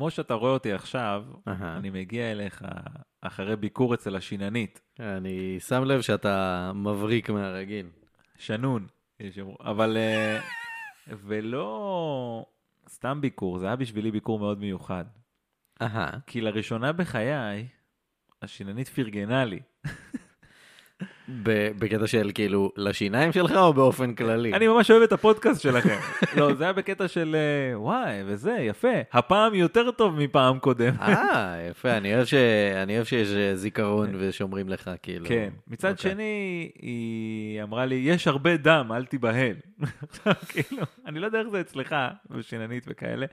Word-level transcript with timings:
כמו 0.00 0.10
שאתה 0.10 0.34
רואה 0.34 0.52
אותי 0.52 0.72
עכשיו. 0.72 1.24
אני 1.46 1.90
מגיע 1.90 2.32
אליך 2.32 2.64
אחרי 3.20 3.56
ביקור 3.56 3.94
אצל 3.94 4.16
השיננית. 4.16 4.80
אני 5.00 5.60
שם 5.60 5.84
לב 5.84 6.00
שאתה 6.00 6.72
מבריק 6.74 7.30
מהרגיל. 7.30 7.86
שנון, 8.38 8.86
יש. 9.20 9.38
אבל... 9.60 9.96
אה, 9.96 10.40
ולא 11.08 12.46
סתם 12.88 13.20
ביקור, 13.20 13.58
זה 13.58 13.66
היה 13.66 13.76
בשבילי 13.76 14.10
ביקור 14.10 14.38
מאוד 14.38 14.58
מיוחד. 14.58 15.04
אהה. 15.82 16.10
כי 16.26 16.40
לראשונה 16.40 16.92
בחיי, 16.92 17.68
השיננית 18.42 18.88
פרגנה 18.88 19.44
לי. 19.44 19.60
בקטע 21.78 22.06
של 22.06 22.30
כאילו 22.34 22.72
לשיניים 22.76 23.32
שלך 23.32 23.52
או 23.52 23.72
באופן 23.72 24.14
כללי? 24.14 24.52
אני 24.54 24.68
ממש 24.68 24.90
אוהב 24.90 25.02
את 25.02 25.12
הפודקאסט 25.12 25.60
שלכם. 25.60 25.96
לא, 26.40 26.54
זה 26.54 26.64
היה 26.64 26.72
בקטע 26.72 27.08
של 27.08 27.36
אה, 27.38 27.80
וואי, 27.80 28.22
וזה, 28.26 28.52
יפה. 28.52 28.88
הפעם 29.12 29.54
יותר 29.54 29.90
טוב 29.90 30.14
מפעם 30.18 30.58
קודם. 30.58 30.92
אה, 31.00 31.68
יפה, 31.70 31.96
אני 31.96 32.14
אוהב, 32.14 32.24
ש... 32.24 32.34
אני 32.82 32.96
אוהב 32.96 33.06
שיש 33.06 33.28
אה, 33.28 33.56
זיכרון 33.56 34.10
ושומרים 34.18 34.68
לך, 34.68 34.90
כאילו. 35.02 35.26
כן. 35.28 35.50
מצד 35.68 35.90
אוקיי. 35.90 36.10
שני, 36.10 36.70
היא 36.78 37.62
אמרה 37.62 37.86
לי, 37.86 37.94
יש 37.94 38.26
הרבה 38.26 38.56
דם, 38.56 38.90
אל 38.94 39.04
תיבהל. 39.04 39.54
עכשיו, 40.10 40.34
כאילו, 40.48 40.82
אני 41.06 41.18
לא 41.18 41.26
יודע 41.26 41.38
איך 41.38 41.48
זה 41.48 41.60
אצלך, 41.60 41.96
בשיננית 42.30 42.84
וכאלה. 42.88 43.26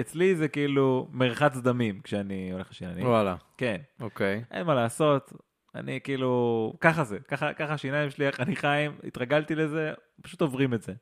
אצלי 0.00 0.34
זה 0.34 0.48
כאילו 0.48 1.08
מרחץ 1.12 1.56
דמים 1.56 2.00
כשאני 2.04 2.52
הולך 2.52 2.70
לשיננית. 2.70 3.04
וואלה, 3.04 3.34
כן, 3.58 3.76
אוקיי. 4.00 4.44
אין 4.50 4.66
מה 4.66 4.74
לעשות. 4.74 5.32
אני 5.74 6.00
כאילו, 6.04 6.72
ככה 6.80 7.04
זה, 7.04 7.18
ככה, 7.28 7.52
ככה 7.54 7.74
השיניים 7.74 8.10
שלי, 8.10 8.26
איך 8.26 8.40
אני 8.40 8.56
חיים, 8.56 8.92
התרגלתי 9.04 9.54
לזה, 9.54 9.92
פשוט 10.22 10.40
עוברים 10.40 10.74
את 10.74 10.82
זה. 10.82 10.92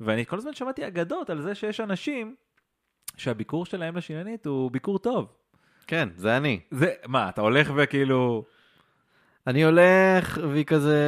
ואני 0.00 0.26
כל 0.26 0.36
הזמן 0.36 0.54
שמעתי 0.54 0.86
אגדות 0.86 1.30
על 1.30 1.42
זה 1.42 1.54
שיש 1.54 1.80
אנשים 1.80 2.34
שהביקור 3.16 3.66
שלהם 3.66 3.96
לשיננית 3.96 4.46
הוא 4.46 4.70
ביקור 4.70 4.98
טוב. 4.98 5.32
כן, 5.86 6.08
זה 6.16 6.36
אני. 6.36 6.60
זה, 6.70 6.92
מה, 7.06 7.28
אתה 7.28 7.40
הולך 7.40 7.72
וכאילו, 7.76 8.44
אני 9.46 9.64
הולך, 9.64 10.38
והיא 10.50 10.64
כזה, 10.64 10.98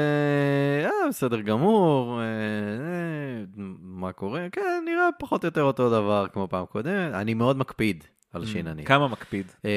אה, 0.84 1.08
בסדר 1.08 1.40
גמור, 1.40 2.20
אה, 2.20 2.24
אה, 2.24 3.44
מה 3.80 4.12
קורה? 4.12 4.46
כן, 4.52 4.82
נראה 4.84 5.08
פחות 5.18 5.44
או 5.44 5.46
יותר 5.46 5.62
אותו 5.62 5.90
דבר 5.90 6.26
כמו 6.32 6.48
פעם 6.48 6.66
קודמת. 6.66 7.14
אני 7.14 7.34
מאוד 7.34 7.58
מקפיד 7.58 8.04
על 8.36 8.46
שיננית. 8.46 8.86
כמה 8.86 9.08
מקפיד. 9.08 9.46
אה, 9.64 9.70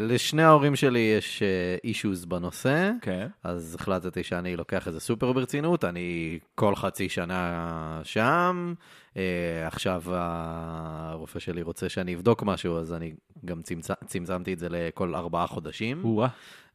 לשני 0.00 0.42
ההורים 0.42 0.76
שלי 0.76 1.14
יש 1.18 1.42
אישוז 1.84 2.24
בנושא, 2.24 2.90
כן. 3.00 3.26
אז 3.44 3.76
החלטתי 3.80 4.22
שאני 4.22 4.56
לוקח 4.56 4.88
את 4.88 4.92
זה 4.92 5.00
סופר 5.00 5.32
ברצינות, 5.32 5.84
אני 5.84 6.38
כל 6.54 6.76
חצי 6.76 7.08
שנה 7.08 8.00
שם. 8.04 8.74
אה, 9.16 9.66
עכשיו 9.66 10.02
הרופא 10.06 11.38
שלי 11.38 11.62
רוצה 11.62 11.88
שאני 11.88 12.14
אבדוק 12.14 12.42
משהו, 12.42 12.78
אז 12.78 12.92
אני 12.92 13.12
גם 13.44 13.62
צמצ... 13.62 13.90
צמצמתי 14.06 14.52
את 14.52 14.58
זה 14.58 14.68
לכל 14.70 15.14
ארבעה 15.14 15.46
חודשים. 15.46 16.02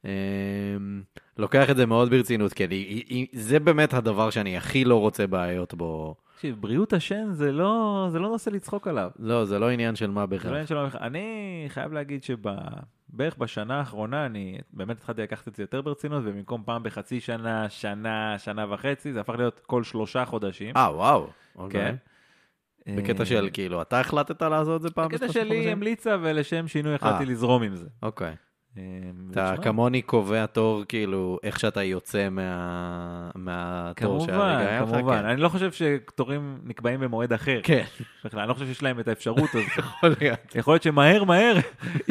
אמ, 0.06 1.02
לוקח 1.38 1.70
את 1.70 1.78
זה 1.78 1.86
מאוד 1.86 2.10
ברצינות, 2.10 2.54
כי 2.54 2.66
אני, 2.66 3.28
זה 3.34 3.60
באמת 3.60 3.94
הדבר 3.94 4.30
שאני 4.30 4.58
הכי 4.58 4.86
לא 4.86 5.00
רוצה 5.00 5.28
בעיות 5.28 5.74
בו. 5.74 6.16
תקשיב, 6.36 6.56
בריאות 6.60 6.94
השן 6.94 7.32
זה 7.32 7.52
לא, 7.52 8.08
זה 8.12 8.20
לא 8.20 8.30
נושא 8.30 8.50
לצחוק 8.50 8.88
עליו. 8.88 9.12
לא, 9.20 9.46
זה 9.46 9.60
לא 9.60 9.70
עניין 9.70 9.96
של 9.96 10.12
מה 10.12 10.22
זה 10.22 10.32
לא 10.32 10.38
בכלל. 10.38 10.52
עניין 10.52 10.68
שלא... 10.68 10.88
אני 11.02 11.66
חייב 11.68 11.94
להגיד 11.94 12.24
שבערך 12.24 13.38
בשנה 13.38 13.80
האחרונה 13.80 14.26
אני 14.26 14.58
באמת 14.74 14.98
התחלתי 14.98 15.22
לקחת 15.22 15.48
את 15.48 15.56
זה 15.56 15.64
יותר 15.64 15.82
ברצינות, 15.82 16.24
ובמקום 16.26 16.64
פעם 16.66 16.84
בחצי 16.84 17.20
שנה, 17.20 17.70
שנה, 17.70 18.36
שנה 18.40 18.74
וחצי, 18.74 19.14
זה 19.14 19.22
הפך 19.22 19.34
להיות 19.38 19.62
כל 19.66 19.84
שלושה 19.84 20.26
חודשים. 20.26 20.78
אה, 20.78 20.96
וואו. 20.96 21.28
אוקיי. 21.56 21.82
כן. 21.82 22.96
בקטע 22.96 23.26
של 23.26 23.50
כאילו, 23.54 23.82
אתה 23.82 24.00
החלטת 24.00 24.42
לעשות 24.42 24.76
את 24.76 24.82
זה 24.82 24.90
פעם 24.90 25.12
בשלושה 25.12 25.34
שלי? 25.34 25.72
המליצה, 25.72 26.18
ולשם 26.22 26.68
שינוי 26.68 26.96
החלטתי 26.96 27.24
אה. 27.24 27.30
לזרום 27.30 27.64
עם 27.64 27.76
זה. 27.76 27.88
אוקיי. 28.04 28.36
אה, 28.78 28.84
אתה 29.32 29.54
כמוני 29.62 30.02
קובע 30.02 30.46
תור, 30.46 30.84
כאילו, 30.88 31.40
איך 31.44 31.60
שאתה 31.60 31.84
יוצא 31.84 32.30
מה- 32.30 33.30
מהתור 33.36 34.20
שהרגע 34.20 34.34
כמובן, 34.34 34.58
היה 34.58 34.82
לך? 34.82 34.90
כמובן. 34.90 35.20
כן. 35.20 35.26
אני 35.26 35.42
לא 35.42 35.50
חושב 35.50 35.72
שתורים 35.72 36.58
נקבעים 36.64 37.00
במועד 37.00 37.34
אחר. 37.34 37.60
כן, 37.64 37.84
בכלל, 38.26 38.40
אני 38.40 38.50
לא 38.50 38.54
חושב 38.54 38.66
שיש 38.66 38.84
להם 38.84 39.00
את 39.00 39.08
האפשרות 39.08 39.50
הזאת. 39.50 39.78
יכול 39.78 40.14
להיות. 40.22 40.56
יכול 40.56 40.74
להיות 40.74 40.84
שמהר 40.84 41.24
מהר, 41.24 41.56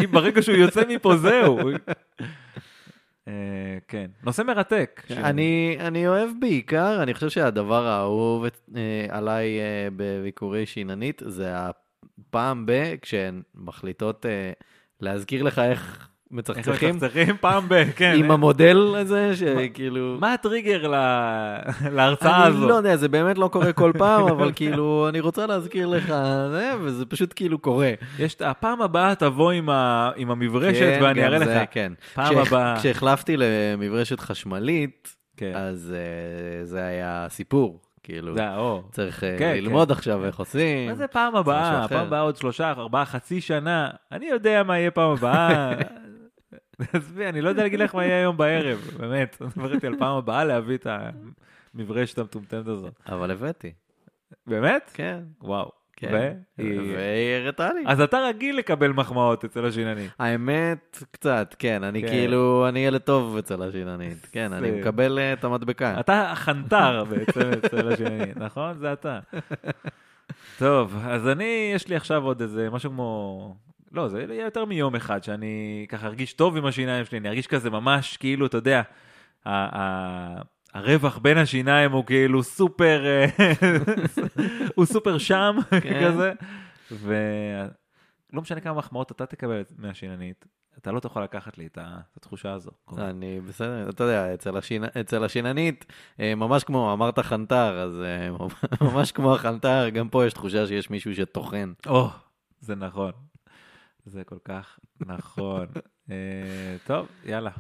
אם 0.05 0.11
ברגע 0.13 0.43
שהוא 0.43 0.57
יוצא 0.57 0.83
מפה 0.89 1.17
זהו. 1.23 1.59
אה, 3.29 3.33
כן, 3.89 4.11
נושא 4.23 4.43
מרתק. 4.43 5.03
אני, 5.11 5.77
אני 5.81 6.09
אוהב 6.09 6.31
בעיקר, 6.41 7.03
אני 7.03 7.15
חושב 7.15 7.29
שהדבר 7.31 7.87
האהוב 7.87 8.45
אה, 8.45 8.51
עליי 9.09 9.59
אה, 9.61 9.89
בביקורי 9.97 10.67
שיננית, 10.67 11.23
זה 11.27 11.53
הפעם 11.57 12.67
ב, 12.67 12.73
כשהן 13.03 13.43
מחליטות 13.55 14.27
להזכיר 15.01 15.43
לך 15.43 15.59
איך 15.59 16.09
מצחצחים, 16.31 16.97
מצחצחים 16.97 17.37
פעם 17.41 17.65
ב... 17.69 17.85
כן. 17.97 18.15
עם 18.17 18.31
המודל 18.31 18.95
הזה, 18.97 19.37
שכאילו... 19.37 20.17
מה 20.21 20.33
הטריגר 20.33 20.87
להרצאה 21.97 22.47
אני 22.47 22.57
הזו? 22.57 22.69
לא 22.69 22.75
יודע, 22.75 22.97
זה 22.97 23.09
באמת 23.09 23.39
לא 23.39 23.49
קורה 23.49 23.73
כל 23.73 23.93
פעם, 23.99 24.29
אבל 24.29 24.53
כאילו, 24.53 25.09
אני 25.09 25.21
רוצה 25.21 25.47
להזכיר 25.47 25.87
לך, 25.87 26.15
זה, 26.51 26.73
וזה 26.81 27.07
פשוט 27.07 27.33
כאילו 27.37 27.59
קורה. 27.59 27.93
יש 28.19 28.35
את 28.35 28.43
הפעם 28.43 28.83
הבאה 28.83 29.15
תבוא 29.15 29.53
עם 30.17 30.31
המברשת 30.31 30.81
כן, 30.81 30.99
ואני 31.03 31.25
אראה 31.25 31.39
לך. 31.39 31.69
כן. 31.71 31.93
פעם 32.15 32.39
הבאה. 32.39 32.77
כשהחלפתי 32.79 33.37
למברשת 33.37 34.21
חשמלית, 34.21 35.17
כן. 35.37 35.53
אז 35.55 35.95
אה, 35.97 36.65
זה 36.65 36.85
היה 36.85 37.27
סיפור, 37.29 37.81
כאילו. 38.03 38.35
זה, 38.35 38.57
או. 38.57 38.83
צריך 38.93 39.25
אה, 39.25 39.37
כן, 39.39 39.55
ללמוד 39.57 39.91
עכשיו 39.91 40.25
איך 40.25 40.39
עושים. 40.39 40.89
מה 40.89 40.95
זה 40.95 41.07
פעם 41.07 41.37
הבאה? 41.37 41.89
פעם 41.89 42.07
הבאה 42.07 42.21
עוד 42.21 42.37
שלושה, 42.37 42.71
ארבעה, 42.71 43.05
חצי 43.05 43.41
שנה. 43.41 43.91
אני 44.13 44.27
יודע 44.27 44.63
מה 44.63 44.79
יהיה 44.79 44.91
פעם 44.91 45.11
הבאה. 45.11 45.73
עזבי, 46.93 47.29
אני 47.29 47.41
לא 47.41 47.49
יודע 47.49 47.63
להגיד 47.63 47.81
לך 47.81 47.95
מה 47.95 48.05
יהיה 48.05 48.17
היום 48.17 48.37
בערב, 48.37 48.79
באמת. 48.99 49.37
אני 49.43 49.49
מדבר 49.57 49.75
איתי 49.75 49.87
על 49.87 49.97
פעם 49.99 50.17
הבאה 50.17 50.45
להביא 50.45 50.77
את 50.77 50.87
המברשת 51.75 52.19
המטומטמת 52.19 52.67
הזאת. 52.67 52.93
אבל 53.09 53.31
הבאתי, 53.31 53.73
באמת? 54.47 54.91
כן. 54.95 55.21
וואו. 55.43 55.81
כן. 55.97 56.31
והיא- 56.59 57.37
הראתה 57.43 57.73
לי. 57.73 57.81
אז 57.87 58.01
אתה 58.01 58.19
רגיל 58.29 58.57
לקבל 58.59 58.93
מחמאות 58.93 59.45
אצל 59.45 59.67
השינני. 59.67 60.09
האמת, 60.19 61.05
קצת, 61.11 61.55
כן, 61.59 61.85
אני 61.85 62.03
כן. 62.03 62.09
כאילו, 62.09 62.69
אני 62.69 62.87
ילד 62.87 63.01
טוב 63.01 63.37
אצל 63.37 63.63
השיננית. 63.63 64.27
כן, 64.33 64.53
אני 64.53 64.71
מקבל 64.71 65.19
אה, 65.19 65.33
את 65.33 65.45
המדבקה. 65.45 66.01
אתה 66.01 66.31
החנטר 66.31 67.05
בעצם 67.05 67.41
אצל 67.65 67.93
השני, 67.93 68.25
נכון? 68.37 68.79
זה 68.79 68.93
אתה. 68.93 69.19
טוב, 70.59 70.97
אז 71.05 71.29
אני, 71.29 71.73
יש 71.75 71.89
לי 71.89 71.97
עכשיו 71.97 72.25
עוד 72.25 72.43
איזה 72.43 72.71
משהו 72.71 72.91
כמו... 72.91 73.55
לא, 73.93 74.09
זה 74.09 74.23
יהיה 74.29 74.45
יותר 74.45 74.65
מיום 74.65 74.95
אחד 74.95 75.25
שאני 75.25 75.87
ככה 75.89 76.07
ארגיש 76.07 76.33
טוב 76.33 76.57
עם 76.57 76.67
השיניים 76.67 77.05
שלי, 77.05 77.19
אני 77.19 77.29
ארגיש 77.29 77.47
כזה 77.47 77.71
ממש 77.71 78.17
כאילו, 78.17 78.47
אתה 78.47 78.57
יודע, 78.57 78.83
ה- 79.45 79.79
ה- 79.81 80.43
הרווח 80.75 81.19
בין 81.19 81.39
השיניים 81.39 81.93
הוא 81.93 82.05
כאילו 82.07 82.43
סופר, 82.43 83.03
אה, 83.07 83.27
הוא 84.77 84.85
סופר 84.85 85.19
שם 85.19 85.57
כן. 85.83 86.07
כזה, 86.07 86.33
ולא 86.93 88.43
משנה 88.43 88.61
כמה 88.61 88.75
מחמאות 88.75 89.13
אתה 89.13 89.27
תקבל 89.27 89.63
מהשיננית, 89.79 90.45
אתה 90.79 90.93
לא 90.93 91.01
תוכל 91.01 91.25
לקחת 91.25 91.59
לי 91.59 91.67
את 91.67 91.79
התחושה 92.17 92.53
הזו. 92.53 92.71
אני 92.99 93.41
בסדר, 93.41 93.89
אתה 93.89 94.05
יודע, 94.05 94.35
אצל, 94.35 94.57
השינה, 94.57 94.87
אצל 95.01 95.25
השיננית, 95.25 95.93
אה, 96.21 96.35
ממש 96.35 96.65
כמו, 96.65 96.93
אמרת 96.93 97.19
חנטר, 97.19 97.79
אז 97.81 98.01
אה, 98.03 98.29
ממש 98.91 99.13
כמו 99.13 99.35
החנטר, 99.35 99.89
גם 99.89 100.09
פה 100.09 100.27
יש 100.27 100.33
תחושה 100.33 100.67
שיש 100.67 100.91
מישהו 100.91 101.15
שטוחן. 101.15 101.73
או, 101.87 102.09
זה 102.61 102.75
נכון. 102.75 103.13
זה 104.11 104.25
כל 104.25 104.39
כך 104.45 104.79
נכון. 105.01 105.67
אה, 106.11 106.77
טוב, 106.87 107.07
יאללה. 107.25 107.51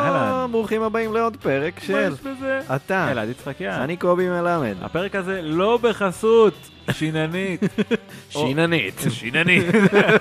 ברוכים 0.55 0.81
הבאים 0.81 1.13
לעוד 1.13 1.37
פרק 1.37 1.73
מה 1.79 1.85
של 1.85 2.13
יש 2.13 2.19
בזה? 2.19 2.59
אתה. 2.75 3.11
אלעד 3.11 3.29
יצחקיה. 3.29 3.83
אני 3.83 3.97
קובי 3.97 4.29
מלמד. 4.29 4.75
הפרק 4.81 5.15
הזה 5.15 5.41
לא 5.41 5.79
בחסות 5.81 6.53
שיננית. 6.91 7.61
שיננית. 8.29 9.01
שיננית. 9.09 9.65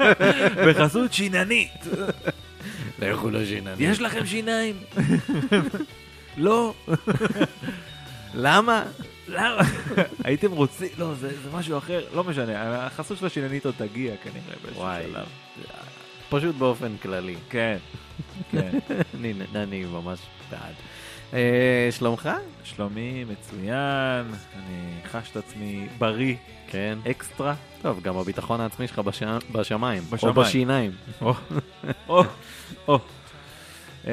בחסות 0.66 1.12
שיננית. 1.12 1.86
לכו 2.98 3.30
לשיננית. 3.30 3.80
יש 3.80 4.00
לכם 4.00 4.26
שיניים? 4.26 4.76
לא. 6.36 6.74
למה? 8.34 8.84
למה? 9.28 9.62
הייתם 10.24 10.52
רוצים, 10.52 10.88
לא, 10.98 11.14
זה 11.14 11.30
משהו 11.52 11.78
אחר, 11.78 12.04
לא 12.14 12.24
משנה, 12.24 12.86
החסות 12.86 13.18
של 13.18 13.26
השיננית 13.26 13.66
עוד 13.66 13.74
תגיע 13.78 14.14
כנראה 14.22 14.56
באיזשהו. 14.62 15.12
שלב. 15.12 15.26
פשוט 16.28 16.56
באופן 16.56 16.96
כללי. 17.02 17.36
כן, 17.50 17.76
כן. 18.50 18.78
אני, 19.14 19.34
אני 19.54 19.84
ממש 19.84 20.18
בעד. 20.50 20.74
אה, 21.34 21.88
שלומך? 21.90 22.30
שלומי 22.64 23.24
מצוין, 23.24 24.26
אני 24.56 25.00
חש 25.10 25.30
את 25.30 25.36
עצמי 25.36 25.88
בריא, 25.98 26.36
כן. 26.68 26.98
אקסטרה. 27.10 27.54
טוב, 27.82 28.02
גם 28.02 28.16
הביטחון 28.16 28.60
העצמי 28.60 28.88
שלך 28.88 28.98
בש... 28.98 29.22
בשמיים. 29.52 30.02
בשמיים. 30.10 30.36
או 30.36 30.42
בשיניים. 30.42 30.92
או, 31.22 31.34
או, 32.08 32.22
או. 32.88 32.98
אה, 34.06 34.12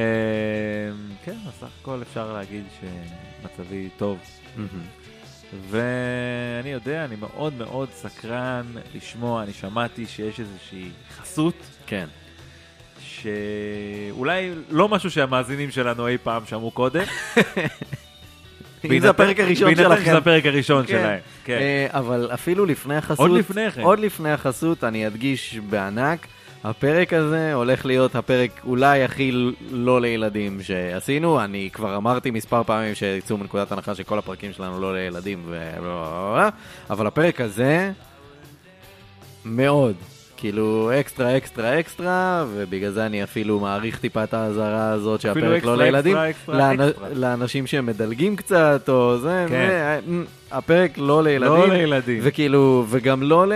כן, 1.24 1.38
בסך 1.48 1.68
הכל 1.81 2.02
אפשר 2.02 2.34
להגיד 2.34 2.64
שמצבי 2.81 3.90
טוב. 3.98 4.18
ואני 5.69 6.69
יודע, 6.69 7.06
אני 7.06 7.16
מאוד 7.16 7.54
מאוד 7.54 7.90
סקרן 7.92 8.66
לשמוע, 8.96 9.44
אני 9.44 9.54
שמעתי 9.54 10.07
שיש 10.07 10.40
איזושהי 10.40 10.90
חסות, 11.18 11.56
כן. 11.92 12.06
שאולי 13.02 14.52
לא 14.70 14.90
משהו 14.90 15.12
שהמאזינים 15.12 15.72
שלנו 15.72 16.08
אי 16.08 16.18
פעם 16.18 16.42
שמעו 16.46 16.72
קודם. 16.72 17.04
אם 18.86 19.00
זה 19.00 19.10
הפרק 19.10 19.40
הראשון 19.40 19.66
בהינתן 19.66 19.96
שלכם. 19.96 20.06
שזה 20.06 20.18
הפרק 20.18 20.46
הראשון 20.46 20.86
כן. 20.86 20.94
שלהם. 20.94 21.20
כן. 21.44 21.58
אה, 21.58 21.88
אבל 21.90 22.30
אפילו 22.34 22.66
לפני 22.66 22.96
החסות, 22.96 23.20
עוד 23.20 23.32
לפני 23.32 23.72
כן. 23.72 23.82
עוד 23.82 24.00
לפני 24.00 24.32
החסות, 24.32 24.84
אני 24.84 25.08
אדגיש 25.08 25.60
בענק, 25.70 26.28
הפרק 26.64 27.14
הזה 27.14 27.54
הולך 27.54 27.86
להיות 27.86 28.16
הפרק 28.16 28.62
אולי 28.66 29.04
הכי 29.04 29.32
לא 29.72 30.02
לילדים 30.02 30.64
שעשינו. 30.64 31.44
אני 31.44 31.70
כבר 31.74 31.98
אמרתי 31.98 32.32
מספר 32.32 32.64
פעמים 32.64 32.96
שיצאו 32.96 33.38
מנקודת 33.38 33.72
הנחה 33.72 33.96
שכל 33.96 34.18
הפרקים 34.18 34.54
שלנו 34.54 34.82
לא 34.82 34.96
לילדים, 34.96 35.44
ו... 35.46 35.70
אבל 36.90 37.08
הפרק 37.08 37.42
הזה 37.42 37.92
מאוד. 39.46 39.96
כאילו 40.42 40.92
אקסטרה 41.00 41.38
אקסטרה 41.38 41.80
אקסטרה, 41.80 42.46
ובגלל 42.54 42.92
זה 42.92 43.06
אני 43.06 43.24
אפילו 43.24 43.60
מעריך 43.60 44.00
טיפה 44.00 44.24
את 44.24 44.34
האזהרה 44.34 44.92
הזאת 44.92 45.22
שהפרק 45.22 45.64
לא 45.64 45.78
לילדים. 45.78 46.18
לאנשים 47.16 47.68
שמדלגים 47.68 48.36
קצת, 48.36 48.90
או 48.90 49.18
זה, 49.18 49.46
כן. 49.50 49.56
אה, 49.56 50.00
הפרק 50.52 50.98
לא 50.98 51.24
לילדים. 51.24 51.54
לא 51.54 51.68
לילדים. 51.68 52.20
וכאילו, 52.24 52.86
וגם 52.90 53.24
לא, 53.24 53.48
ל... 53.48 53.54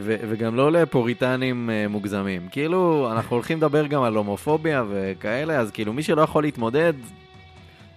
ו... 0.00 0.16
וגם 0.28 0.56
לא 0.56 0.72
לפוריטנים 0.72 1.70
אה, 1.70 1.88
מוגזמים. 1.88 2.48
כאילו, 2.50 3.08
אנחנו 3.12 3.34
הולכים 3.36 3.58
לדבר 3.58 3.86
גם 3.86 4.02
על 4.02 4.16
הומופוביה 4.16 4.84
וכאלה, 4.90 5.60
אז 5.60 5.70
כאילו, 5.70 5.92
מי 5.92 6.02
שלא 6.02 6.22
יכול 6.22 6.42
להתמודד, 6.42 6.92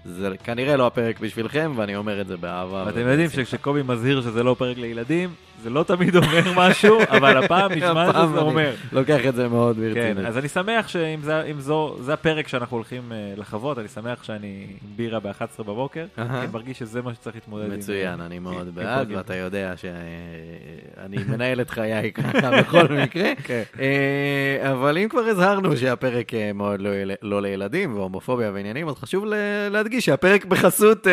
זה 0.05 0.29
כנראה 0.43 0.77
לא 0.77 0.87
הפרק 0.87 1.19
בשבילכם, 1.19 1.71
ואני 1.75 1.95
אומר 1.95 2.21
את 2.21 2.27
זה 2.27 2.37
באהבה. 2.37 2.83
ואתם. 2.87 2.99
יודעים 2.99 3.29
שכשקובי 3.29 3.81
מזהיר 3.87 4.21
שזה 4.21 4.43
לא 4.43 4.55
פרק 4.59 4.77
לילדים, 4.77 5.29
זה 5.63 5.69
לא 5.69 5.83
תמיד 5.83 6.15
אומר 6.15 6.53
משהו, 6.61 6.97
אבל 7.09 7.43
הפעם 7.43 7.71
נשמע 7.71 8.11
שזה 8.11 8.39
אומר. 8.39 8.73
לוקח 8.91 9.25
את 9.29 9.35
זה 9.35 9.47
מאוד 9.47 9.75
כן, 9.75 9.81
ברצינות. 9.81 10.25
אז 10.25 10.37
אני 10.37 10.47
שמח 10.47 10.87
שאם 10.87 11.19
זה, 11.21 11.51
זו, 11.59 11.97
זה 12.01 12.13
הפרק 12.13 12.47
שאנחנו 12.47 12.77
הולכים 12.77 13.11
אה, 13.11 13.33
לחוות, 13.37 13.79
אני 13.79 13.87
שמח 13.87 14.23
שאני 14.23 14.67
עם 14.69 14.89
בירה 14.95 15.19
ב-11 15.19 15.63
בבוקר. 15.63 16.05
אני 16.17 16.47
מרגיש 16.53 16.79
שזה 16.79 17.01
מה 17.01 17.13
שצריך 17.13 17.35
להתמודד 17.35 17.65
עם. 17.65 17.79
מצוין, 17.79 18.21
אני 18.21 18.39
מאוד 18.39 18.75
בעד. 18.75 19.11
ואתה 19.11 19.35
יודע 19.35 19.73
שאני 19.77 21.17
מנהל 21.27 21.61
את 21.61 21.69
חיי 21.69 22.11
ככה 22.17 22.51
בכל 22.61 22.87
מקרה. 23.03 23.29
כן. 23.43 23.63
אה, 23.79 24.71
אבל 24.71 24.97
אם 24.97 25.09
כבר 25.09 25.21
הזהרנו 25.21 25.77
שהפרק 25.77 26.33
אה, 26.33 26.53
מאוד 26.53 26.81
לא 26.81 26.89
לא 27.21 27.41
לילדים, 27.41 27.95
והומופוביה 27.95 28.51
ועניינים, 28.53 28.87
אז 28.87 28.95
חשוב 28.95 29.25
להדגיש 29.71 30.05
שהפרק 30.05 30.45
בחסות 30.45 31.07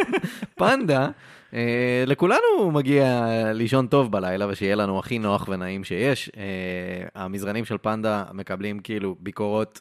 פנדה. 0.58 1.08
אה, 1.54 2.04
לכולנו 2.06 2.70
מגיע 2.72 3.26
לישון 3.52 3.86
טוב 3.86 4.12
בלילה 4.12 4.46
ושיהיה 4.48 4.74
לנו 4.74 4.98
הכי 4.98 5.18
נוח 5.18 5.48
ונעים 5.48 5.84
שיש. 5.84 6.30
אה, 6.36 7.06
המזרנים 7.14 7.64
של 7.64 7.78
פנדה 7.78 8.24
מקבלים 8.32 8.78
כאילו 8.78 9.16
ביקורות 9.20 9.80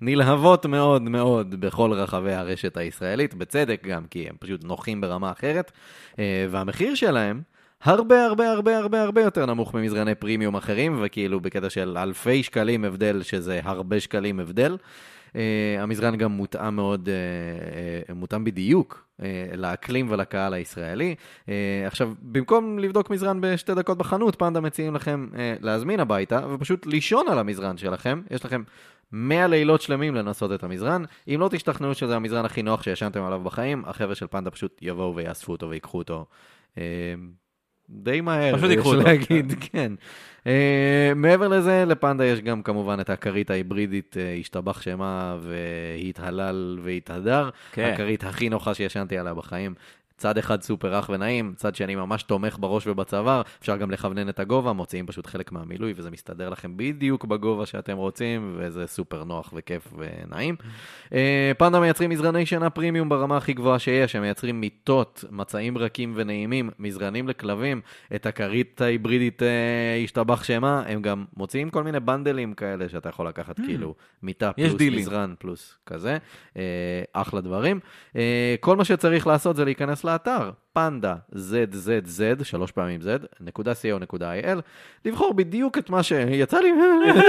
נלהבות 0.00 0.66
מאוד 0.66 1.02
מאוד 1.02 1.60
בכל 1.60 1.92
רחבי 1.92 2.32
הרשת 2.32 2.76
הישראלית, 2.76 3.34
בצדק 3.34 3.82
גם, 3.84 4.06
כי 4.06 4.28
הם 4.28 4.36
פשוט 4.38 4.64
נוחים 4.64 5.00
ברמה 5.00 5.32
אחרת, 5.32 5.72
אה, 6.18 6.46
והמחיר 6.50 6.94
שלהם 6.94 7.42
הרבה 7.82 8.24
הרבה 8.26 8.50
הרבה 8.50 8.78
הרבה 8.78 9.02
הרבה 9.02 9.22
יותר 9.22 9.46
נמוך 9.46 9.74
ממזרני 9.74 10.14
פרימיום 10.14 10.56
אחרים, 10.56 10.98
וכאילו 11.02 11.40
בקטע 11.40 11.70
של 11.70 11.98
אלפי 11.98 12.42
שקלים 12.42 12.84
הבדל, 12.84 13.22
שזה 13.22 13.60
הרבה 13.64 14.00
שקלים 14.00 14.40
הבדל. 14.40 14.76
Uh, 15.26 15.38
המזרן 15.78 16.16
גם 16.16 16.32
מותאם 16.32 16.76
מאוד, 16.76 17.08
uh, 17.08 18.10
uh, 18.10 18.14
מותאם 18.14 18.44
בדיוק 18.44 19.05
לאקלים 19.56 20.10
ולקהל 20.10 20.54
הישראלי. 20.54 21.14
Uh, 21.46 21.48
עכשיו, 21.86 22.12
במקום 22.22 22.78
לבדוק 22.78 23.10
מזרן 23.10 23.40
בשתי 23.40 23.74
דקות 23.74 23.98
בחנות, 23.98 24.36
פנדה 24.38 24.60
מציעים 24.60 24.94
לכם 24.94 25.28
uh, 25.32 25.36
להזמין 25.60 26.00
הביתה 26.00 26.40
ופשוט 26.50 26.86
לישון 26.86 27.28
על 27.28 27.38
המזרן 27.38 27.76
שלכם. 27.76 28.22
יש 28.30 28.44
לכם 28.44 28.62
100 29.12 29.46
לילות 29.46 29.82
שלמים 29.82 30.14
לנסות 30.14 30.52
את 30.52 30.64
המזרן. 30.64 31.04
אם 31.28 31.36
לא 31.40 31.48
תשתכנעו 31.48 31.94
שזה 31.94 32.16
המזרן 32.16 32.44
הכי 32.44 32.62
נוח 32.62 32.82
שישנתם 32.82 33.22
עליו 33.22 33.40
בחיים, 33.40 33.84
החבר'ה 33.86 34.14
של 34.14 34.26
פנדה 34.26 34.50
פשוט 34.50 34.78
יבואו 34.82 35.16
ויאספו 35.16 35.52
אותו 35.52 35.68
ויקחו 35.68 35.98
אותו. 35.98 36.26
די 37.90 38.20
מהר, 38.20 38.56
פשוט 38.56 38.70
ייקחו 38.70 38.94
אותו. 38.94 39.02
להגיד, 39.02 39.52
כן. 39.60 39.92
Uh, 40.44 40.48
מעבר 41.16 41.48
לזה, 41.48 41.84
לפנדה 41.86 42.24
יש 42.24 42.40
גם 42.40 42.62
כמובן 42.62 43.00
את 43.00 43.10
הכרית 43.10 43.50
ההיברידית, 43.50 44.16
uh, 44.16 44.40
השתבח 44.40 44.82
שמה 44.82 45.36
והתהלל 45.40 46.78
והתהדר. 46.82 47.50
כן. 47.72 47.90
הכרית 47.94 48.24
הכי 48.24 48.48
נוחה 48.48 48.74
שישנתי 48.74 49.18
עליה 49.18 49.34
בחיים. 49.34 49.74
צד 50.16 50.38
אחד 50.38 50.62
סופר 50.62 50.94
רך 50.94 51.08
ונעים, 51.08 51.52
צד 51.56 51.74
שני 51.74 51.94
ממש 51.94 52.22
תומך 52.22 52.56
בראש 52.60 52.86
ובצוואר, 52.86 53.42
אפשר 53.60 53.76
גם 53.76 53.90
לכוונן 53.90 54.28
את 54.28 54.40
הגובה, 54.40 54.72
מוציאים 54.72 55.06
פשוט 55.06 55.26
חלק 55.26 55.52
מהמילוי 55.52 55.92
וזה 55.96 56.10
מסתדר 56.10 56.48
לכם 56.48 56.76
בדיוק 56.76 57.24
בגובה 57.24 57.66
שאתם 57.66 57.96
רוצים, 57.96 58.54
וזה 58.58 58.86
סופר 58.86 59.24
נוח 59.24 59.52
וכיף 59.56 59.92
ונעים. 59.96 60.56
אה, 61.12 61.52
פנדה 61.58 61.80
מייצרים 61.80 62.10
מזרני 62.10 62.46
שינה 62.46 62.70
פרימיום 62.70 63.08
ברמה 63.08 63.36
הכי 63.36 63.52
גבוהה 63.52 63.78
שיש, 63.78 64.16
הם 64.16 64.22
מייצרים 64.22 64.60
מיטות, 64.60 65.24
מצעים 65.30 65.78
רכים 65.78 66.12
ונעימים, 66.16 66.70
מזרנים 66.78 67.28
לכלבים, 67.28 67.80
את 68.14 68.26
הכרית 68.26 68.80
ההיברידית 68.80 69.42
אה, 69.42 70.00
השתבח 70.04 70.44
שמה, 70.44 70.82
הם 70.86 71.02
גם 71.02 71.24
מוציאים 71.36 71.70
כל 71.70 71.82
מיני 71.82 72.00
בנדלים 72.00 72.54
כאלה 72.54 72.88
שאתה 72.88 73.08
יכול 73.08 73.28
לקחת 73.28 73.60
כאילו 73.60 73.94
מיטה 74.22 74.52
פלוס. 74.52 74.80
מזרן 74.80 75.34
פלוס 75.38 75.76
כזה, 75.86 76.18
אה, 76.56 76.62
אחלה 77.12 77.40
דברים. 77.40 77.80
כל 78.60 78.76
מה 78.76 78.84
שצריך 78.84 79.26
לעשות 79.26 79.56
זה 79.56 79.64
להיכנס 79.64 80.04
לאתר, 80.06 80.50
פנדה, 80.76 81.14
ZZZ, 81.34 82.44
שלוש 82.44 82.72
פעמים 82.72 83.00
Z, 83.00 83.04
נקודה 83.40 83.72
co.il, 83.72 84.60
לבחור 85.04 85.34
בדיוק 85.34 85.78
את 85.78 85.90
מה 85.90 86.02
ש... 86.02 86.12
יצא 86.12 86.58
לי... 86.58 86.72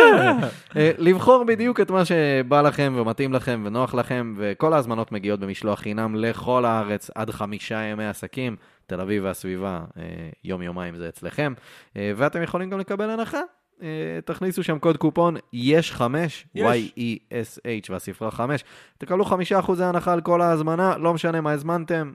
אה, 0.77 0.91
לבחור 0.97 1.43
בדיוק 1.43 1.79
את 1.79 1.91
מה 1.91 2.05
שבא 2.05 2.61
לכם 2.61 2.93
ומתאים 2.97 3.33
לכם 3.33 3.63
ונוח 3.65 3.93
לכם, 3.93 4.33
וכל 4.37 4.73
ההזמנות 4.73 5.11
מגיעות 5.11 5.39
במשלוח 5.39 5.79
חינם 5.79 6.15
לכל 6.15 6.65
הארץ 6.65 7.09
עד 7.15 7.29
חמישה 7.29 7.81
ימי 7.81 8.05
עסקים. 8.05 8.55
תל 8.87 9.01
אביב 9.01 9.23
והסביבה, 9.23 9.79
אה, 9.97 10.03
יום-יומיים 10.43 10.95
זה 10.95 11.09
אצלכם, 11.09 11.53
אה, 11.97 12.11
ואתם 12.15 12.43
יכולים 12.43 12.69
גם 12.69 12.79
לקבל 12.79 13.09
הנחה. 13.09 13.41
תכניסו 14.25 14.63
שם 14.63 14.79
קוד 14.79 14.97
קופון 14.97 15.35
יש 15.53 15.91
5, 15.91 16.47
יש. 16.55 16.91
Y-E-S-H 16.97 17.91
והספרה 17.91 18.31
5, 18.31 18.63
תקבלו 18.97 19.25
5% 19.25 19.35
הנחה 19.79 20.13
על 20.13 20.21
כל 20.21 20.41
ההזמנה, 20.41 20.97
לא 20.97 21.13
משנה 21.13 21.41
מה 21.41 21.51
הזמנתם, 21.51 22.11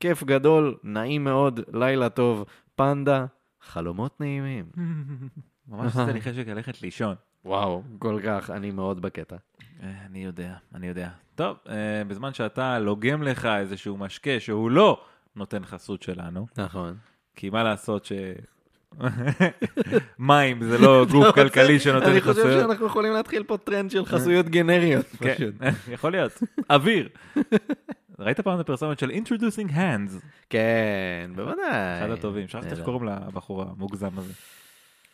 כיף 0.00 0.24
גדול, 0.24 0.76
נעים 0.82 1.24
מאוד, 1.24 1.60
לילה 1.72 2.08
טוב, 2.08 2.44
פנדה, 2.74 3.26
חלומות 3.60 4.20
נעימים. 4.20 4.64
ממש 5.68 5.96
עשית 5.96 6.14
לי 6.14 6.20
חשק 6.20 6.48
ללכת 6.48 6.82
לישון. 6.82 7.14
וואו, 7.44 7.82
כל 7.98 8.20
כך, 8.24 8.50
אני 8.50 8.70
מאוד 8.70 9.02
בקטע. 9.02 9.36
אה, 9.82 9.92
אני 10.06 10.24
יודע, 10.24 10.54
אני 10.74 10.86
יודע. 10.86 11.08
טוב, 11.34 11.56
אה, 11.68 12.04
בזמן 12.08 12.34
שאתה 12.34 12.78
לוגם 12.78 13.22
לך 13.22 13.46
איזשהו 13.46 13.96
משקה 13.96 14.40
שהוא 14.40 14.70
לא 14.70 15.00
נותן 15.36 15.64
חסות 15.64 16.02
שלנו, 16.02 16.46
נכון. 16.56 16.96
כי 17.36 17.50
מה 17.50 17.62
לעשות 17.62 18.04
ש... 18.04 18.12
מים 20.18 20.64
זה 20.64 20.78
לא 20.78 21.06
גוף 21.12 21.34
כלכלי 21.34 21.80
שנותן 21.80 22.10
אני 22.10 22.20
חושב 22.20 22.32
חסויות. 22.32 22.60
שאנחנו 22.62 22.86
יכולים 22.86 23.12
להתחיל 23.12 23.42
פה 23.42 23.56
טרנד 23.56 23.90
של 23.90 24.04
חסויות 24.04 24.48
גנריות. 24.48 25.06
כן. 25.06 25.50
יכול 25.88 26.12
להיות. 26.12 26.42
אוויר. 26.70 27.08
ראית 28.18 28.40
פעם 28.40 28.54
את 28.54 28.60
הפרסומת 28.60 28.98
של 28.98 29.10
Introducing 29.10 29.70
Hands? 29.70 30.24
כן, 30.50 31.30
בוודאי. 31.36 31.98
אחד 31.98 32.10
הטובים. 32.10 32.48
שכחתי 32.48 32.70
איך. 32.70 32.80
קוראים 32.80 33.04
לבחור 33.04 33.62
המוגזם 33.62 34.18
הזה. 34.18 34.32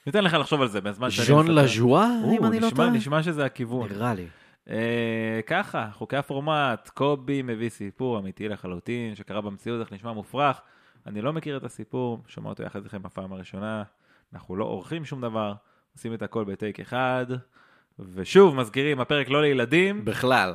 ניתן 0.07 0.25
לך 0.25 0.35
לחשוב 0.35 0.63
על 0.63 0.69
זה 0.69 0.81
בזמן 0.81 1.11
שאני... 1.11 1.27
ז'ון. 1.27 1.49
לז'ואה, 1.49 2.09
אם 2.39 2.45
אני 2.45 2.61
לא 2.61 2.71
טועה? 2.77 2.91
נשמע 2.91 3.23
שזה 3.23 3.45
הכיוון. 3.45 3.89
נראה 3.89 4.15
לי. 4.15 4.27
אה, 4.71 5.41
ככה, 5.47 5.89
חוקי 5.93 6.17
הפורמט, 6.17 6.91
קובי 6.95 7.43
מביא 7.43 7.69
סיפור 7.69 8.19
אמיתי 8.19 8.49
לחלוטין, 8.49 9.15
שקרה 9.15 9.41
במציאות, 9.41 9.81
איך 9.81 9.93
נשמע 9.93 10.13
מופרך. 10.13 10.61
אני 11.07 11.21
לא 11.21 11.33
מכיר 11.33 11.57
את 11.57 11.65
הסיפור, 11.65 12.23
שומע 12.27 12.49
אותו 12.49 12.63
יחד 12.63 12.83
איתכם 12.83 13.03
בפעם 13.03 13.33
הראשונה. 13.33 13.83
אנחנו 14.35 14.57
לא 14.57 14.65
עורכים 14.65 15.05
שום 15.05 15.21
דבר, 15.21 15.53
עושים 15.97 16.15
את 16.15 16.23
הכל 16.23 16.45
בטייק 16.45 16.81
אחד. 16.81 17.27
ושוב, 18.15 18.55
מזכירים, 18.55 19.01
הפרק 19.01 19.29
לא 19.29 19.43
לילדים. 19.43 20.05
בכלל, 20.05 20.55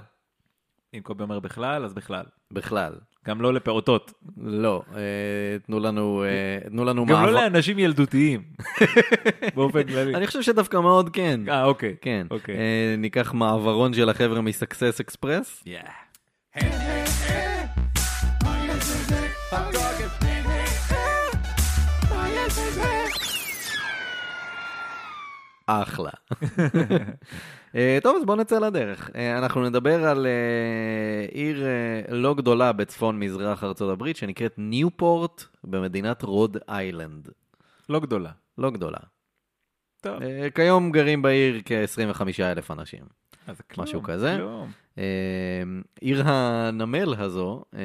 אם 0.94 1.00
קובי 1.00 1.24
אומר 1.24 1.40
בכלל, 1.40 1.86
אז 1.86 1.94
בכלל. 1.94 2.24
בכלל. 2.52 2.94
גם 3.28 3.42
לא 3.42 3.54
לפעוטות. 3.54 4.14
לא, 4.38 4.82
אה, 4.96 5.60
תנו 5.66 5.80
לנו, 5.80 6.24
אה, 6.24 6.70
תנו 6.70 6.86
לנו 6.86 7.06
גם 7.06 7.12
לא 7.12 7.20
מעבר. 7.22 7.32
לאנשים 7.32 7.80
ילדותיים. 7.80 8.42
באופן 9.56 9.84
כללי. 9.84 10.16
אני 10.16 10.28
חושב 10.28 10.42
שדווקא 10.42 10.78
מאוד 10.78 11.10
כן. 11.10 11.40
אה, 11.50 11.64
אוקיי. 11.64 11.96
כן. 12.02 12.28
אוקיי. 12.32 12.56
אה, 12.58 12.96
ניקח 12.98 13.34
מעברון 13.34 13.94
של 13.94 14.10
החבר'ה 14.10 14.42
מסקסס 14.42 15.00
אקספרס. 15.00 15.64
אחלה. 25.68 26.10
אה, 27.76 27.98
טוב, 28.04 28.18
אז 28.18 28.26
בואו 28.26 28.38
נצא 28.38 28.60
לדרך. 28.60 29.10
אה, 29.16 29.38
אנחנו 29.38 29.70
נדבר 29.70 30.06
על 30.06 30.26
אה, 30.26 31.26
עיר 31.32 31.66
לא 32.10 32.34
גדולה 32.34 32.74
בצפון 32.74 33.20
מזרח 33.20 33.64
ארצות 33.64 33.94
הברית, 33.94 34.18
שנקראת 34.18 34.54
ניופורט 34.58 35.44
במדינת 35.64 36.24
רוד 36.24 36.58
איילנד. 36.70 37.30
לא 37.90 38.00
גדולה. 38.00 38.32
לא 38.58 38.70
גדולה. 38.70 39.00
טוב. 40.02 40.20
כיום 40.56 40.92
גרים 40.92 41.22
בעיר 41.22 41.62
כ-25 41.66 42.22
אלף 42.40 42.72
אנשים. 42.72 43.04
אז 43.48 43.62
כלום, 43.62 43.84
משהו 43.84 44.04
כזה? 44.04 44.36
כלום. 44.38 44.72
אה, 44.98 45.04
עיר 46.02 46.24
הנמל 46.26 47.16
הזו 47.18 47.64
אה, 47.76 47.82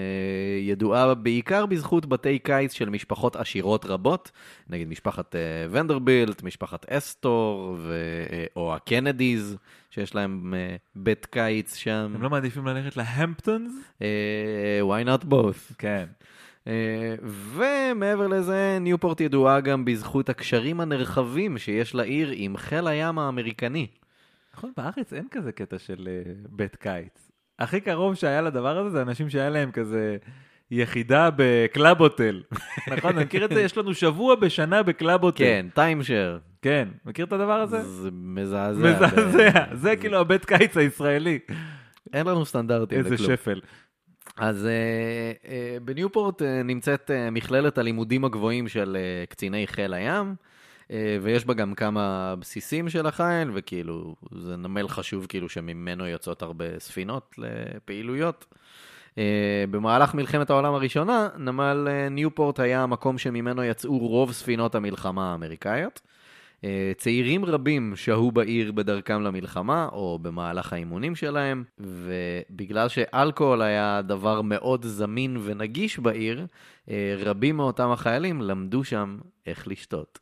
ידועה 0.61 1.15
בעיקר 1.15 1.67
בזכות 1.67 2.07
בתי 2.07 2.39
קיץ 2.39 2.73
של 2.73 2.89
משפחות 2.89 3.37
עשירות 3.37 3.87
רבות, 3.87 4.31
נגיד 4.69 4.89
משפחת 4.89 5.37
אה, 5.37 5.41
ונדרבילט, 5.71 6.43
משפחת 6.43 6.87
אסטור, 6.89 7.77
ו- 7.79 7.93
אה, 8.33 8.45
או 8.57 8.75
הקנדיז, 8.75 9.57
שיש 9.91 10.15
להם 10.15 10.55
בית 10.95 11.27
קיץ 11.27 11.77
שם. 11.77 12.13
הם 12.15 12.23
לא 12.23 12.31
מעדיפים 12.31 12.67
ללכת 12.67 12.97
להמפטונס? 12.97 13.73
why 14.83 15.07
not 15.07 15.25
both? 15.25 15.75
כן. 15.79 16.05
אה, 16.67 17.15
ומעבר 17.55 18.27
לזה, 18.27 18.79
ניופורט 18.81 19.21
ידועה 19.21 19.61
גם 19.61 19.85
בזכות 19.85 20.29
הקשרים 20.29 20.81
הנרחבים 20.81 21.59
שיש 21.59 21.95
לעיר 21.95 22.33
עם 22.35 22.57
חיל 22.57 22.87
הים 22.87 23.19
האמריקני. 23.19 23.87
נכון, 24.57 24.73
בארץ 24.77 25.13
אין 25.13 25.27
כזה 25.31 25.53
קטע 25.53 25.79
של 25.79 26.09
אה, 26.11 26.33
בית 26.49 26.77
קיץ. 26.77 27.31
הכי 27.59 27.81
קרוב 27.81 28.15
שהיה 28.15 28.43
לדבר 28.43 28.79
הזה 28.79 28.91
זה 28.91 29.03
אנשים 29.03 29.31
שהיה 29.31 29.51
להם 29.51 29.71
כזה 29.73 30.17
יחידה 30.71 31.29
בקלאב 31.37 32.01
הוטל. 32.01 32.43
נכון, 32.97 33.17
אני 33.17 33.25
מכיר 33.25 33.45
את 33.45 33.51
זה? 33.51 33.61
יש 33.63 33.79
לנו 33.79 33.95
שבוע 33.95 34.35
בשנה 34.35 34.83
בקלאב 34.83 35.23
הוטל. 35.25 35.39
כן, 35.45 35.67
timeshare. 35.75 36.39
כן, 36.63 36.89
מכיר 37.07 37.25
את 37.25 37.33
הדבר 37.33 37.61
הזה? 37.61 37.83
זה 37.83 38.09
מזעזע. 38.13 38.91
מזעזע, 38.91 39.51
ב- 39.51 39.75
זה 39.83 39.97
כאילו 39.97 40.19
הבית 40.19 40.45
קיץ 40.45 40.77
הישראלי. 40.77 41.39
אין 42.13 42.27
לנו 42.27 42.45
סטנדרטים 42.47 42.99
איזה 42.99 43.15
לכלום. 43.15 43.31
שפל. 43.31 43.61
אז 44.37 44.67
uh, 44.67 45.47
uh, 45.47 45.49
בניופורט 45.85 46.43
uh, 46.43 46.45
נמצאת 46.65 47.11
uh, 47.11 47.31
מכללת 47.31 47.79
הלימודים 47.79 48.25
הגבוהים 48.25 48.69
של 48.69 48.97
uh, 48.97 49.31
קציני 49.31 49.67
חיל 49.67 49.95
הים, 49.95 50.35
ויש 51.23 51.45
בה 51.45 51.55
גם 51.55 51.75
כמה 51.75 52.35
בסיסים 52.41 52.89
של 52.89 53.07
החיל, 53.07 53.51
וכאילו, 53.55 54.15
זה 54.39 54.57
נמל 54.57 54.89
חשוב 54.89 55.27
כאילו 55.27 55.49
שממנו 55.49 56.07
יוצאות 56.07 56.43
הרבה 56.43 56.79
ספינות 56.79 57.35
לפעילויות. 57.39 58.47
Uh, 59.11 59.15
במהלך 59.71 60.15
מלחמת 60.15 60.51
העולם 60.51 60.75
הראשונה, 60.75 61.29
נמל 61.39 61.89
uh, 61.89 62.11
ניופורט 62.11 62.61
היה 62.61 62.83
המקום 62.83 63.19
שממנו 63.19 63.65
יצאו 63.65 63.99
רוב 63.99 64.33
ספינות 64.33 64.75
המלחמה 64.75 65.33
האמריקאיות. 65.33 66.01
צעירים 66.97 67.45
רבים 67.45 67.93
שהו 67.97 68.33
בעיר 68.33 68.73
בדרכם 68.73 69.23
למלחמה 69.23 69.89
או 69.93 70.19
במהלך 70.23 70.73
האימונים 70.73 71.15
שלהם, 71.15 71.65
ובגלל 71.79 72.89
שאלכוהול 72.89 73.63
היה 73.63 74.03
דבר 74.03 74.43
מאוד 74.43 74.85
זמין 74.85 75.37
ונגיש 75.45 75.99
בעיר, 75.99 76.47
רבים 77.19 77.57
מאותם 77.57 77.91
החיילים 77.91 78.43
למדו 78.43 78.85
שם 78.85 79.19
איך 79.47 79.69
לשתות. 79.69 80.19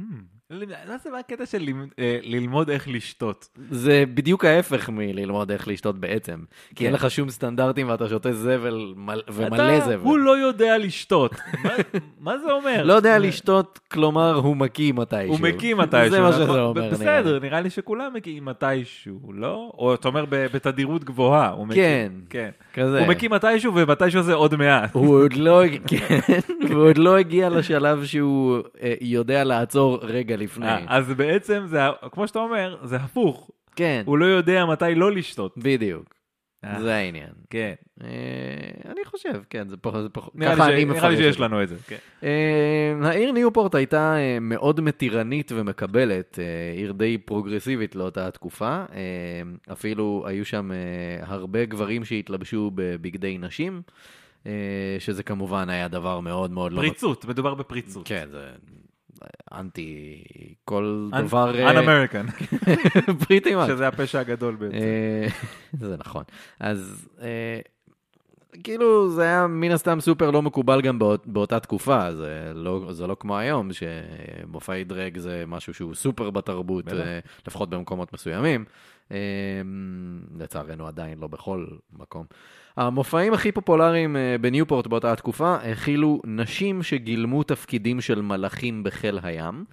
Hmm, 0.00 0.39
מה 0.50 0.98
זה 0.98 1.10
מה 1.10 1.18
הקטע 1.18 1.46
של 1.46 1.68
אה, 1.98 2.18
ללמוד 2.22 2.70
איך 2.70 2.88
לשתות? 2.88 3.48
זה 3.70 4.04
בדיוק 4.14 4.44
ההפך 4.44 4.88
מללמוד 4.88 5.50
איך 5.50 5.68
לשתות 5.68 5.98
בעצם. 6.00 6.38
כי 6.68 6.74
כן. 6.74 6.84
אין 6.84 6.94
לך 6.94 7.10
שום 7.10 7.30
סטנדרטים 7.30 7.88
ואתה 7.88 8.08
שותה 8.08 8.32
זבל 8.32 8.92
מל- 8.96 9.22
ומלא 9.32 9.80
זבל. 9.80 9.94
הוא 9.94 10.18
לא 10.18 10.38
יודע 10.38 10.78
לשתות. 10.78 11.34
מה- 12.20 12.38
זה 12.38 12.52
אומר? 12.52 12.82
לא 12.84 12.92
יודע 12.92 13.18
לשתות, 13.18 13.78
כלומר 13.92 14.34
הוא 14.34 14.56
מקיא 14.56 14.92
מתישהו. 14.92 15.28
הוא 15.32 15.40
מקיא 15.40 15.74
מתישהו. 15.74 16.10
זה 16.10 16.20
מה 16.20 16.32
שזה 16.32 16.44
נכון? 16.44 16.58
אומר. 16.58 16.90
בסדר. 16.90 17.38
נראה 17.38 17.60
לי 17.60 17.70
שכולם 17.70 18.14
מקיאים 18.14 18.44
מתישהו, 18.44 19.32
לא? 19.34 19.72
או 19.78 19.94
אתה 19.94 20.08
אומר 20.08 20.24
בתדירות 20.30 21.04
גבוהה. 21.04 21.54
כן. 21.74 22.12
כן. 22.30 22.50
כזה. 22.74 22.98
הוא 23.00 23.08
מקיא 23.08 23.28
מתישהו 23.28 23.74
ומתישהו 23.74 24.22
זה 24.22 24.34
עוד 24.34 24.56
מעט. 24.56 24.90
הוא 24.94 25.22
עוד 25.22 25.32
לא, 25.32 25.62
כן, 25.86 26.18
לא 26.96 27.16
הגיע 27.16 27.48
לשלב 27.48 28.04
שהוא 28.04 28.58
אה, 28.82 28.94
יודע 29.00 29.44
לעצור 29.44 29.98
רגע 30.02 30.36
לפני. 30.40 30.66
אה, 30.66 30.84
אז 30.88 31.12
בעצם 31.12 31.62
זה, 31.66 31.80
כמו 32.12 32.28
שאתה 32.28 32.38
אומר, 32.38 32.76
זה 32.82 32.96
הפוך. 32.96 33.50
כן, 33.76 34.02
הוא 34.06 34.18
לא 34.18 34.24
יודע 34.24 34.66
מתי 34.66 34.94
לא 34.94 35.12
לשתות. 35.12 35.54
בדיוק. 35.58 36.14
אה, 36.64 36.80
זה 36.82 36.94
העניין. 36.94 37.30
כן. 37.50 37.72
אה, 38.02 38.08
אני 38.92 39.04
חושב, 39.04 39.42
כן, 39.50 39.68
זה 39.68 39.76
פחות, 39.76 40.12
ככה 40.14 40.24
אני 40.34 40.56
ש- 40.56 40.58
נראה 40.58 40.70
לי 40.70 40.84
מפרש 40.84 41.18
שיש. 41.18 41.40
לנו 41.40 41.62
את 41.62 41.68
זה. 41.68 41.76
כן. 41.86 41.96
העיר 43.02 43.32
ניופורט 43.32 43.74
הייתה 43.74 44.16
מאוד 44.40 44.80
מתירנית 44.80 45.52
ומקבלת, 45.54 46.38
עיר 46.76 46.92
די 46.92 47.18
פרוגרסיבית 47.18 47.94
לאותה 47.94 48.30
תקופה. 48.30 48.68
אה, 48.68 48.82
אפילו 49.72 50.24
היו 50.26 50.44
שם 50.44 50.70
הרבה 51.22 51.64
גברים 51.64 52.04
שהתלבשו 52.04 52.70
בבגדי 52.74 53.38
נשים, 53.38 53.82
שזה 54.98 55.22
כמובן 55.22 55.68
היה 55.70 55.88
דבר 55.88 56.20
מאוד 56.20 56.50
מאוד 56.50 56.72
לא... 56.72 56.76
פריצות, 56.80 57.24
מדובר 57.24 57.54
בפריצות. 57.54 58.08
כן, 58.08 58.28
זה 58.30 58.48
אנטי 59.52 60.24
כל 60.64 61.08
דבר... 61.24 61.58
אה, 61.58 61.70
Un-American, 61.70 62.54
פריטי 63.26 63.54
מאץ'. 63.54 63.68
שזה 63.74 63.88
הפשע 63.88 64.20
הגדול 64.20 64.54
בעצם. 64.54 64.76
אה, 64.76 65.26
זה 65.88 65.96
נכון. 65.98 66.24
אז 66.60 67.08
אה, 67.22 67.60
כאילו 68.64 69.10
זה 69.10 69.22
היה 69.22 69.46
מן 69.46 69.70
הסתם 69.70 70.00
סופר 70.00 70.30
לא 70.30 70.42
מקובל 70.42 70.80
גם 70.80 70.98
באות, 70.98 71.26
באותה 71.26 71.60
תקופה, 71.60 72.14
זה 72.14 72.52
לא, 72.54 72.92
זה 72.92 73.06
לא 73.06 73.16
כמו 73.20 73.38
היום, 73.38 73.68
שמופעי 73.72 74.84
דרג 74.84 75.18
זה 75.18 75.44
משהו 75.46 75.74
שהוא 75.74 75.94
סופר 75.94 76.30
בתרבות. 76.30 76.88
אה, 76.88 77.18
לפחות 77.46 77.70
במקומות 77.70 78.12
מסוימים. 78.12 78.64
אה, 79.12 79.16
לצערנו 80.38 80.86
עדיין 80.86 81.18
לא 81.18 81.26
בכל 81.26 81.66
מקום. 81.92 82.26
המופעים 82.76 83.32
הכי 83.32 83.52
פופולריים 83.52 84.16
אה, 84.16 84.36
בניופורט 84.40 84.86
באותה 84.86 85.12
התקופה 85.12 85.54
הכילו 85.54 86.20
נשים 86.24 86.82
שגילמו 86.82 87.42
תפקידים 87.42 88.00
של 88.00 88.22
מלאכים 88.22 88.82
בחיל 88.82 89.18
הים, 89.22 89.64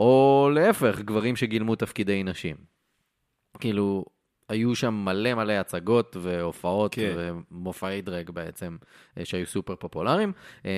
או 0.00 0.50
להפך, 0.54 1.00
גברים 1.00 1.36
שגילמו 1.36 1.76
תפקידי 1.76 2.22
נשים. 2.22 2.56
כאילו, 3.60 4.04
היו 4.48 4.74
שם 4.74 4.94
מלא 4.94 5.34
מלא 5.34 5.52
הצגות 5.52 6.16
והופעות 6.20 6.94
כן. 6.94 7.14
ומופעי 7.16 8.02
דרג 8.02 8.30
בעצם, 8.30 8.76
אה, 9.18 9.24
שהיו 9.24 9.46
סופר 9.46 9.74
פופולריים. 9.74 10.32
אה, 10.66 10.70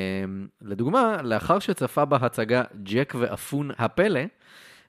לדוגמה, 0.63 1.23
לאחר 1.23 1.59
שצפה 1.59 2.05
בהצגה 2.05 2.63
ג'ק 2.83 3.15
ואפון 3.19 3.71
הפלא, 3.79 4.21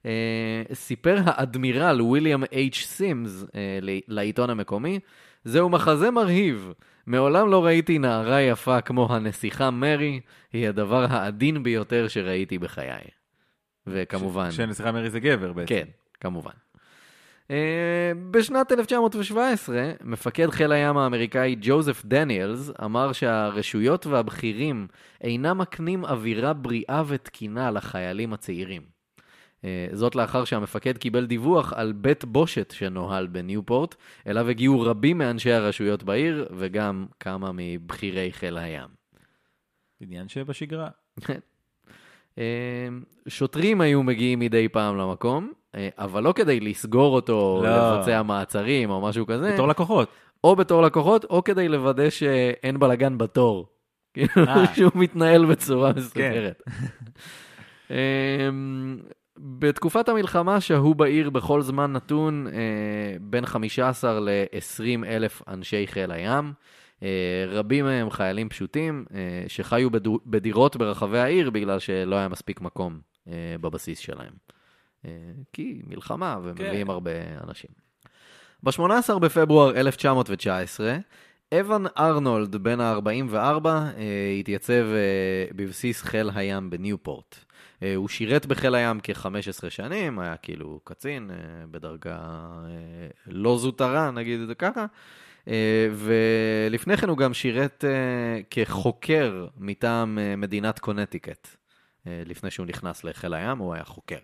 אה, 0.05 0.63
סיפר 0.73 1.17
האדמירל 1.25 2.01
ויליאם 2.01 2.43
אייץ' 2.51 2.85
סימס 2.85 3.45
לעיתון 4.07 4.49
המקומי, 4.49 4.99
זהו 5.43 5.69
מחזה 5.69 6.11
מרהיב. 6.11 6.73
מעולם 7.05 7.49
לא 7.49 7.65
ראיתי 7.65 7.99
נערה 7.99 8.41
יפה 8.41 8.81
כמו 8.81 9.15
הנסיכה 9.15 9.71
מרי, 9.71 10.19
היא 10.53 10.67
הדבר 10.67 11.05
העדין 11.09 11.63
ביותר 11.63 12.07
שראיתי 12.07 12.57
בחיי. 12.57 13.01
וכמובן... 13.87 14.51
שנסיכה 14.51 14.91
מרי 14.91 15.09
זה 15.09 15.19
גבר 15.19 15.53
בעצם. 15.53 15.67
כן, 15.67 15.85
כמובן. 16.19 16.51
Uh, 17.51 17.53
בשנת 18.31 18.71
1917, 18.71 19.91
מפקד 20.03 20.49
חיל 20.49 20.71
הים 20.71 20.97
האמריקאי 20.97 21.55
ג'וזף 21.61 22.05
דניאלס 22.05 22.71
אמר 22.83 23.11
שהרשויות 23.11 24.05
והבכירים 24.05 24.87
אינם 25.21 25.57
מקנים 25.57 26.05
אווירה 26.05 26.53
בריאה 26.53 27.03
ותקינה 27.07 27.71
לחיילים 27.71 28.33
הצעירים. 28.33 28.81
Uh, 29.61 29.65
זאת 29.93 30.15
לאחר 30.15 30.45
שהמפקד 30.45 30.97
קיבל 30.97 31.25
דיווח 31.25 31.73
על 31.73 31.91
בית 31.91 32.25
בושת 32.25 32.71
שנוהל 32.71 33.27
בניופורט, 33.27 33.95
אליו 34.27 34.49
הגיעו 34.49 34.81
רבים 34.81 35.17
מאנשי 35.17 35.51
הרשויות 35.51 36.03
בעיר 36.03 36.47
וגם 36.57 37.05
כמה 37.19 37.51
מבכירי 37.53 38.33
חיל 38.33 38.57
הים. 38.57 38.89
עניין 40.01 40.27
שבשגרה. 40.27 40.89
אה, 42.37 42.43
שוטרים 43.27 43.81
היו 43.81 44.03
מגיעים 44.03 44.39
מדי 44.39 44.69
פעם 44.69 44.97
למקום, 44.97 45.51
אה, 45.75 45.89
אבל 45.97 46.23
לא 46.23 46.33
כדי 46.33 46.59
לסגור 46.59 47.15
אותו, 47.15 47.61
לא. 47.63 47.97
לבצע 47.97 48.21
מעצרים 48.21 48.89
או 48.89 49.01
משהו 49.01 49.25
כזה, 49.25 49.53
בתור 49.53 49.67
לקוחות. 49.67 50.09
או 50.43 50.55
בתור 50.55 50.81
לקוחות, 50.81 51.25
או 51.25 51.43
כדי 51.43 51.67
לוודא 51.67 52.09
שאין 52.09 52.79
בלאגן 52.79 53.17
בתור. 53.17 53.67
כאילו 54.13 54.47
אה. 54.47 54.67
כן. 54.67 54.73
שהוא 54.73 54.91
מתנהל 54.95 55.45
בצורה 55.45 55.91
מסודרת. 55.95 56.63
אה, 57.91 58.49
בתקופת 59.37 60.09
המלחמה 60.09 60.61
שהו 60.61 60.93
בעיר 60.93 61.29
בכל 61.29 61.61
זמן 61.61 61.93
נתון 61.93 62.47
אה, 62.47 63.17
בין 63.21 63.45
15 63.45 64.19
ל-20 64.19 65.05
אלף 65.07 65.41
אנשי 65.47 65.87
חיל 65.87 66.11
הים. 66.11 66.53
אה, 67.03 67.45
רבים 67.47 67.85
מהם 67.85 68.09
חיילים 68.09 68.49
פשוטים 68.49 69.05
אה, 69.13 69.43
שחיו 69.47 69.89
בדירות 70.25 70.75
ברחבי 70.75 71.19
העיר 71.19 71.49
בגלל 71.49 71.79
שלא 71.79 72.15
היה 72.15 72.27
מספיק 72.27 72.61
מקום 72.61 72.99
אה, 73.27 73.55
בבסיס 73.61 73.99
שלהם. 73.99 74.33
כי 75.53 75.81
מלחמה 75.87 76.39
ומביאים 76.43 76.87
כן. 76.87 76.91
הרבה 76.91 77.11
אנשים. 77.47 77.69
ב-18 78.63 79.19
בפברואר 79.19 79.79
1919 79.79 80.97
אבן 81.59 81.83
ארנולד, 81.97 82.55
בן 82.55 82.79
ה-44, 82.79 83.35
אה, 83.67 84.35
התייצב 84.39 84.85
בבסיס 85.55 86.01
חיל 86.01 86.29
הים 86.35 86.69
בניופורט. 86.69 87.35
הוא 87.95 88.09
שירת 88.09 88.45
בחיל 88.45 88.75
הים 88.75 88.99
כ-15 89.03 89.69
שנים, 89.69 90.19
היה 90.19 90.37
כאילו 90.37 90.79
קצין 90.83 91.31
בדרגה 91.71 92.19
לא 93.27 93.57
זוטרה, 93.57 94.11
נגיד 94.11 94.39
את 94.41 94.47
זה 94.47 94.55
ככה. 94.55 94.85
אה, 95.47 95.87
ולפני 95.93 96.97
כן 96.97 97.09
הוא 97.09 97.17
גם 97.17 97.33
שירת 97.33 97.85
אה, 97.87 98.41
כחוקר 98.49 99.47
מטעם 99.57 100.19
אה, 100.19 100.35
מדינת 100.35 100.79
קונטיקט. 100.79 101.47
לפני 102.05 102.51
שהוא 102.51 102.65
נכנס 102.65 103.03
לחיל 103.03 103.33
הים, 103.33 103.57
הוא 103.57 103.73
היה 103.73 103.83
חוקר. 103.83 104.17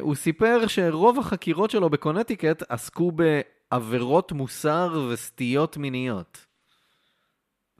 הוא 0.00 0.14
סיפר 0.14 0.66
שרוב 0.66 1.18
החקירות 1.18 1.70
שלו 1.70 1.90
בקונטיקט 1.90 2.62
עסקו 2.68 3.12
בעבירות 3.12 4.32
מוסר 4.32 5.08
וסטיות 5.10 5.76
מיניות. 5.76 6.46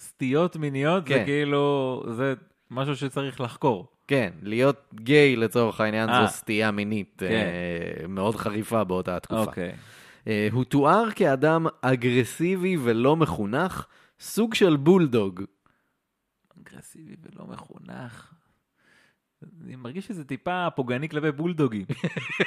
סטיות 0.00 0.57
מיניות 0.57 1.07
זה 1.07 1.14
כן. 1.14 1.25
כאילו, 1.25 2.04
זה 2.11 2.35
משהו 2.71 2.97
שצריך 2.97 3.40
לחקור. 3.40 3.87
כן, 4.09 4.31
להיות 4.42 4.81
גיי 4.95 5.37
לצורך 5.37 5.81
העניין 5.81 6.11
אה. 6.11 6.26
זו 6.26 6.33
סטייה 6.33 6.71
מינית 6.71 7.14
כן. 7.19 7.26
אה, 7.26 8.07
מאוד 8.09 8.37
חריפה 8.37 8.85
באותה 8.85 9.16
התקופה. 9.16 9.40
אוקיי. 9.40 9.73
אה, 10.26 10.49
הוא 10.52 10.64
תואר 10.64 11.11
כאדם 11.11 11.67
אגרסיבי 11.83 12.76
ולא 12.83 13.17
מחונך, 13.17 13.87
סוג 14.21 14.55
של 14.55 14.76
בולדוג. 14.76 15.43
אגרסיבי 16.61 17.14
ולא 17.23 17.47
מחונך. 17.47 18.33
אני 19.64 19.76
מרגיש 19.76 20.07
שזה 20.07 20.25
טיפה 20.25 20.69
פוגעני 20.76 21.09
כלפי 21.09 21.33
בולדוגים. 21.33 21.85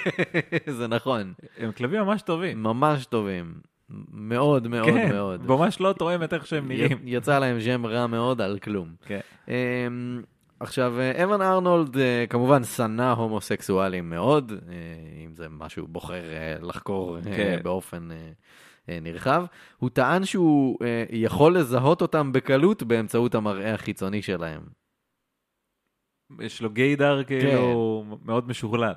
זה 0.77 0.88
נכון, 0.88 1.34
הם 1.58 1.72
כלבים 1.72 2.01
ממש 2.01 2.22
טובים. 2.22 2.63
ממש 2.63 3.05
טובים. 3.05 3.53
מאוד 3.89 4.67
מאוד 4.67 4.86
כן, 4.86 5.10
מאוד. 5.12 5.46
ממש 5.46 5.79
לא 5.79 5.94
תואם 5.94 6.24
את 6.24 6.34
איך 6.34 6.48
שהם 6.48 6.67
נראים. 6.67 6.98
יצא 7.05 7.39
להם 7.39 7.62
שם 7.62 7.86
רע 7.86 8.08
מאוד 8.08 8.41
על 8.41 8.60
כלום. 8.60 8.96
כן. 9.05 9.20
עכשיו, 10.59 11.00
אה, 11.00 11.24
אבן 11.24 11.41
ארנולד 11.41 11.97
אה, 11.97 12.25
כמובן 12.29 12.63
שנא 12.63 13.12
הומוסקסואלים 13.12 14.09
מאוד, 14.09 14.51
אה, 14.51 15.25
אם 15.25 15.35
זה 15.35 15.50
מה 15.50 15.69
שהוא 15.69 15.89
בוחר 15.89 16.24
לחקור 16.62 17.17
כן. 17.21 17.59
באופן 17.63 18.09
נרחב. 18.88 19.45
הוא 19.77 19.89
טען 19.89 20.25
שהוא 20.25 20.77
יכול 21.09 21.57
לזהות 21.57 22.01
אותם 22.01 22.31
בקלות 22.31 22.83
באמצעות 22.83 23.35
המראה 23.35 23.74
החיצוני 23.74 24.21
שלהם. 24.21 24.62
יש 26.39 26.62
לו 26.62 26.69
גיידר 26.69 27.24
כאילו 27.24 28.03
מאוד 28.25 28.47
משוכלל, 28.47 28.93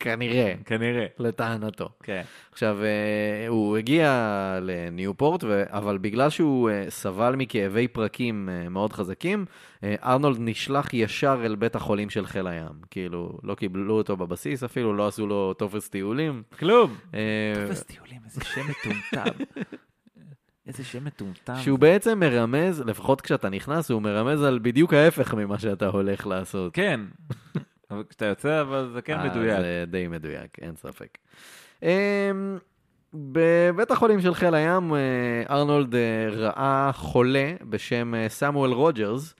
כנראה, 0.00 0.54
כנראה. 0.64 1.06
לטענתו. 1.18 1.88
כן. 2.02 2.22
עכשיו, 2.52 2.78
אה, 2.82 3.48
הוא 3.48 3.76
הגיע 3.76 4.58
לניופורט, 4.62 5.44
אבל 5.66 5.98
בגלל 5.98 6.30
שהוא 6.30 6.70
אה, 6.70 6.84
סבל 6.88 7.34
מכאבי 7.36 7.88
פרקים 7.88 8.48
אה, 8.48 8.68
מאוד 8.68 8.92
חזקים, 8.92 9.44
ארנולד 9.84 10.36
נשלח 10.40 10.94
ישר 10.94 11.40
אל 11.44 11.54
בית 11.54 11.74
החולים 11.74 12.10
של 12.10 12.26
חיל 12.26 12.46
הים. 12.46 12.72
כאילו, 12.90 13.38
לא 13.42 13.54
קיבלו 13.54 13.94
אותו 13.94 14.16
בבסיס 14.16 14.62
אפילו, 14.62 14.94
לא 14.94 15.08
עשו 15.08 15.26
לו 15.26 15.54
טופס 15.54 15.88
טיולים. 15.88 16.42
כלום. 16.58 16.96
טופס 17.66 17.82
טיולים, 17.82 18.20
איזה 18.24 18.40
שם 18.44 18.60
מטומטם. 18.70 19.44
איזה 20.66 20.84
שם 20.84 21.04
מטומטם. 21.04 21.56
שהוא 21.56 21.78
בעצם 21.78 22.20
מרמז, 22.20 22.80
לפחות 22.80 23.20
כשאתה 23.20 23.48
נכנס, 23.48 23.90
הוא 23.90 24.02
מרמז 24.02 24.42
על 24.42 24.58
בדיוק 24.62 24.94
ההפך 24.94 25.34
ממה 25.34 25.58
שאתה 25.58 25.86
הולך 25.86 26.26
לעשות. 26.26 26.74
כן. 26.74 27.00
כשאתה 28.08 28.24
יוצא, 28.24 28.60
אבל 28.60 28.90
זה 28.92 29.02
כן 29.02 29.18
אה, 29.18 29.24
מדויק. 29.24 29.60
זה 29.60 29.84
די 29.86 30.08
מדויק, 30.08 30.58
אין 30.60 30.76
ספק. 30.76 31.18
אמ, 31.82 31.88
בבית 33.14 33.90
החולים 33.90 34.20
של 34.20 34.34
חיל 34.34 34.54
הים, 34.54 34.94
אה, 34.94 34.98
ארנולד 35.50 35.94
אה, 35.94 36.00
ראה 36.30 36.90
חולה 36.94 37.52
בשם 37.62 38.14
סמואל 38.28 38.72
רוג'רס, 38.72 39.34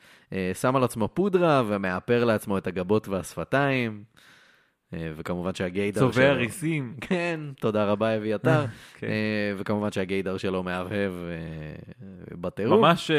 שם 0.54 0.76
על 0.76 0.85
עצמו 0.85 1.09
פודרה 1.09 1.62
ומאפר 1.66 2.25
לעצמו 2.25 2.59
את 2.59 2.66
הגבות 2.66 3.09
והשפתיים, 3.09 4.02
וכמובן 4.92 5.54
שהגיידר 5.54 6.00
שלו... 6.00 6.12
צובע 6.12 6.33
ריסים. 6.33 6.95
כן, 7.09 7.40
תודה 7.61 7.85
רבה 7.85 8.16
אביתר. 8.16 8.64
כן. 8.99 9.07
וכמובן 9.56 9.93
שהגיידר 9.93 10.36
שלו 10.36 10.63
מהבהב 10.63 11.13
בטירוף. 12.32 12.80
ממש, 12.80 13.10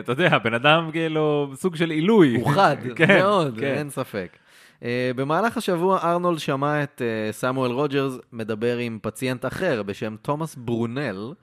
אתה 0.00 0.12
יודע, 0.12 0.38
בן 0.38 0.54
אדם 0.54 0.90
כאילו 0.92 1.52
סוג 1.54 1.76
של 1.76 1.90
עילוי. 1.90 2.36
הוא 2.36 2.50
חד, 2.50 2.76
כן, 2.96 3.18
מאוד, 3.18 3.58
כן. 3.60 3.74
אין 3.74 3.90
ספק. 3.90 4.36
Uh, 4.80 4.82
במהלך 5.16 5.56
השבוע 5.56 5.98
ארנולד 6.02 6.38
שמע 6.38 6.82
את 6.82 7.02
uh, 7.02 7.32
סמואל 7.32 7.70
רוג'רס 7.70 8.14
מדבר 8.32 8.76
עם 8.76 8.98
פציינט 9.02 9.46
אחר 9.46 9.82
בשם 9.82 10.16
תומאס 10.22 10.54
ברונל, 10.54 11.34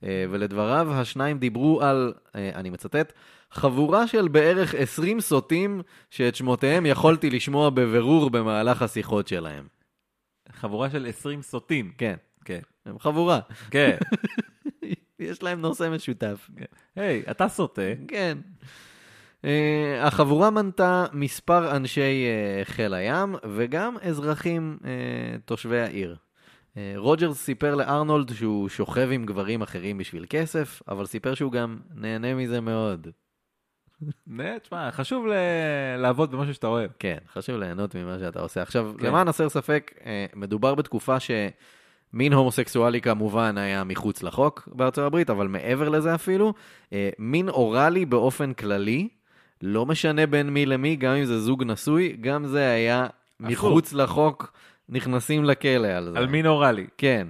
uh, 0.00 0.04
ולדבריו 0.30 0.92
השניים 0.92 1.38
דיברו 1.38 1.82
על, 1.82 2.14
אני 2.34 2.70
מצטט, 2.70 3.12
חבורה 3.50 4.06
של 4.06 4.28
בערך 4.28 4.74
20 4.74 5.20
סוטים 5.20 5.82
שאת 6.10 6.34
שמותיהם 6.34 6.86
יכולתי 6.86 7.30
לשמוע 7.30 7.70
בבירור 7.70 8.30
במהלך 8.30 8.82
השיחות 8.82 9.28
שלהם. 9.28 9.66
חבורה 10.52 10.90
של 10.90 11.06
20 11.06 11.42
סוטים. 11.42 11.92
כן, 11.98 12.14
כן. 12.44 12.60
הם 12.86 12.98
חבורה. 12.98 13.40
כן. 13.70 13.96
יש 15.18 15.42
להם 15.42 15.60
נושא 15.60 15.88
משותף. 15.94 16.50
היי, 16.96 17.22
אתה 17.30 17.48
סוטה. 17.48 17.82
כן. 18.08 18.38
Uh, 19.42 19.46
החבורה 20.00 20.50
מנתה 20.50 21.06
מספר 21.12 21.76
אנשי 21.76 22.26
uh, 22.62 22.64
חיל 22.64 22.94
הים 22.94 23.34
וגם 23.50 23.96
אזרחים 24.02 24.78
uh, 24.80 24.84
תושבי 25.44 25.80
העיר. 25.80 26.16
רוג'רס 26.96 27.38
סיפר 27.44 27.74
לארנולד 27.74 28.32
שהוא 28.34 28.68
שוכב 28.68 29.08
עם 29.12 29.26
גברים 29.26 29.62
אחרים 29.62 29.98
בשביל 29.98 30.26
כסף, 30.30 30.82
אבל 30.88 31.06
סיפר 31.06 31.34
שהוא 31.34 31.52
גם 31.52 31.78
נהנה 31.94 32.34
מזה 32.34 32.60
מאוד. 32.60 33.06
תשמע, 34.62 34.90
חשוב 34.90 35.26
ל- 35.26 35.32
לעבוד 35.98 36.30
במשהו 36.30 36.54
שאתה 36.54 36.66
אוהב. 36.66 36.90
כן, 36.98 37.16
חשוב 37.32 37.56
ליהנות 37.56 37.94
ממה 37.94 38.18
שאתה 38.18 38.40
עושה. 38.40 38.62
עכשיו, 38.62 38.92
כן. 38.98 39.06
למען 39.06 39.28
הסר 39.28 39.48
ספק, 39.48 39.94
מדובר 40.36 40.74
בתקופה 40.74 41.16
שמין 41.20 42.32
הומוסקסואלי 42.32 43.00
כמובן 43.00 43.58
היה 43.58 43.84
מחוץ 43.84 44.22
לחוק 44.22 44.68
בארצות 44.72 45.04
הברית, 45.04 45.30
אבל 45.30 45.48
מעבר 45.48 45.88
לזה 45.88 46.14
אפילו, 46.14 46.54
מין 47.18 47.48
אוראלי 47.48 48.04
באופן 48.04 48.52
כללי, 48.52 49.08
לא 49.62 49.86
משנה 49.86 50.26
בין 50.26 50.50
מי 50.50 50.66
למי, 50.66 50.96
גם 50.96 51.14
אם 51.14 51.24
זה 51.24 51.40
זוג 51.40 51.64
נשוי, 51.64 52.16
גם 52.20 52.46
זה 52.46 52.70
היה 52.70 53.06
מחוץ 53.40 53.92
לחוק, 53.92 54.52
נכנסים 54.88 55.44
לכלא 55.44 55.88
על 55.88 56.10
זה. 56.12 56.18
על 56.18 56.26
מין 56.26 56.46
אוראלי. 56.46 56.86
כן. 56.98 57.28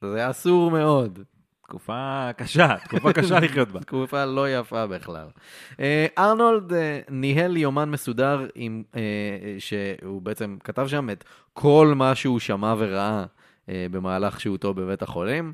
זה 0.00 0.30
אסור 0.30 0.70
מאוד. 0.70 1.18
תקופה 1.62 2.30
קשה, 2.36 2.76
תקופה 2.84 3.12
קשה 3.12 3.40
לחיות 3.40 3.68
בה. 3.68 3.80
תקופה 3.90 4.24
לא 4.24 4.50
יפה 4.50 4.86
בכלל. 4.86 5.26
אה, 5.80 6.06
ארנולד 6.18 6.72
אה, 6.72 7.00
ניהל 7.10 7.56
יומן 7.56 7.90
מסודר 7.90 8.46
עם, 8.54 8.82
אה, 8.96 9.00
שהוא 9.58 10.22
בעצם 10.22 10.56
כתב 10.64 10.86
שם 10.88 11.10
את 11.10 11.24
כל 11.52 11.92
מה 11.96 12.14
שהוא 12.14 12.40
שמע 12.40 12.74
וראה 12.78 13.24
אה, 13.68 13.86
במהלך 13.90 14.40
שהותו 14.40 14.74
בבית 14.74 15.02
החולים. 15.02 15.52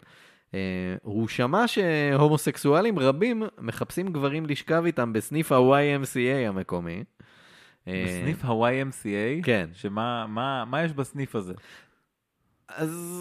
אה, 0.55 0.59
הוא 1.03 1.29
שמע 1.29 1.65
שהומוסקסואלים 1.69 2.99
רבים 2.99 3.43
מחפשים 3.59 4.13
גברים 4.13 4.47
לשכב 4.47 4.83
איתם 4.87 5.13
בסניף 5.13 5.53
ה-YMCA 5.53 6.19
המקומי. 6.49 7.05
אה, 7.89 8.05
בסניף 8.07 8.45
ה-YMCA? 8.45 9.43
כן. 9.45 9.69
שמה 9.75 10.27
מה- 10.29 10.65
מה 10.65 10.85
יש 10.85 10.93
בסניף 10.93 11.35
הזה? 11.35 11.55
אז 12.77 13.19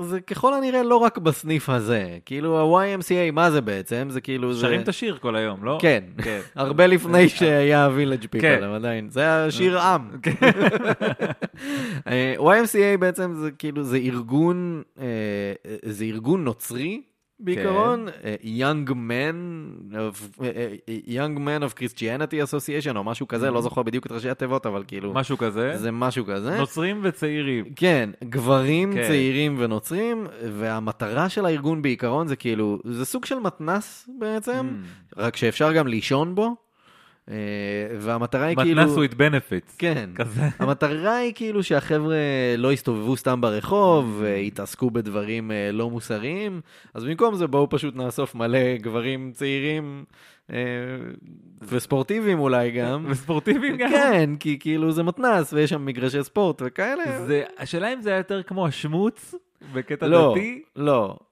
זה 0.00 0.20
ככל 0.20 0.54
הנראה 0.54 0.82
לא 0.82 0.96
רק 0.96 1.18
בסניף 1.18 1.68
הזה. 1.68 2.18
כאילו 2.24 2.76
ה-YMCA, 2.76 3.32
מה 3.32 3.50
זה 3.50 3.60
בעצם? 3.60 4.06
זה 4.10 4.20
כאילו... 4.20 4.54
שרים 4.54 4.80
את 4.80 4.88
השיר 4.88 5.18
כל 5.20 5.36
היום, 5.36 5.64
לא? 5.64 5.78
כן, 5.80 6.04
כן. 6.22 6.40
הרבה 6.54 6.86
לפני 6.86 7.28
שהיה 7.28 7.84
הווילג' 7.84 8.20
פיפל, 8.20 8.40
כן. 8.40 8.62
הם 8.62 8.72
עדיין, 8.72 9.08
זה 9.10 9.20
היה 9.20 9.50
שיר 9.50 9.78
עם. 9.80 10.10
אה, 12.08 12.34
YMCA 12.38 12.98
בעצם 12.98 13.34
זה 13.34 13.50
כאילו, 13.50 13.84
זה 13.84 13.96
ארגון, 13.96 14.82
אה, 15.00 15.04
זה 15.82 16.04
ארגון 16.04 16.44
נוצרי 16.44 17.02
בעיקרון, 17.40 18.06
Young 18.58 18.88
Men 18.90 19.34
of, 19.92 20.42
אה, 20.44 20.50
אה, 20.88 20.96
Young 21.06 21.38
Men 21.38 21.70
of 21.70 21.78
Christianity 21.78 22.48
Association 22.50 22.96
או 22.96 23.04
משהו 23.04 23.28
כזה, 23.28 23.50
לא 23.50 23.62
זוכר 23.62 23.82
בדיוק 23.82 24.06
את 24.06 24.12
ראשי 24.12 24.30
התיבות, 24.30 24.66
אבל 24.66 24.84
כאילו, 24.86 25.12
משהו 25.12 25.38
כזה. 25.38 25.76
זה 25.76 25.90
משהו 25.92 26.24
כזה. 26.26 26.58
נוצרים 26.58 27.00
וצעירים. 27.02 27.64
כן, 27.76 28.10
גברים 28.24 28.92
כן. 28.92 29.02
צעירים 29.06 29.56
ונוצרים, 29.58 30.26
והמטרה 30.52 31.28
של 31.28 31.46
הארגון 31.46 31.82
בעיקרון 31.82 32.28
זה 32.28 32.36
כאילו, 32.36 32.78
זה 32.84 33.04
סוג 33.04 33.24
של 33.24 33.38
מתנס 33.38 34.08
בעצם, 34.18 34.68
Mm. 34.68 35.14
רק 35.16 35.36
שאפשר 35.36 35.72
גם 35.72 35.86
לישון 35.86 36.34
בו, 36.34 36.56
והמטרה 37.98 38.46
היא 38.46 38.56
כאילו... 38.56 38.82
מתנס 38.82 38.96
with 38.96 39.14
benefits. 39.14 39.74
כן. 39.78 40.10
כזה. 40.14 40.42
המטרה 40.58 41.16
היא 41.16 41.32
כאילו 41.34 41.62
שהחבר'ה 41.62 42.16
לא 42.58 42.72
יסתובבו 42.72 43.16
סתם 43.16 43.40
ברחוב, 43.40 44.16
ויתעסקו 44.20 44.90
בדברים 44.90 45.50
אה, 45.50 45.70
לא 45.72 45.90
מוסריים, 45.90 46.60
אז 46.94 47.04
במקום 47.04 47.34
זה 47.34 47.46
בואו 47.46 47.68
פשוט 47.70 47.96
נאסוף 47.96 48.34
מלא 48.34 48.76
גברים 48.76 49.32
צעירים 49.34 50.04
אה, 50.52 50.56
וספורטיביים 51.62 52.38
אולי 52.38 52.70
גם. 52.70 53.06
וספורטיביים 53.08 53.76
גם. 53.76 53.90
כן, 53.90 54.30
כי 54.40 54.58
כאילו 54.58 54.92
זה 54.92 55.02
מתנ"ס 55.02 55.52
ויש 55.52 55.70
שם 55.70 55.84
מגרשי 55.84 56.24
ספורט 56.24 56.62
וכאלה. 56.64 57.26
זה, 57.26 57.44
השאלה 57.58 57.92
אם 57.92 58.00
זה 58.00 58.10
היה 58.10 58.18
יותר 58.18 58.42
כמו 58.42 58.66
השמוץ, 58.66 59.34
בקטע 59.72 60.06
לא, 60.06 60.30
דתי? 60.30 60.62
לא. 60.76 61.16
אה, 61.20 61.27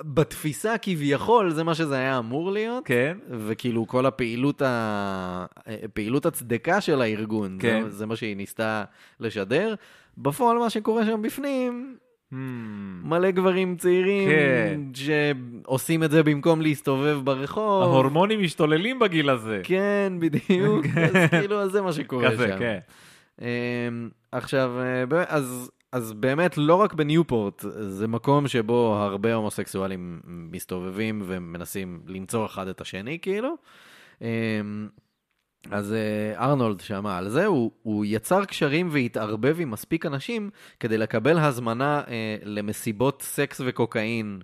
בתפיסה 0.00 0.78
כביכול 0.78 1.50
זה 1.50 1.64
מה 1.64 1.74
שזה 1.74 1.94
היה 1.94 2.18
אמור 2.18 2.52
להיות, 2.52 2.84
כן. 2.84 3.16
וכאילו 3.30 3.86
כל 3.86 4.06
הפעילות, 4.06 4.62
ה... 4.62 5.46
פעילות 5.94 6.26
הצדקה 6.26 6.80
של 6.80 7.02
הארגון, 7.02 7.58
כן. 7.60 7.82
זה, 7.84 7.90
זה 7.90 8.06
מה 8.06 8.16
שהיא 8.16 8.36
ניסתה 8.36 8.84
לשדר. 9.20 9.74
בפועל 10.18 10.58
מה 10.58 10.70
שקורה 10.70 11.06
שם 11.06 11.22
בפנים, 11.22 11.96
Hmm. 12.32 12.36
מלא 13.04 13.30
גברים 13.30 13.76
צעירים 13.76 14.28
כן. 14.28 14.80
שעושים 14.94 16.04
את 16.04 16.10
זה 16.10 16.22
במקום 16.22 16.60
להסתובב 16.60 17.20
ברחוב. 17.24 17.82
ההורמונים 17.82 18.42
משתוללים 18.42 18.98
בגיל 18.98 19.30
הזה. 19.30 19.60
כן, 19.64 20.12
בדיוק. 20.18 20.86
אז 21.04 21.30
כאילו, 21.30 21.60
אז 21.60 21.70
זה 21.70 21.82
מה 21.82 21.92
שקורה 21.92 22.30
כזה, 22.30 22.48
שם. 22.48 22.58
כן. 22.58 22.78
אמ, 23.42 23.46
עכשיו, 24.32 24.70
אה, 24.80 25.24
אז, 25.28 25.70
אז 25.92 26.12
באמת 26.12 26.58
לא 26.58 26.74
רק 26.74 26.92
בניופורט, 26.92 27.64
זה 27.80 28.08
מקום 28.08 28.48
שבו 28.48 28.96
הרבה 28.96 29.34
הומוסקסואלים 29.34 30.20
מסתובבים 30.24 31.22
ומנסים 31.26 32.02
למצוא 32.06 32.46
אחד 32.46 32.68
את 32.68 32.80
השני, 32.80 33.18
כאילו. 33.22 33.54
אמ, 34.22 34.88
אז 35.70 35.92
אה, 35.92 36.44
ארנולד 36.44 36.80
שמע 36.80 37.16
על 37.16 37.28
זה, 37.28 37.46
הוא, 37.46 37.70
הוא 37.82 38.04
יצר 38.08 38.44
קשרים 38.44 38.88
והתערבב 38.92 39.56
עם 39.60 39.70
מספיק 39.70 40.06
אנשים 40.06 40.50
כדי 40.80 40.98
לקבל 40.98 41.38
הזמנה 41.38 42.02
אה, 42.08 42.36
למסיבות 42.42 43.22
סקס 43.22 43.60
וקוקאין 43.66 44.40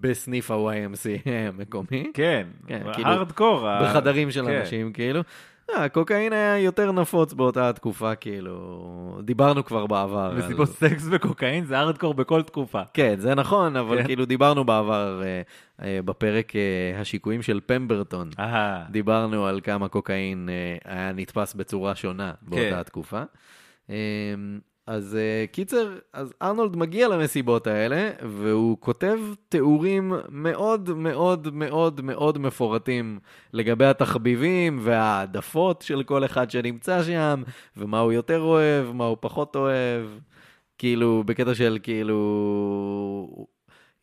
בסניף 0.00 0.50
ה-YMCA 0.50 1.30
המקומי. 1.30 2.10
כן, 2.14 2.46
כן, 2.66 2.82
כאילו, 2.92 3.08
הארדקור. 3.08 3.68
בחדרים 3.82 4.30
של 4.30 4.46
כן. 4.46 4.58
אנשים, 4.60 4.92
כאילו. 4.92 5.20
אה, 5.70 5.84
הקוקאין 5.84 6.32
היה 6.32 6.58
יותר 6.58 6.92
נפוץ 6.92 7.32
באותה 7.32 7.72
תקופה, 7.72 8.14
כאילו, 8.14 8.80
דיברנו 9.24 9.64
כבר 9.64 9.86
בעבר. 9.86 10.18
על- 10.18 10.36
מסיבות 10.38 10.68
סקס 10.68 11.06
וקוקאין 11.10 11.64
זה 11.64 11.78
הארדקור 11.78 12.14
בכל 12.14 12.42
תקופה. 12.42 12.82
כן, 12.94 13.14
זה 13.18 13.34
נכון, 13.34 13.76
אבל 13.76 13.98
כן. 13.98 14.06
כאילו 14.06 14.24
דיברנו 14.24 14.64
בעבר, 14.64 15.22
אה, 15.22 15.42
אה, 15.86 16.02
בפרק 16.04 16.52
אה, 16.56 16.60
השיקויים 17.00 17.42
של 17.42 17.60
פמברטון, 17.66 18.30
אהה. 18.38 18.84
דיברנו 18.90 19.46
על 19.46 19.60
כמה 19.64 19.88
קוקאין 19.88 20.48
אה, 20.48 20.92
היה 20.94 21.12
נתפס 21.12 21.54
בצורה 21.54 21.94
שונה 21.94 22.32
באותה 22.42 22.62
כן. 22.70 22.74
התקופה. 22.74 23.22
אז 24.86 25.16
אה, 25.16 25.44
קיצר, 25.52 25.98
אז 26.12 26.32
ארנולד 26.42 26.76
מגיע 26.76 27.08
למסיבות 27.08 27.66
האלה, 27.66 28.10
והוא 28.22 28.76
כותב 28.80 29.18
תיאורים 29.48 30.12
מאוד 30.28 30.90
מאוד 30.90 31.54
מאוד 31.54 32.00
מאוד 32.00 32.38
מפורטים 32.38 33.18
לגבי 33.52 33.84
התחביבים 33.86 34.78
וההעדפות 34.82 35.82
של 35.82 36.02
כל 36.02 36.24
אחד 36.24 36.50
שנמצא 36.50 37.02
שם, 37.02 37.42
ומה 37.76 38.00
הוא 38.00 38.12
יותר 38.12 38.40
אוהב, 38.40 38.92
מה 38.92 39.04
הוא 39.04 39.16
פחות 39.20 39.56
אוהב. 39.56 40.06
כאילו, 40.78 41.22
בקטע 41.26 41.54
של 41.54 41.78
כאילו... 41.82 43.46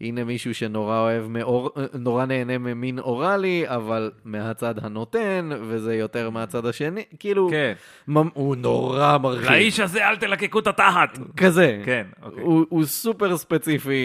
הנה 0.01 0.23
מישהו 0.23 0.55
שנורא 0.55 0.99
אוהב, 0.99 1.27
מאור, 1.27 1.69
נורא 1.93 2.25
נהנה 2.25 2.57
ממין 2.57 2.99
אוראלי, 2.99 3.63
אבל 3.67 4.12
מהצד 4.25 4.85
הנותן, 4.85 5.49
וזה 5.62 5.95
יותר 5.95 6.29
מהצד 6.29 6.65
השני, 6.65 7.03
כאילו, 7.19 7.47
כן. 7.51 7.73
ממ- 8.07 8.29
הוא 8.33 8.55
נורא 8.55 9.17
מרחיב. 9.17 9.49
לאיש 9.51 9.79
הזה 9.79 10.07
אל 10.09 10.15
תלקקו 10.15 10.59
את 10.59 10.67
התחת. 10.67 11.19
כזה. 11.38 11.81
כן, 11.85 12.07
אוקיי. 12.21 12.43
הוא, 12.43 12.65
הוא 12.69 12.85
סופר 12.85 13.38
ספציפי 13.38 14.01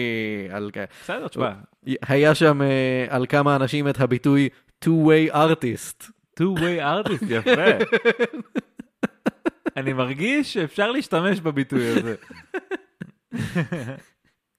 על 0.49 0.69
כ... 0.73 0.77
בסדר, 1.03 1.27
תשמע. 1.27 1.51
היה 2.07 2.35
שם 2.35 2.61
אה, 2.61 2.67
על 3.09 3.25
כמה 3.29 3.55
אנשים 3.55 3.87
את 3.87 4.01
הביטוי 4.01 4.49
two-way 4.85 5.33
artist. 5.33 6.09
two-way 6.39 6.81
artist, 6.81 7.25
יפה. 7.29 7.65
אני 9.77 9.93
מרגיש 9.93 10.53
שאפשר 10.53 10.91
להשתמש 10.91 11.39
בביטוי 11.39 11.87
הזה. 11.87 12.15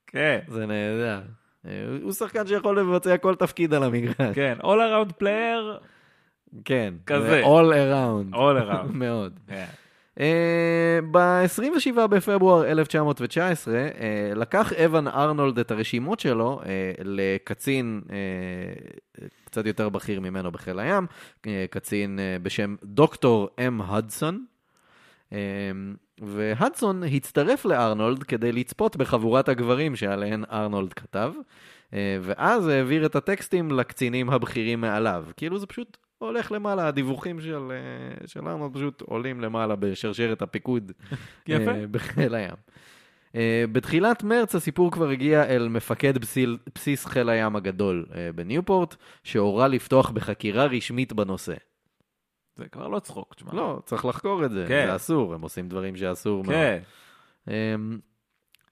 כן, 0.07 0.39
זה 0.47 0.65
נהדר. 0.65 1.21
אה, 1.65 1.71
הוא 2.03 2.11
שחקן 2.11 2.47
שיכול 2.47 2.79
לבצע 2.79 3.17
כל 3.17 3.35
תפקיד 3.35 3.73
על 3.73 3.83
המגרש. 3.83 4.35
כן, 4.35 4.57
all 4.61 4.65
around 4.65 5.21
player, 5.21 5.85
כן. 6.65 6.93
כזה. 7.05 7.27
זה 7.27 7.43
all 7.43 7.71
around. 7.71 8.35
all 8.35 8.69
around. 8.69 8.91
מאוד. 9.03 9.39
כן. 9.47 9.65
Uh, 10.15 10.19
ב-27 11.11 12.07
בפברואר 12.07 12.65
1919 12.65 13.73
uh, 13.73 14.37
לקח 14.37 14.73
אבן 14.73 15.07
ארנולד 15.07 15.59
את 15.59 15.71
הרשימות 15.71 16.19
שלו 16.19 16.61
uh, 16.63 16.67
לקצין 17.03 18.01
קצת 19.45 19.65
יותר 19.65 19.89
בכיר 19.89 20.19
ממנו 20.19 20.51
בחיל 20.51 20.79
הים, 20.79 21.07
קצין 21.69 22.19
בשם 22.43 22.75
דוקטור 22.83 23.49
אם 23.67 23.81
הדסון. 23.81 24.45
Uh, 25.29 25.33
והדסון 26.21 27.03
הצטרף 27.03 27.65
לארנולד 27.65 28.23
כדי 28.23 28.51
לצפות 28.51 28.95
בחבורת 28.95 29.49
הגברים 29.49 29.95
שעליהן 29.95 30.43
ארנולד 30.51 30.93
כתב, 30.93 31.33
uh, 31.91 31.93
ואז 32.21 32.67
העביר 32.67 33.05
את 33.05 33.15
הטקסטים 33.15 33.71
לקצינים 33.71 34.29
הבכירים 34.29 34.81
מעליו. 34.81 35.25
כאילו 35.37 35.59
זה 35.59 35.67
פשוט 35.67 35.97
הולך 36.17 36.51
למעלה, 36.51 36.87
הדיווחים 36.87 37.41
של, 37.41 37.71
אה, 37.71 38.27
של 38.27 38.47
ארנולד 38.47 38.73
פשוט 38.73 39.01
עולים 39.01 39.41
למעלה 39.41 39.75
בשרשרת 39.75 40.41
הפיקוד. 40.41 40.91
אה, 41.49 41.87
בחיל 41.91 42.35
הים. 42.35 42.55
אה, 43.35 43.65
בתחילת 43.71 44.23
מרץ 44.23 44.55
הסיפור 44.55 44.91
כבר 44.91 45.09
הגיע 45.09 45.45
אל 45.45 45.67
מפקד 45.67 46.17
בסיל, 46.17 46.57
בסיס 46.75 47.05
חיל 47.05 47.29
הים 47.29 47.55
הגדול 47.55 48.05
אה, 48.15 48.29
בניופורט, 48.35 48.95
שהורה 49.23 49.67
לפתוח 49.67 50.09
בחקירה 50.09 50.65
רשמית 50.65 51.13
בנושא. 51.13 51.55
זה 52.57 52.67
כבר 52.71 52.87
לא 52.87 52.99
צחוק, 52.99 53.33
תשמע. 53.33 53.53
לא, 53.53 53.79
צריך 53.85 54.05
לחקור 54.05 54.45
את 54.45 54.51
זה, 54.51 54.65
כן. 54.67 54.85
זה 54.87 54.95
אסור, 54.95 55.33
הם 55.33 55.41
עושים 55.41 55.69
דברים 55.69 55.95
שאסור 55.95 56.43
מאוד. 56.43 56.55
כן. 56.55 56.79
אמ, 57.47 57.99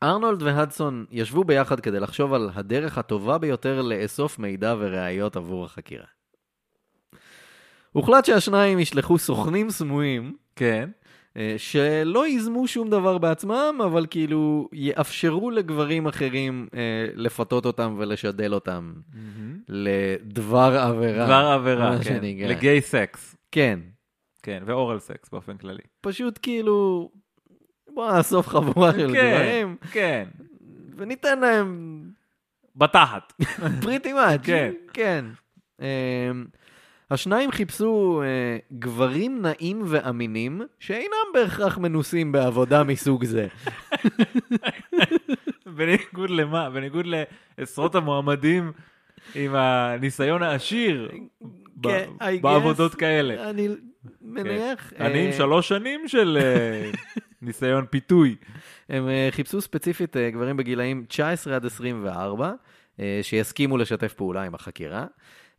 ארנולד 0.04 0.42
והדסון 0.42 1.06
ישבו 1.12 1.44
ביחד 1.44 1.80
כדי 1.80 2.00
לחשוב 2.00 2.34
על 2.34 2.50
הדרך 2.54 2.98
הטובה 2.98 3.38
ביותר 3.38 3.82
לאסוף 3.82 4.40
מידע 4.40 4.76
וראיות 4.80 5.36
עבור 5.36 5.66
החקירה. 5.66 6.06
הוחלט 7.92 8.26
שהשניים 8.26 8.80
ישלחו 8.80 9.18
סוכנים 9.18 9.70
סמויים 9.70 10.36
כן. 10.56 10.90
אה, 11.38 11.56
שלא 11.58 12.28
ייזמו 12.28 12.68
שום 12.68 12.90
דבר 12.90 13.18
בעצמם, 13.18 13.80
אבל 13.86 14.06
כאילו 14.10 14.70
יאפשרו 14.74 15.52
לגברים 15.52 16.08
אחרים 16.08 16.68
אה, 16.74 16.80
לפתות 17.16 17.66
אותם 17.66 17.96
ולשדל 17.98 18.54
אותם 18.54 18.94
לדבר 19.70 20.78
עבירה. 20.80 21.26
דבר 21.26 21.46
עבירה, 21.46 22.04
כן. 22.04 22.20
לגיי 22.48 22.82
סקס. 22.82 23.35
כן, 23.52 23.80
כן, 24.44 24.64
ואורל 24.66 25.00
סקס 25.00 25.30
באופן 25.30 25.58
כללי. 25.58 25.84
פשוט 26.02 26.40
כאילו, 26.42 27.10
בוא 27.94 28.12
נאסוף 28.12 28.48
חבורה 28.48 28.92
של 28.92 29.14
כן, 29.14 29.36
גברים, 29.38 29.78
כן. 29.92 30.28
וניתן 30.98 31.40
להם 31.40 32.02
בתחת. 32.76 33.34
פריטי 33.82 34.14
מאץ'. 34.14 34.42
כן. 34.44 34.72
כן. 34.94 35.26
אמ, 35.82 36.46
השניים 37.12 37.52
חיפשו 37.52 38.22
אה, 38.26 38.58
גברים 38.80 39.42
נעים 39.42 39.82
ואמינים 39.86 40.62
שאינם 40.80 41.28
בהכרח 41.34 41.78
מנוסים 41.78 42.32
בעבודה 42.32 42.84
מסוג 42.84 43.26
זה. 43.26 43.48
בניגוד 45.76 46.30
למה? 46.30 46.70
בניגוד 46.70 47.06
לעשרות 47.58 47.96
המועמדים 47.96 48.72
עם 49.36 49.56
הניסיון 49.56 50.44
העשיר 50.44 51.10
כן, 51.12 51.48
I 52.22 52.42
בעבודות 52.42 52.94
guess. 52.94 52.98
כאלה. 52.98 53.50
אני 53.50 53.68
מניח... 54.22 54.94
אני 55.00 55.20
עם 55.20 55.28
אה, 55.28 55.34
שלוש 55.34 55.68
שנים 55.68 56.08
של 56.08 56.38
אה, 56.42 56.92
ניסיון 57.42 57.86
פיתוי. 57.90 58.36
הם 58.90 59.10
אה, 59.10 59.28
חיפשו 59.32 59.62
ספציפית 59.62 60.18
גברים 60.18 60.58
בגילאים 60.58 61.06
19 61.08 61.56
עד 61.56 61.66
24, 61.66 62.54
אה, 63.00 63.20
שיסכימו 63.22 63.78
לשתף 63.78 64.14
פעולה 64.14 64.44
עם 64.44 64.56
החקירה. 64.56 65.06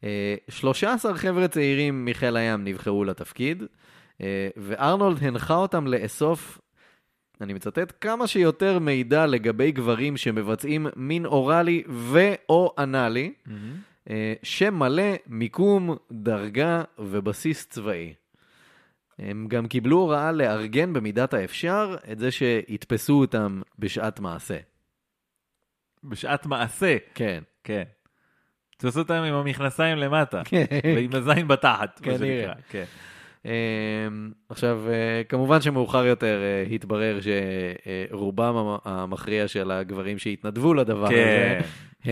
אה, 0.05 0.35
13 0.49 1.15
חבר'ה 1.15 1.49
צעירים 1.49 2.05
מחיל 2.05 2.37
הים 2.37 2.65
נבחרו 2.65 3.05
לתפקיד, 3.05 3.62
וארנולד 4.57 5.19
הנחה 5.23 5.55
אותם 5.55 5.87
לאסוף, 5.87 6.61
אני 7.41 7.53
מצטט, 7.53 7.93
כמה 8.01 8.27
שיותר 8.27 8.79
מידע 8.79 9.27
לגבי 9.27 9.73
גברים 9.73 10.17
שמבצעים 10.17 10.87
מין 10.97 11.27
אוראלי 11.27 11.83
ו/או 11.89 12.75
אנאלי, 12.79 13.33
אה, 13.49 13.55
שם 14.42 14.75
מלא, 14.75 15.14
מיקום, 15.27 15.97
דרגה 16.12 16.83
ובסיס 16.99 17.66
צבאי. 17.69 18.14
הם 19.19 19.47
גם 19.49 19.66
קיבלו 19.69 19.97
הוראה 19.97 20.33
לארגן 20.33 20.92
במידת 20.92 21.35
האפשר 21.35 21.97
את 22.12 22.19
זה 22.19 22.31
שיתפסו 22.31 23.21
אותם 23.21 23.62
בשעת 23.79 24.21
מעשה. 24.21 24.59
בשעת 26.05 26.47
מעשה, 26.47 26.97
כן. 27.14 27.42
כן. 27.64 27.83
תעשו 28.77 28.99
אותם 28.99 29.14
עם 29.14 29.35
המכנסיים 29.35 29.99
למטה, 29.99 30.42
כן. 30.45 30.64
ועם 30.97 31.11
הזין 31.14 31.49
בתחת, 31.49 32.01
מה 32.01 32.19
כנראה. 32.19 32.42
שנקרא. 32.42 32.55
כן. 32.69 32.85
אמ, 33.47 33.51
עכשיו, 34.49 34.81
אה, 34.89 35.23
כמובן 35.29 35.61
שמאוחר 35.61 36.07
יותר 36.07 36.37
אה, 36.43 36.75
התברר 36.75 37.19
שרובם 38.11 38.57
המ- 38.57 38.77
המכריע 38.85 39.49
של 39.49 39.71
הגברים 39.71 40.19
שהתנדבו 40.19 40.75
לדבר 40.75 41.05
הזה, 41.07 41.15
כן, 41.15 41.61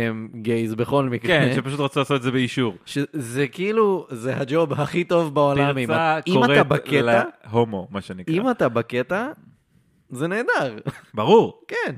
הם 0.01 0.29
גייז 0.35 0.75
בכל 0.75 1.05
מקרה. 1.05 1.29
כן, 1.29 1.53
שפשוט 1.57 1.81
רצו 1.81 2.01
לעשות 2.01 2.16
את 2.16 2.23
זה 2.23 2.31
באישור. 2.31 2.75
שזה 2.87 3.49
כאילו, 3.49 4.07
זה 4.11 4.37
הג'וב 4.37 4.73
הכי 4.73 5.05
טוב 5.05 5.35
בעולם. 5.35 5.75
פרצה 5.87 6.18
קוראת 6.33 6.49
להומו, 7.53 7.88
מה 7.90 8.01
שנקרא. 8.01 8.35
אם 8.35 8.51
אתה 8.51 8.68
בקטע, 8.68 9.29
זה 10.11 10.27
נהדר. 10.29 10.77
ברור. 11.14 11.61
כן. 11.68 11.94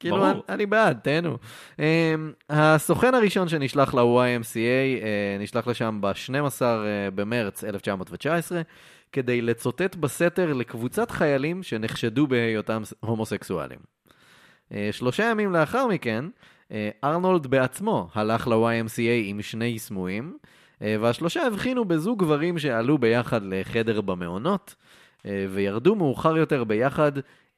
כאילו. 0.00 0.30
אני, 0.30 0.40
אני 0.48 0.66
בעד, 0.66 0.98
תהנו. 1.02 1.38
Um, 1.76 1.80
הסוכן 2.50 3.14
הראשון 3.14 3.48
שנשלח 3.48 3.94
ל-YMCA, 3.94 5.02
uh, 5.02 5.42
נשלח 5.42 5.66
לשם 5.66 5.98
ב-12 6.00 6.60
uh, 6.60 6.64
במרץ 7.14 7.64
1919, 7.64 8.62
כדי 9.12 9.42
לצוטט 9.42 9.96
בסתר 9.96 10.52
לקבוצת 10.52 11.10
חיילים 11.10 11.62
שנחשדו 11.62 12.26
בהיותם 12.26 12.82
הומוסקסואלים. 13.00 13.78
Uh, 13.78 14.74
שלושה 14.92 15.24
ימים 15.24 15.52
לאחר 15.52 15.86
מכן, 15.86 16.24
uh, 16.68 16.72
ארנולד 17.04 17.46
בעצמו 17.46 18.08
הלך 18.14 18.48
ל-YMCA 18.48 19.24
עם 19.24 19.42
שני 19.42 19.78
סמויים, 19.78 20.36
uh, 20.42 20.82
והשלושה 21.00 21.46
הבחינו 21.46 21.84
בזוג 21.84 22.18
גברים 22.18 22.58
שעלו 22.58 22.98
ביחד 22.98 23.40
לחדר 23.44 24.00
במעונות, 24.00 24.74
וירדו 25.24 25.94
מאוחר 25.94 26.36
יותר 26.36 26.64
ביחד 26.64 27.12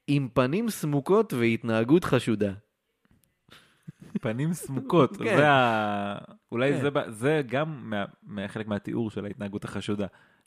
עם 0.06 0.28
פנים 0.34 0.70
סמוקות 0.70 1.32
והתנהגות 1.32 2.04
חשודה. 2.04 2.52
פנים 4.20 4.52
סמוקות, 4.52 5.16
כן. 5.16 5.36
זה 5.36 5.48
ה... 5.50 6.18
אולי 6.52 6.72
כן. 6.72 6.80
זה 6.80 6.88
זה 7.08 7.42
גם 7.46 7.90
מה- 7.90 8.04
מה- 8.22 8.48
חלק 8.48 8.66
מהתיאור 8.68 9.10
של 9.10 9.24
ההתנהגות 9.24 9.64
החשודה. 9.64 10.06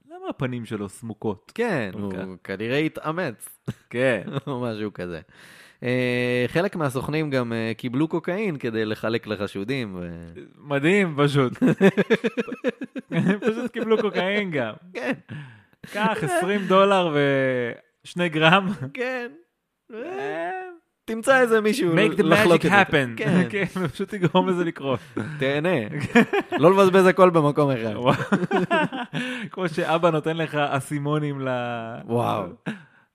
למה 0.09 0.29
הפנים 0.29 0.65
שלו 0.65 0.89
סמוקות? 0.89 1.51
כן, 1.55 1.89
הוא 1.93 2.03
אוקיי. 2.03 2.25
כנראה 2.43 2.77
התאמץ, 2.77 3.59
כן. 3.89 4.21
או 4.47 4.61
משהו 4.61 4.93
כזה. 4.93 5.21
אה, 5.83 6.45
חלק 6.47 6.75
מהסוכנים 6.75 7.29
גם 7.29 7.53
אה, 7.53 7.71
קיבלו 7.77 8.07
קוקאין 8.07 8.57
כדי 8.57 8.85
לחלק 8.85 9.27
לחשודים. 9.27 9.95
ו... 9.99 10.09
מדהים 10.57 11.15
פשוט. 11.23 11.53
פשוט 13.41 13.71
קיבלו 13.73 13.97
קוקאין 14.01 14.51
גם. 14.51 14.73
כן, 14.93 15.11
קח 15.81 16.17
20 16.21 16.61
דולר 16.67 17.15
ושני 18.03 18.29
גרם. 18.29 18.67
כן. 18.93 19.31
אה, 19.93 20.51
תמצא 21.05 21.41
איזה 21.41 21.61
מישהו 21.61 21.95
make 21.95 22.17
the 22.17 22.23
לחלוק 22.23 22.61
magic 22.61 22.65
את 22.65 22.71
זה. 22.71 22.81
happen. 22.81 23.17
כן, 23.17 23.47
כן, 23.51 23.87
פשוט 23.87 24.15
תגרום 24.15 24.49
לזה 24.49 24.63
לקרות. 24.63 24.99
תהנה. 25.39 25.69
לא 26.61 26.71
לבזבז 26.71 27.05
הכל 27.05 27.29
במקום 27.29 27.71
אחד. 27.71 27.93
כמו 29.51 29.69
שאבא 29.69 30.09
נותן 30.09 30.37
לך 30.37 30.55
אסימונים 30.55 31.41
ל... 31.41 31.49
וואו. 32.05 32.43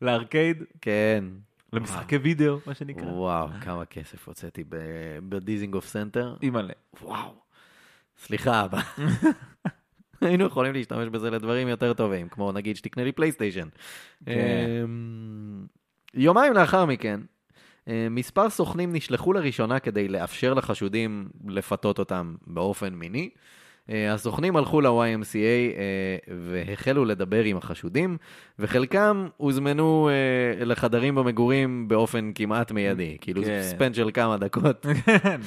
לארקייד, 0.02 0.62
כן. 0.80 1.24
למשחקי 1.72 2.16
וידאו, 2.16 2.58
מה 2.66 2.74
שנקרא. 2.74 3.04
וואו, 3.04 3.48
כמה 3.60 3.84
כסף 3.84 4.28
הוצאתי 4.28 4.64
בדיזינגוף 5.28 5.86
סנטר. 5.86 6.34
אימא'לה. 6.42 6.72
וואו. 7.02 7.34
סליחה, 8.18 8.64
אבא. 8.64 8.80
היינו 10.20 10.46
יכולים 10.46 10.72
להשתמש 10.72 11.08
בזה 11.08 11.30
לדברים 11.30 11.68
יותר 11.68 11.92
טובים, 11.92 12.28
כמו 12.28 12.52
נגיד 12.52 12.76
שתקנה 12.76 13.04
לי 13.04 13.12
פלייסטיישן. 13.12 13.68
כן. 16.12 16.20
יומיים 16.20 16.52
לאחר 16.52 16.84
מכן, 16.84 17.20
אה, 17.88 18.06
מספר 18.10 18.50
סוכנים 18.50 18.92
נשלחו 18.92 19.32
לראשונה 19.32 19.78
כדי 19.78 20.08
לאפשר 20.08 20.54
לחשודים 20.54 21.28
לפתות 21.48 21.98
אותם 21.98 22.34
באופן 22.46 22.94
מיני. 22.94 23.30
אה, 23.90 24.12
הסוכנים 24.12 24.56
הלכו 24.56 24.80
ל-YMCA 24.80 25.36
אה, 25.36 26.16
והחלו 26.38 27.04
לדבר 27.04 27.44
עם 27.44 27.56
החשודים, 27.56 28.16
וחלקם 28.58 29.28
הוזמנו 29.36 30.10
לחדרים 30.60 31.14
במגורים 31.14 31.88
באופן 31.88 32.30
כמעט 32.34 32.72
מיידי, 32.72 33.16
כאילו 33.20 33.42
כן. 33.44 33.62
ספן 33.62 33.94
של 33.94 34.10
כמה 34.14 34.36
דקות. 34.36 34.86
כן. 35.06 35.40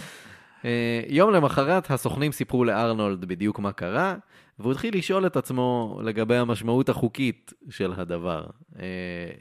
יום 1.07 1.31
למחרת 1.31 1.91
הסוכנים 1.91 2.31
סיפרו 2.31 2.65
לארנולד 2.65 3.25
בדיוק 3.25 3.59
מה 3.59 3.71
קרה, 3.71 4.15
והוא 4.59 4.71
התחיל 4.71 4.97
לשאול 4.97 5.25
את 5.25 5.37
עצמו 5.37 5.99
לגבי 6.03 6.35
המשמעות 6.35 6.89
החוקית 6.89 7.53
של 7.69 7.93
הדבר. 7.97 8.43
אה, 8.79 8.85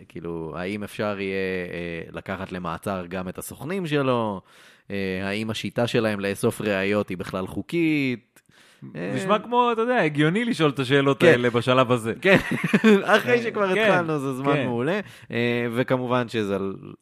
כאילו, 0.09 0.55
האם 0.57 0.85
אפשר 0.85 1.21
יהיה 1.21 1.67
אה, 1.73 2.03
לקחת 2.13 2.53
למעצר 2.53 3.05
גם 3.09 3.29
את 3.29 3.39
הסוכנים 3.39 3.87
שלו? 3.87 4.41
אה, 4.91 5.21
האם 5.23 5.51
השיטה 5.51 5.87
שלהם 5.87 6.21
לאסוף 6.21 6.61
ראיות 6.61 7.09
היא 7.09 7.19
בכלל 7.19 7.47
חוקית? 7.47 8.33
אה, 8.97 9.13
נשמע 9.15 9.39
כמו, 9.39 9.73
אתה 9.73 9.81
יודע, 9.81 9.97
הגיוני 9.97 10.45
לשאול 10.45 10.71
את 10.71 10.79
השאלות 10.79 11.21
כן. 11.21 11.27
האלה 11.27 11.51
בשלב 11.51 11.93
הזה. 11.93 12.13
כן, 12.21 12.37
אחרי 13.17 13.43
שכבר 13.43 13.75
כן, 13.75 13.81
התחלנו 13.81 14.19
זה 14.19 14.33
זמן 14.33 14.53
כן. 14.53 14.65
מעולה, 14.65 15.01
אה, 15.31 15.67
וכמובן 15.73 16.29
שזה 16.29 16.57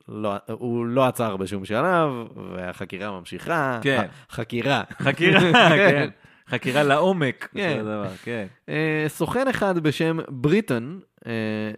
לא, 0.09 0.35
הוא 0.49 0.87
לא 0.87 1.05
עצר 1.05 1.37
בשום 1.37 1.64
שלב, 1.64 2.11
והחקירה 2.53 3.11
ממשיכה. 3.11 3.79
כן. 3.83 4.07
חקירה. 4.31 4.83
חקירה, 5.03 5.40
כן. 5.77 6.09
חקירה 6.50 6.82
לעומק 6.82 7.48
כן. 7.54 7.84
כן. 8.24 8.46
אה, 8.68 9.04
סוכן 9.08 9.48
אחד 9.48 9.78
בשם 9.78 10.18
בריטון 10.28 11.00
אה, 11.26 11.32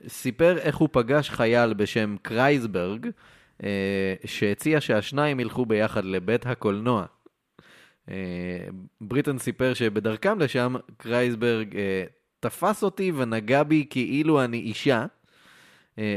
סיפר 0.08 0.58
איך 0.58 0.76
הוא 0.76 0.88
פגש 0.92 1.30
חייל 1.30 1.74
בשם 1.74 2.16
קרייסברג, 2.22 3.06
אה, 3.62 4.14
שהציע 4.24 4.80
שהשניים 4.80 5.40
ילכו 5.40 5.66
ביחד 5.66 6.04
לבית 6.04 6.46
הקולנוע. 6.46 7.04
בריטון 9.00 9.38
סיפר 9.38 9.74
שבדרכם 9.74 10.38
לשם, 10.38 10.74
קרייסברג 10.96 11.76
אה, 11.76 12.04
תפס 12.40 12.82
אותי 12.82 13.12
ונגע 13.16 13.62
בי 13.62 13.86
כאילו 13.90 14.44
אני 14.44 14.58
אישה, 14.58 15.06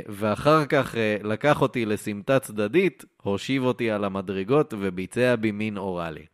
ואחר 0.08 0.66
כך 0.66 0.96
לקח 1.24 1.62
אותי 1.62 1.86
לסמטה 1.86 2.40
צדדית, 2.40 3.06
הושיב 3.22 3.64
אותי 3.64 3.92
על 3.92 4.04
המדרגות 4.04 4.74
וביצע 4.80 5.36
בי 5.36 5.52
מין 5.52 5.78
אוראלי. 5.78 6.26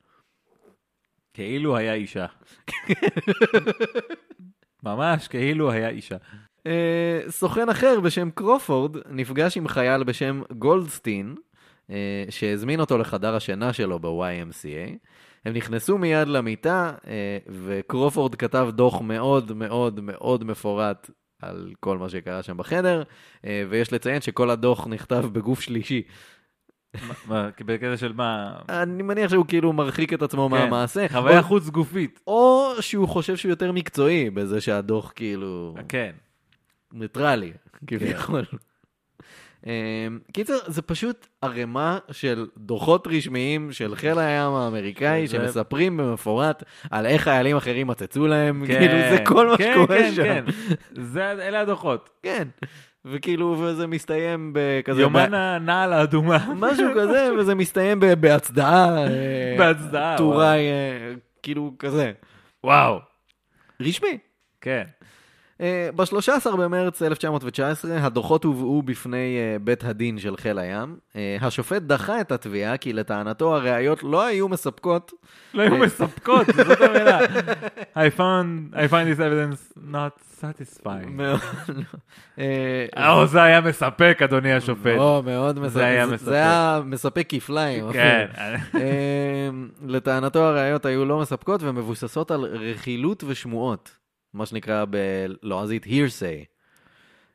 כאילו 1.41 1.77
היה 1.77 1.93
אישה. 1.93 2.25
ממש 4.84 5.27
כאילו 5.27 5.71
היה 5.71 5.89
אישה. 5.89 6.15
אה, 6.67 7.21
סוכן 7.30 7.69
אחר 7.69 7.99
בשם 7.99 8.30
קרופורד 8.32 8.97
נפגש 9.10 9.58
עם 9.58 9.67
חייל 9.67 10.04
בשם 10.04 10.41
גולדסטין, 10.58 11.36
אה, 11.89 12.25
שהזמין 12.30 12.80
אותו 12.80 12.97
לחדר 12.97 13.36
השינה 13.36 13.73
שלו 13.73 13.99
ב-YMCA. 13.99 14.97
הם 15.45 15.54
נכנסו 15.54 15.97
מיד 15.97 16.27
למיטה, 16.27 16.91
אה, 17.08 17.38
וקרופורד 17.47 18.36
כתב 18.36 18.69
דוח 18.71 19.01
מאוד 19.01 19.51
מאוד 19.51 19.99
מאוד 19.99 20.43
מפורט 20.43 21.10
על 21.41 21.73
כל 21.80 21.97
מה 21.97 22.10
שקרה 22.10 22.43
שם 22.43 22.58
בחדר, 22.58 23.04
אה, 23.45 23.63
ויש 23.69 23.93
לציין 23.93 24.21
שכל 24.21 24.49
הדוח 24.49 24.88
נכתב 24.88 25.25
בגוף 25.32 25.62
שלישי. 25.62 26.01
מה- 27.27 27.49
בקטע 27.65 27.97
של 27.97 28.13
מה? 28.13 28.54
אני 28.69 29.04
מניח 29.04 29.32
שהוא 29.32 29.45
כאילו 29.47 29.73
מרחיק 29.73 30.13
את 30.13 30.21
עצמו 30.21 30.49
כן. 30.49 30.56
מהמעשה. 30.58 31.06
חוויה 31.10 31.41
חוץ 31.41 31.69
גופית. 31.69 32.19
או 32.27 32.71
שהוא 32.80 33.08
חושב 33.08 33.36
שהוא 33.38 33.49
יותר 33.49 33.71
מקצועי 33.71 34.30
בזה 34.30 34.62
שהדוח 34.62 35.12
כאילו... 35.15 35.75
כן. 35.89 36.12
ניטרלי, 36.93 37.51
כביכול. 37.88 38.45
אמ, 39.65 39.71
קיצר, 40.34 40.58
זה 40.67 40.82
פשוט 40.82 41.27
ערימה 41.41 41.99
של 42.12 42.47
דוחות 42.58 43.08
רשמיים 43.08 43.71
של 43.71 43.95
חיל 43.95 44.19
הים 44.19 44.51
האמריקאי, 44.51 45.27
שמספרים 45.27 45.97
במפורט 45.97 46.63
על 46.91 47.06
איך 47.06 47.21
חיילים 47.21 47.58
אחרים 47.58 47.88
מצצו 47.88 48.27
להם, 48.27 48.63
כן. 48.67 48.80
כאילו 48.80 48.93
זה 49.17 49.23
כל 49.25 49.47
מה 49.47 49.58
כן, 49.58 49.71
שקורה 49.73 49.97
כן, 49.97 50.12
שם. 50.15 50.23
כן. 50.23 50.45
זה, 51.01 51.32
אלה 51.32 51.60
הדוחות. 51.62 52.10
כן. 52.23 52.47
וכאילו, 53.05 53.55
וזה 53.59 53.87
מסתיים 53.87 54.53
בכזה... 54.55 55.01
יומן 55.01 55.33
הנעל 55.33 55.93
האדומה. 55.93 56.53
משהו 56.55 56.85
כזה, 56.95 57.29
וזה 57.39 57.55
מסתיים 57.55 57.99
בהצדעה. 58.19 58.97
אה, 58.97 59.55
בהצדעה, 59.57 60.17
טוראי, 60.17 60.59
אה, 60.59 61.13
כאילו 61.43 61.73
כזה. 61.79 62.11
וואו. 62.63 62.99
רשמי. 63.81 64.17
כן. 64.61 64.83
ב-13 65.95 66.56
במרץ 66.58 67.02
1919 67.02 67.91
הדוחות 68.06 68.43
הובאו 68.43 68.82
בפני 68.82 69.17
אה, 69.38 69.60
בית 69.60 69.84
הדין 69.84 70.19
של 70.19 70.38
חיל 70.38 70.58
הים. 70.60 70.95
אה, 71.15 71.38
השופט 71.41 71.82
דחה 71.82 72.21
את 72.21 72.32
התביעה 72.32 72.78
כי 72.78 72.93
לטענתו 72.93 73.56
הראיות 73.56 74.04
לא 74.04 74.26
היו 74.26 74.50
מספקות. 74.50 75.12
לא 75.54 75.62
היו 75.62 75.78
מספקות, 75.78 76.45
זאת 76.56 76.82
המילה. 76.89 77.19
I 77.95 78.17
found, 78.17 78.74
I 78.76 78.91
find 78.91 79.08
this 79.15 79.19
evidence 79.19 79.78
not 79.91 80.41
satisfying. 80.41 81.21
אה, 82.39 83.13
או, 83.13 83.28
זה 83.28 83.43
היה 83.43 83.62
מספק, 83.62 84.19
אדוני 84.24 84.54
השופט. 84.54 84.86
לא, 84.97 85.21
מאוד 85.26 85.60
מספק. 85.60 85.82
היה 85.82 86.08
זה- 86.08 86.13
מספק. 86.13 86.26
זה 86.26 86.36
היה 86.36 86.82
מספק 86.86 87.26
כפליים. 87.30 87.91
כן. 87.93 88.26
אה, 88.76 89.50
לטענתו 89.88 90.39
הראיות 90.43 90.86
היו 90.86 91.06
לא 91.06 91.19
מספקות 91.19 91.63
ומבוססות 91.63 92.32
על 92.32 92.41
רכילות 92.45 93.24
ושמועות. 93.28 94.00
מה 94.34 94.46
שנקרא 94.46 94.86
בלועזית 94.89 95.86
hearsay. 95.86 96.52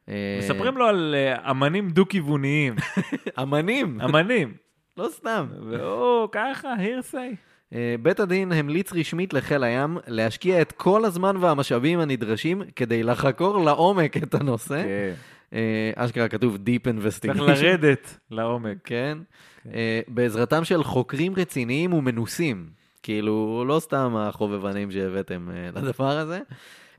אה, 0.08 0.38
מספרים 0.38 0.76
לו 0.76 0.86
על 0.86 1.14
אה, 1.14 1.50
אמנים 1.50 1.90
דו-כיווניים. 1.90 2.74
אמנים, 3.42 4.00
אמנים. 4.00 4.54
לא 4.96 5.08
סתם. 5.10 5.46
והוא 5.70 6.28
ככה, 6.32 6.74
הירסי. 6.78 7.36
אה, 7.74 7.94
בית 8.02 8.20
הדין 8.20 8.52
המליץ 8.52 8.92
רשמית 8.92 9.32
לחיל 9.32 9.64
הים 9.64 9.98
להשקיע 10.06 10.62
את 10.62 10.72
כל 10.72 11.04
הזמן 11.04 11.36
והמשאבים 11.36 12.00
הנדרשים 12.00 12.62
כדי 12.76 13.02
לחקור 13.02 13.64
לעומק 13.64 14.16
את 14.16 14.34
הנושא. 14.34 14.82
כן. 14.82 15.14
אשכרה 15.96 16.28
כתוב 16.28 16.56
Deep 16.56 16.84
צריך 16.84 17.36
Investigation. 17.36 17.42
לרדת 17.42 18.18
לעומק. 18.30 18.76
כן. 18.84 19.18
בעזרתם 20.08 20.64
של 20.64 20.84
חוקרים 20.84 21.34
רציניים 21.36 21.92
ומנוסים. 21.92 22.66
כאילו, 23.02 23.64
לא 23.66 23.80
סתם 23.80 24.16
החובבנים 24.16 24.90
שהבאתם 24.90 25.48
לדבר 25.74 26.18
הזה. 26.18 26.40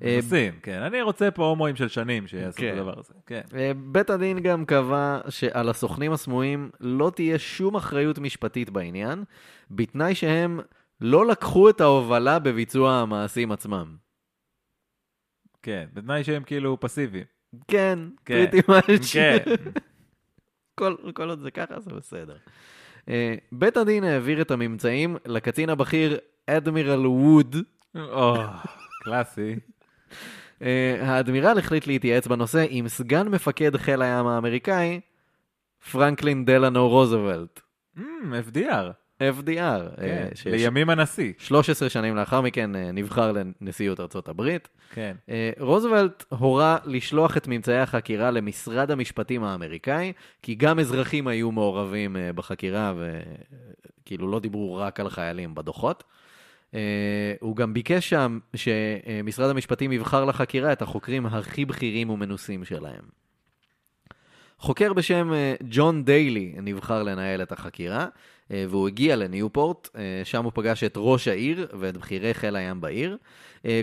אה, 0.04 0.16
עושים, 0.16 0.54
כן. 0.64 0.82
אני 0.82 1.02
רוצה 1.02 1.32
פה 1.32 1.46
הומואים 1.46 1.76
של 1.76 1.88
שנים 1.88 2.28
שיעשו 2.28 2.58
כן. 2.58 2.74
את 2.74 2.74
הדבר 2.74 3.00
הזה. 3.00 3.14
כן. 3.26 3.42
אה, 3.56 3.72
בית 3.76 4.10
הדין 4.10 4.40
גם 4.40 4.66
קבע 4.66 5.20
שעל 5.30 5.70
הסוכנים 5.70 6.12
הסמויים 6.12 6.70
לא 6.80 7.12
תהיה 7.16 7.40
שום 7.40 7.76
אחריות 7.76 8.20
משפטית 8.20 8.70
בעניין, 8.70 9.24
בתנאי 9.72 10.16
שהם 10.16 10.60
לא 11.02 11.28
לקחו 11.28 11.70
את 11.70 11.82
ההובלה 11.82 12.40
בביצוע 12.40 12.94
המעשים 12.94 13.52
עצמם. 13.52 13.96
כן, 15.64 15.86
בתנאי 15.94 16.24
שהם 16.24 16.44
כאילו 16.44 16.80
פסיביים. 16.80 17.24
כן, 17.68 18.00
כן. 18.26 18.46
pretty 18.52 18.72
much. 18.72 19.14
כן. 19.14 19.38
כל, 20.80 20.96
כל 21.14 21.30
עוד 21.30 21.40
זה 21.40 21.52
ככה, 21.52 21.80
זה 21.80 21.94
בסדר. 21.94 22.38
אה, 23.10 23.36
בית 23.52 23.78
הדין 23.78 24.04
העביר 24.04 24.42
את 24.42 24.52
הממצאים 24.52 25.18
לקצין 25.26 25.70
הבכיר 25.70 26.18
אדמירל 26.48 27.08
ווד. 27.08 27.56
או, 27.96 28.36
קלאסי. 29.04 29.56
אה, 30.62 30.98
האדמירל 31.02 31.58
החליט 31.60 31.88
להתייעץ 31.88 32.28
בנושא 32.28 32.65
עם 32.70 32.88
סגן 32.88 33.28
מפקד 33.28 33.78
חיל 33.78 34.02
הים 34.02 34.28
האמריקאי, 34.28 35.00
פרנקלין 35.91 36.46
דלנו 36.46 36.89
רוזוולט, 36.89 37.60
אמ, 37.98 38.04
FDR. 38.50 38.91
FDR. 39.20 39.52
אה, 39.60 39.88
כן, 39.98 40.28
ש- 40.36 40.48
לימים 40.48 40.89
הנשיא. 40.89 41.34
13 41.38 41.89
שנים 41.89 42.15
לאחר 42.15 42.41
מכן 42.41 42.76
אה, 42.76 42.91
נבחר 42.91 43.32
לנשיאות 43.62 44.00
ארצות 44.00 44.30
הברית. 44.30 44.70
כן. 44.93 45.15
רוזוולט 45.60 46.24
הורה 46.30 46.78
לשלוח 46.86 47.38
את 47.38 47.48
ממצאי 47.48 47.78
החקירה 47.80 48.32
למשרד 48.32 48.91
המשפטים 48.91 49.43
האמריקאי, 49.43 50.13
כי 50.43 50.56
גם 50.56 50.80
אזרחים 50.80 51.28
היו 51.28 51.52
מעורבים 51.52 52.17
אה, 52.17 52.34
בחקירה 52.34 52.93
וכאילו 54.04 54.32
לא 54.32 54.39
דיברו 54.39 54.76
רק 54.76 55.00
על 55.00 55.10
חיילים 55.10 55.56
בדוחות. 55.56 56.04
אה, 56.73 57.34
הוא 57.39 57.56
גם 57.56 57.73
ביקש 57.73 58.10
שם 58.10 58.39
שמשרד 58.56 59.49
המשפטים 59.49 59.91
יבחר 59.91 60.25
לחקירה 60.25 60.73
את 60.73 60.82
החוקרים 60.82 61.25
הכי 61.25 61.65
בכירים 61.65 62.10
ומנוסים 62.10 62.65
שלהם. 62.65 63.17
חוקר 64.60 64.93
בשם 64.93 65.34
אה, 65.34 65.56
ג'ון 65.69 66.06
דיילי 66.06 66.56
נבחר 66.62 67.03
לנהל 67.03 67.41
את 67.41 67.51
החקירה, 67.51 68.08
אה, 68.51 68.65
והוא 68.69 68.88
הגיע 68.88 69.15
לניופורט, 69.15 69.89
שם 70.23 70.43
הוא 70.43 70.51
פגש 70.56 70.84
את 70.84 70.93
ראש 70.97 71.27
העיר 71.27 71.67
ואת 71.80 71.97
בכירי 71.97 72.34
חיל 72.34 72.56
הים 72.56 72.82
בעיר. 72.82 73.17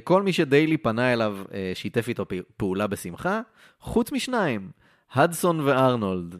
כל 0.04 0.22
מי 0.22 0.32
שדיילי 0.32 0.76
פנה 0.76 1.12
אליו 1.12 1.38
שיתף 1.74 2.08
איתו 2.08 2.24
פעולה 2.56 2.86
בשמחה, 2.86 3.40
חוץ 3.80 4.12
משניים, 4.12 4.70
הדסון 5.12 5.60
וארנולד, 5.60 6.36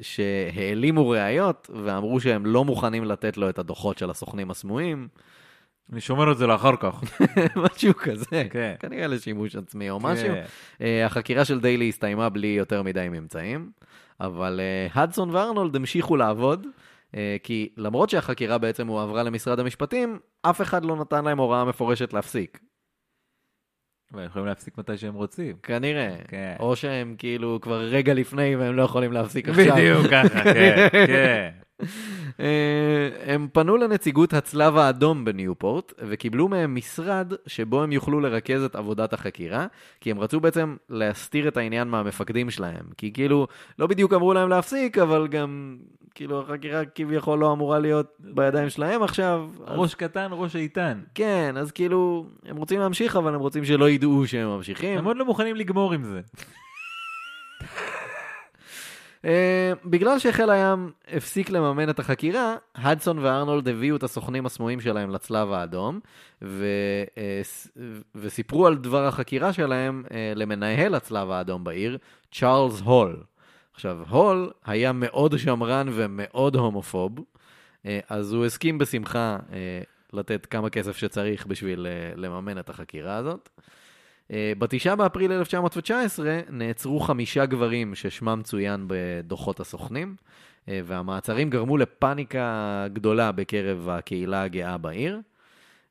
שהעלימו 0.00 1.08
ראיות 1.08 1.70
ואמרו 1.84 2.20
שהם 2.20 2.46
לא 2.46 2.64
מוכנים 2.64 3.04
לתת 3.04 3.36
לו 3.36 3.48
את 3.48 3.58
הדוחות 3.58 3.98
של 3.98 4.10
הסוכנים 4.10 4.50
הסמויים, 4.50 5.08
אני 5.92 6.00
שומר 6.00 6.32
את 6.32 6.38
זה 6.38 6.46
לאחר 6.46 6.76
כך. 6.76 7.20
משהו 7.64 7.94
כזה, 7.94 8.44
כן. 8.50 8.74
כנראה 8.78 9.06
לשימוש 9.06 9.56
עצמי 9.56 9.90
או 9.90 10.00
משהו. 10.00 10.28
כן. 10.28 10.44
אה, 10.80 11.06
החקירה 11.06 11.44
של 11.44 11.60
דיילי 11.60 11.88
הסתיימה 11.88 12.28
בלי 12.28 12.46
יותר 12.46 12.82
מדי 12.82 13.08
ממצאים, 13.10 13.70
אבל 14.20 14.60
אה, 14.60 15.02
הדסון 15.02 15.30
וארנולד 15.30 15.76
המשיכו 15.76 16.16
לעבוד, 16.16 16.66
אה, 17.16 17.36
כי 17.42 17.68
למרות 17.76 18.10
שהחקירה 18.10 18.58
בעצם 18.58 18.86
הועברה 18.86 19.22
למשרד 19.22 19.60
המשפטים, 19.60 20.18
אף 20.42 20.60
אחד 20.60 20.84
לא 20.84 20.96
נתן 20.96 21.24
להם 21.24 21.38
הוראה 21.38 21.64
מפורשת 21.64 22.12
להפסיק. 22.12 22.58
והם 24.12 24.26
יכולים 24.26 24.46
להפסיק 24.46 24.78
מתי 24.78 24.96
שהם 24.96 25.14
רוצים. 25.14 25.56
כנראה. 25.62 26.16
כן. 26.28 26.56
או 26.60 26.76
שהם 26.76 27.14
כאילו 27.18 27.58
כבר 27.62 27.80
רגע 27.80 28.14
לפני 28.14 28.56
והם 28.56 28.76
לא 28.76 28.82
יכולים 28.82 29.12
להפסיק 29.12 29.48
עכשיו. 29.48 29.76
בדיוק 29.76 30.06
ככה, 30.10 30.44
כן, 30.44 30.88
כן. 31.06 31.50
אה, 32.40 32.46
הם 33.26 33.48
פנו 33.52 33.76
לנציגות 33.76 34.32
הצלב 34.34 34.76
האדום 34.76 35.24
בניופורט 35.24 35.92
וקיבלו 35.98 36.48
מהם 36.48 36.74
משרד 36.74 37.32
שבו 37.46 37.82
הם 37.82 37.92
יוכלו 37.92 38.20
לרכז 38.20 38.62
את 38.62 38.76
עבודת 38.76 39.12
החקירה, 39.12 39.66
כי 40.00 40.10
הם 40.10 40.20
רצו 40.20 40.40
בעצם 40.40 40.76
להסתיר 40.90 41.48
את 41.48 41.56
העניין 41.56 41.88
מהמפקדים 41.88 42.50
שלהם. 42.50 42.84
כי 42.96 43.12
כאילו, 43.12 43.46
לא 43.78 43.86
בדיוק 43.86 44.12
אמרו 44.12 44.34
להם 44.34 44.48
להפסיק, 44.48 44.98
אבל 44.98 45.26
גם, 45.28 45.76
כאילו, 46.14 46.40
החקירה 46.40 46.84
כביכול 46.84 47.38
לא 47.38 47.52
אמורה 47.52 47.78
להיות 47.78 48.06
בידיים 48.20 48.70
שלהם 48.70 49.02
עכשיו. 49.02 49.48
אז- 49.66 49.78
ראש 49.78 49.94
קטן, 49.94 50.28
ראש 50.30 50.56
איתן. 50.56 51.00
כן, 51.14 51.54
אז 51.58 51.72
כאילו, 51.72 52.26
הם 52.46 52.56
רוצים 52.56 52.80
להמשיך, 52.80 53.16
אבל 53.16 53.34
הם 53.34 53.40
רוצים 53.40 53.64
שלא 53.64 53.90
ידעו 53.90 54.26
שהם 54.26 54.48
ממשיכים. 54.48 54.98
הם 54.98 55.04
עוד 55.04 55.16
לא 55.16 55.24
מוכנים 55.24 55.56
לגמור 55.56 55.92
עם 55.92 56.04
זה. 56.04 56.20
Uh, 59.22 59.24
בגלל 59.84 60.18
שחיל 60.18 60.50
הים 60.50 60.90
הפסיק 61.08 61.50
לממן 61.50 61.90
את 61.90 61.98
החקירה, 61.98 62.56
הדסון 62.74 63.18
וארנולד 63.18 63.68
הביאו 63.68 63.96
את 63.96 64.02
הסוכנים 64.02 64.46
הסמויים 64.46 64.80
שלהם 64.80 65.10
לצלב 65.10 65.52
האדום, 65.52 66.00
ו, 66.42 66.66
uh, 67.14 67.78
וסיפרו 68.14 68.66
על 68.66 68.76
דבר 68.76 69.06
החקירה 69.06 69.52
שלהם 69.52 70.04
uh, 70.06 70.12
למנהל 70.34 70.94
הצלב 70.94 71.30
האדום 71.30 71.64
בעיר, 71.64 71.98
צ'ארלס 72.32 72.80
הול. 72.80 73.22
עכשיו, 73.74 73.98
הול 74.08 74.50
היה 74.64 74.92
מאוד 74.92 75.38
שמרן 75.38 75.88
ומאוד 75.92 76.56
הומופוב, 76.56 77.12
uh, 77.18 77.86
אז 78.08 78.32
הוא 78.32 78.46
הסכים 78.46 78.78
בשמחה 78.78 79.38
uh, 79.48 79.52
לתת 80.12 80.46
כמה 80.46 80.70
כסף 80.70 80.96
שצריך 80.96 81.46
בשביל 81.46 81.86
uh, 81.86 82.18
לממן 82.20 82.58
את 82.58 82.70
החקירה 82.70 83.16
הזאת. 83.16 83.48
אה, 84.32 84.52
בתשעה 84.58 84.96
באפריל 84.96 85.32
1919 85.32 86.40
נעצרו 86.50 87.00
חמישה 87.00 87.46
גברים 87.46 87.94
ששמם 87.94 88.40
צוין 88.44 88.84
בדוחות 88.86 89.60
הסוכנים, 89.60 90.16
אה, 90.68 90.80
והמעצרים 90.84 91.50
גרמו 91.50 91.76
לפאניקה 91.76 92.86
גדולה 92.92 93.32
בקרב 93.32 93.88
הקהילה 93.88 94.42
הגאה 94.42 94.78
בעיר. 94.78 95.20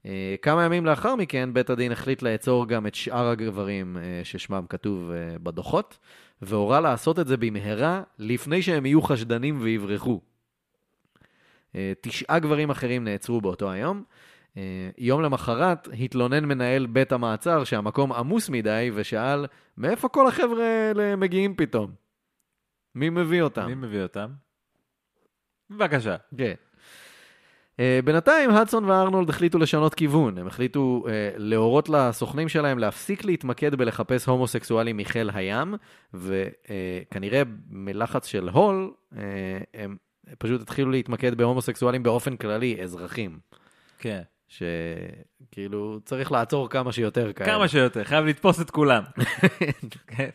אה, 0.05 0.35
כמה 0.41 0.65
ימים 0.65 0.85
לאחר 0.85 1.15
מכן, 1.15 1.49
בית 1.53 1.69
הדין 1.69 1.91
החליט 1.91 2.21
לעצור 2.21 2.67
גם 2.67 2.87
את 2.87 2.95
שאר 2.95 3.27
הגברים 3.27 3.97
ששמם 4.23 4.65
כתוב 4.69 5.11
בדוחות, 5.43 5.97
והורה 6.41 6.81
לעשות 6.81 7.19
את 7.19 7.27
זה 7.27 7.37
במהרה, 7.37 8.01
לפני 8.19 8.61
שהם 8.61 8.85
יהיו 8.85 9.01
חשדנים 9.01 9.57
ויברחו. 9.61 10.21
תשעה 12.01 12.39
גברים 12.39 12.69
אחרים 12.69 13.03
נעצרו 13.03 13.41
באותו 13.41 13.71
היום. 13.71 14.03
אה, 14.57 14.89
יום 14.97 15.21
למחרת 15.21 15.87
התלונן 15.99 16.45
מנהל 16.45 16.85
בית 16.85 17.11
המעצר 17.11 17.63
שהמקום 17.63 18.13
עמוס 18.13 18.49
מדי 18.49 18.91
ושאל, 18.93 19.45
מאיפה 19.77 20.09
כל 20.09 20.27
החבר'ה 20.27 20.63
האלה 20.63 21.15
מגיעים 21.15 21.55
פתאום? 21.55 21.91
מי 22.95 23.09
מביא 23.09 23.41
אותם? 23.41 23.67
מי 23.67 23.75
מביא 23.75 24.03
אותם? 24.03 24.29
בבקשה. 25.69 26.15
כן. 26.37 26.53
אה, 27.79 27.99
בינתיים, 28.05 28.49
הדסון 28.49 28.85
וארנולד 28.85 29.29
החליטו 29.29 29.57
לשנות 29.57 29.93
כיוון. 29.93 30.37
הם 30.37 30.47
החליטו 30.47 31.03
אה, 31.07 31.31
להורות 31.37 31.89
לסוכנים 31.89 32.49
שלהם 32.49 32.79
להפסיק 32.79 33.25
להתמקד 33.25 33.75
בלחפש 33.75 34.25
הומוסקסואלים 34.25 34.97
מחיל 34.97 35.29
הים, 35.33 35.75
וכנראה 36.13 37.41
מלחץ 37.69 38.25
של 38.25 38.49
הול, 38.49 38.91
אה, 39.17 39.21
הם 39.73 39.97
פשוט 40.37 40.61
התחילו 40.61 40.91
להתמקד 40.91 41.35
בהומוסקסואלים 41.35 42.03
באופן 42.03 42.35
כללי, 42.35 42.83
אזרחים. 42.83 43.39
כן. 43.99 44.21
שכאילו 44.51 45.99
צריך 46.05 46.31
לעצור 46.31 46.69
כמה 46.69 46.91
שיותר 46.91 47.33
כאלה. 47.33 47.49
כמה 47.49 47.67
שיותר, 47.67 48.03
חייב 48.03 48.25
לתפוס 48.25 48.61
את 48.61 48.71
כולם. 48.71 49.03
כן. 50.07 50.29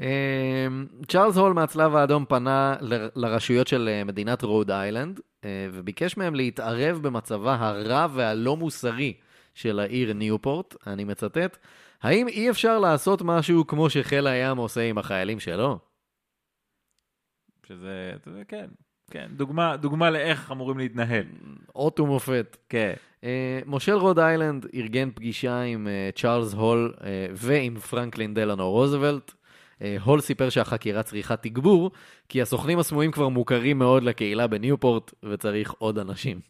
אמ, 0.00 0.86
צ'ארלס 1.08 1.36
הול 1.36 1.52
מהצלב 1.52 1.96
האדום 1.96 2.24
פנה 2.24 2.76
ל- 2.80 3.08
לרשויות 3.16 3.66
של 3.66 3.88
אה, 3.92 4.04
מדינת 4.04 4.42
רוד 4.42 4.70
איילנד, 4.70 5.20
אה, 5.44 5.68
וביקש 5.72 6.16
מהם 6.16 6.34
להתערב 6.34 6.98
במצבה 7.02 7.54
הרע 7.60 8.06
והלא 8.14 8.56
מוסרי 8.56 9.14
של 9.54 9.78
העיר 9.78 10.12
ניופורט, 10.12 10.74
אני 10.86 11.04
מצטט, 11.04 11.56
האם 12.02 12.28
אי 12.28 12.50
אפשר 12.50 12.78
לעשות 12.78 13.22
משהו 13.22 13.66
כמו 13.66 13.90
שחיל 13.90 14.26
הים 14.26 14.56
עושה 14.56 14.80
עם 14.88 14.98
החיילים 14.98 15.40
שלו? 15.40 15.78
שזה, 17.66 18.12
אתה 18.16 18.28
יודע, 18.30 18.44
כן, 18.48 18.66
כן, 19.10 19.26
דוגמה, 19.36 19.76
דוגמה 19.76 20.10
לאיך 20.10 20.50
אמורים 20.52 20.78
להתנהל. 20.78 21.24
אות 21.74 22.00
ומופת. 22.00 22.56
כן. 22.68 22.94
אה, 23.26 23.60
מושל 23.66 23.94
רוד 23.94 24.18
איילנד 24.18 24.66
ארגן 24.74 25.10
פגישה 25.10 25.60
עם 25.60 25.88
אה, 25.88 26.10
צ'ארלס 26.14 26.54
הול 26.54 26.94
אה, 27.04 27.26
ועם 27.32 27.78
פרנקלין 27.78 28.34
דלנו 28.34 28.70
רוזוולט. 28.70 29.32
הול 30.04 30.20
סיפר 30.20 30.48
שהחקירה 30.48 31.02
צריכה 31.02 31.36
תגבור, 31.36 31.90
כי 32.28 32.42
הסוכנים 32.42 32.78
הסמויים 32.78 33.10
כבר 33.10 33.28
מוכרים 33.28 33.78
מאוד 33.78 34.02
לקהילה 34.02 34.46
בניופורט, 34.46 35.14
וצריך 35.22 35.74
עוד 35.78 35.98
אנשים. 35.98 36.40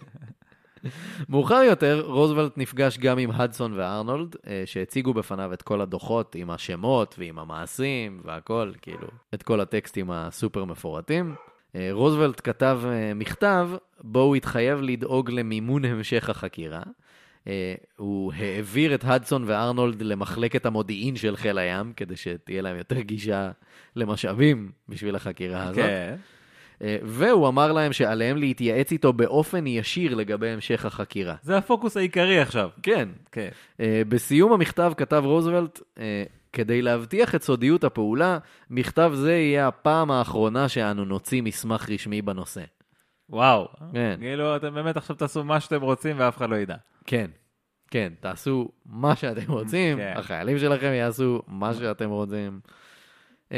מאוחר 1.28 1.62
יותר, 1.68 2.04
רוזוולט 2.06 2.58
נפגש 2.58 2.98
גם 2.98 3.18
עם 3.18 3.30
הדסון 3.30 3.72
וארנולד, 3.78 4.36
שהציגו 4.64 5.14
בפניו 5.14 5.52
את 5.52 5.62
כל 5.62 5.80
הדוחות 5.80 6.34
עם 6.34 6.50
השמות 6.50 7.14
ועם 7.18 7.38
המעשים 7.38 8.20
והכל, 8.24 8.72
כאילו, 8.82 9.08
את 9.34 9.42
כל 9.42 9.60
הטקסטים 9.60 10.10
הסופר 10.10 10.64
מפורטים. 10.64 11.34
אה, 11.76 11.88
רוזוולט 11.92 12.40
כתב 12.44 12.80
אה, 12.84 13.14
מכתב 13.14 13.70
בו 14.00 14.20
הוא 14.20 14.36
התחייב 14.36 14.80
לדאוג 14.82 15.30
למימון 15.30 15.84
המשך 15.84 16.30
החקירה. 16.30 16.82
אה, 17.46 17.74
הוא 17.96 18.32
העביר 18.32 18.94
את 18.94 19.04
הדסון 19.04 19.44
וארנולד 19.46 20.02
למחלקת 20.02 20.66
המודיעין 20.66 21.16
של 21.16 21.36
חיל 21.36 21.58
הים, 21.58 21.92
כדי 21.96 22.16
שתהיה 22.16 22.62
להם 22.62 22.76
יותר 22.76 23.00
גישה 23.00 23.50
למשאבים 23.96 24.70
בשביל 24.88 25.16
החקירה 25.16 25.62
הזאת. 25.62 25.84
כן. 25.84 26.16
והוא 27.02 27.48
אמר 27.48 27.72
להם 27.72 27.92
שעליהם 27.92 28.36
להתייעץ 28.36 28.92
איתו 28.92 29.12
באופן 29.12 29.66
ישיר 29.66 30.14
לגבי 30.14 30.48
המשך 30.48 30.84
החקירה. 30.84 31.34
זה 31.42 31.56
הפוקוס 31.56 31.96
העיקרי 31.96 32.38
עכשיו. 32.40 32.70
כן. 32.82 33.08
כן. 33.32 33.48
אה, 33.80 34.02
בסיום 34.08 34.52
המכתב 34.52 34.92
כתב 34.96 35.22
רוזוולט, 35.26 35.80
כדי 36.56 36.82
להבטיח 36.82 37.34
את 37.34 37.42
סודיות 37.42 37.84
הפעולה, 37.84 38.38
מכתב 38.70 39.12
זה 39.14 39.32
יהיה 39.32 39.68
הפעם 39.68 40.10
האחרונה 40.10 40.68
שאנו 40.68 41.04
נוציא 41.04 41.42
מסמך 41.42 41.90
רשמי 41.90 42.22
בנושא. 42.22 42.62
וואו. 43.30 43.68
כן. 43.92 44.16
כאילו, 44.20 44.56
אתם 44.56 44.74
באמת 44.74 44.96
עכשיו 44.96 45.16
תעשו 45.16 45.44
מה 45.44 45.60
שאתם 45.60 45.82
רוצים 45.82 46.16
ואף 46.18 46.36
אחד 46.36 46.50
לא 46.50 46.56
ידע. 46.56 46.76
כן, 47.06 47.30
כן, 47.90 48.12
תעשו 48.20 48.68
מה 48.86 49.16
שאתם 49.16 49.52
רוצים, 49.52 49.98
כן. 49.98 50.14
החיילים 50.16 50.58
שלכם 50.58 50.92
יעשו 50.92 51.42
מה 51.46 51.74
שאתם 51.74 52.10
רוצים. 52.10 52.60
אמ, 53.52 53.56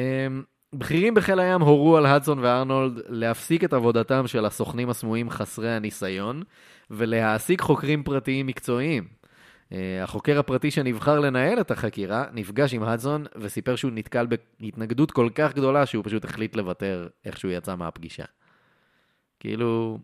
בכירים 0.75 1.15
בחיל 1.15 1.41
הים 1.41 1.61
הורו 1.61 1.97
על 1.97 2.07
הדסון 2.07 2.39
וארנולד 2.39 3.01
להפסיק 3.09 3.65
את 3.65 3.73
עבודתם 3.73 4.27
של 4.27 4.45
הסוכנים 4.45 4.91
הסמויים 4.91 5.31
חסרי 5.31 5.71
הניסיון 5.71 6.43
ולהעסיק 6.91 7.61
חוקרים 7.61 8.03
פרטיים 8.03 8.47
מקצועיים. 8.47 9.18
אה, 9.73 10.03
החוקר 10.03 10.39
הפרטי 10.39 10.71
שנבחר 10.71 11.21
לנהל 11.21 11.61
את 11.61 11.71
החקירה 11.71 12.25
נפגש 12.33 12.75
עם 12.75 12.83
הדסון 12.83 13.25
וסיפר 13.37 13.77
שהוא 13.77 13.93
נתקל 13.95 14.27
בהתנגדות 14.61 15.11
כל 15.11 15.29
כך 15.35 15.55
גדולה 15.55 15.87
שהוא 15.87 16.05
פשוט 16.05 16.25
החליט 16.25 16.57
לוותר 16.57 17.09
איך 17.25 17.39
שהוא 17.39 17.53
יצא 17.53 17.77
מהפגישה. 17.77 18.25
כאילו, 19.41 19.99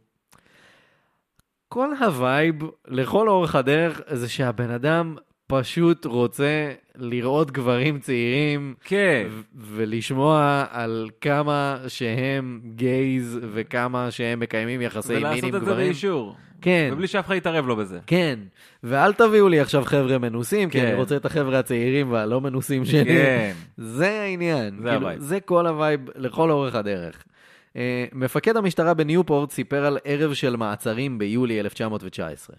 כל 1.68 1.88
הווייב 2.00 2.56
לכל 2.88 3.28
אורך 3.28 3.54
הדרך 3.54 4.00
זה 4.12 4.28
שהבן 4.28 4.70
אדם 4.70 5.16
פשוט 5.46 6.04
רוצה 6.04 6.72
לראות 6.94 7.50
גברים 7.50 7.98
צעירים 7.98 8.74
כן. 8.84 9.26
ו- 9.30 9.40
ולשמוע 9.54 10.64
על 10.70 11.10
כמה 11.20 11.78
שהם 11.88 12.60
gays 12.74 13.38
וכמה 13.52 14.10
שהם 14.10 14.40
מקיימים 14.40 14.80
יחסי 14.82 15.14
מין 15.14 15.26
עם 15.26 15.30
ולעשות 15.30 15.44
את 15.44 15.52
זה 15.52 15.58
גברים. 15.58 15.86
באישור. 15.86 16.36
כן, 16.64 16.90
ובלי 16.92 17.06
שאף 17.06 17.26
אחד 17.26 17.34
יתערב 17.34 17.66
לו 17.66 17.76
בזה. 17.76 17.98
כן. 18.06 18.38
ואל 18.82 19.12
תביאו 19.12 19.48
לי 19.48 19.60
עכשיו 19.60 19.84
חבר'ה 19.84 20.18
מנוסים, 20.18 20.70
כי 20.70 20.80
כן. 20.80 20.86
אני 20.86 20.94
רוצה 20.94 21.16
את 21.16 21.24
החבר'ה 21.24 21.58
הצעירים 21.58 22.12
והלא 22.12 22.40
מנוסים 22.40 22.84
שלי. 22.84 23.04
כן. 23.04 23.52
זה 23.76 24.20
העניין. 24.20 24.76
זה 24.76 24.82
כאילו, 24.82 24.94
הווייב. 24.94 25.20
זה 25.20 25.40
כל 25.40 25.66
הווייב 25.66 26.00
לכל 26.16 26.50
אורך 26.50 26.74
הדרך. 26.74 27.24
Uh, 27.72 27.76
מפקד 28.12 28.56
המשטרה 28.56 28.94
בניופורט 28.94 29.50
סיפר 29.50 29.84
על 29.84 29.98
ערב 30.04 30.34
של 30.34 30.56
מעצרים 30.56 31.18
ביולי 31.18 31.60
1919. 31.60 32.56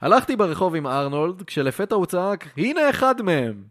הלכתי 0.00 0.36
ברחוב 0.36 0.74
עם 0.74 0.86
ארנולד, 0.86 1.42
כשלפתע 1.42 1.94
הוא 1.94 2.06
צעק, 2.06 2.48
הנה 2.56 2.90
אחד 2.90 3.22
מהם! 3.22 3.62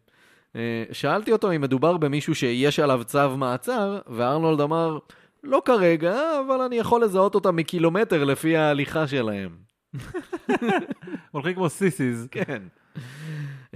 Uh, 0.53 0.57
שאלתי 0.91 1.31
אותו 1.31 1.51
אם 1.51 1.61
מדובר 1.61 1.97
במישהו 1.97 2.35
שיש 2.35 2.79
עליו 2.79 3.01
צו 3.05 3.37
מעצר, 3.37 3.99
וארנולד 4.07 4.61
אמר, 4.61 4.97
לא 5.43 5.61
כרגע, 5.65 6.21
אבל 6.47 6.61
אני 6.61 6.75
יכול 6.75 7.03
לזהות 7.03 7.35
אותם 7.35 7.55
מקילומטר 7.55 8.23
לפי 8.23 8.57
ההליכה 8.57 9.07
שלהם. 9.07 9.66
הולכים 11.31 11.53
כמו 11.53 11.69
סיסיס. 11.69 12.27
כן. 12.31 12.61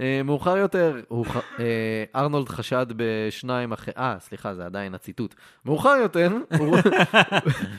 אה, 0.00 0.20
מאוחר 0.24 0.56
יותר, 0.56 1.00
אה, 1.60 2.04
ארנולד 2.16 2.48
חשד 2.48 2.86
בשניים 2.96 3.72
אחרים, 3.72 3.94
אה, 3.98 4.16
סליחה, 4.20 4.54
זה 4.54 4.66
עדיין 4.66 4.94
הציטוט. 4.94 5.34
מאוחר 5.64 5.96
יותר, 6.02 6.32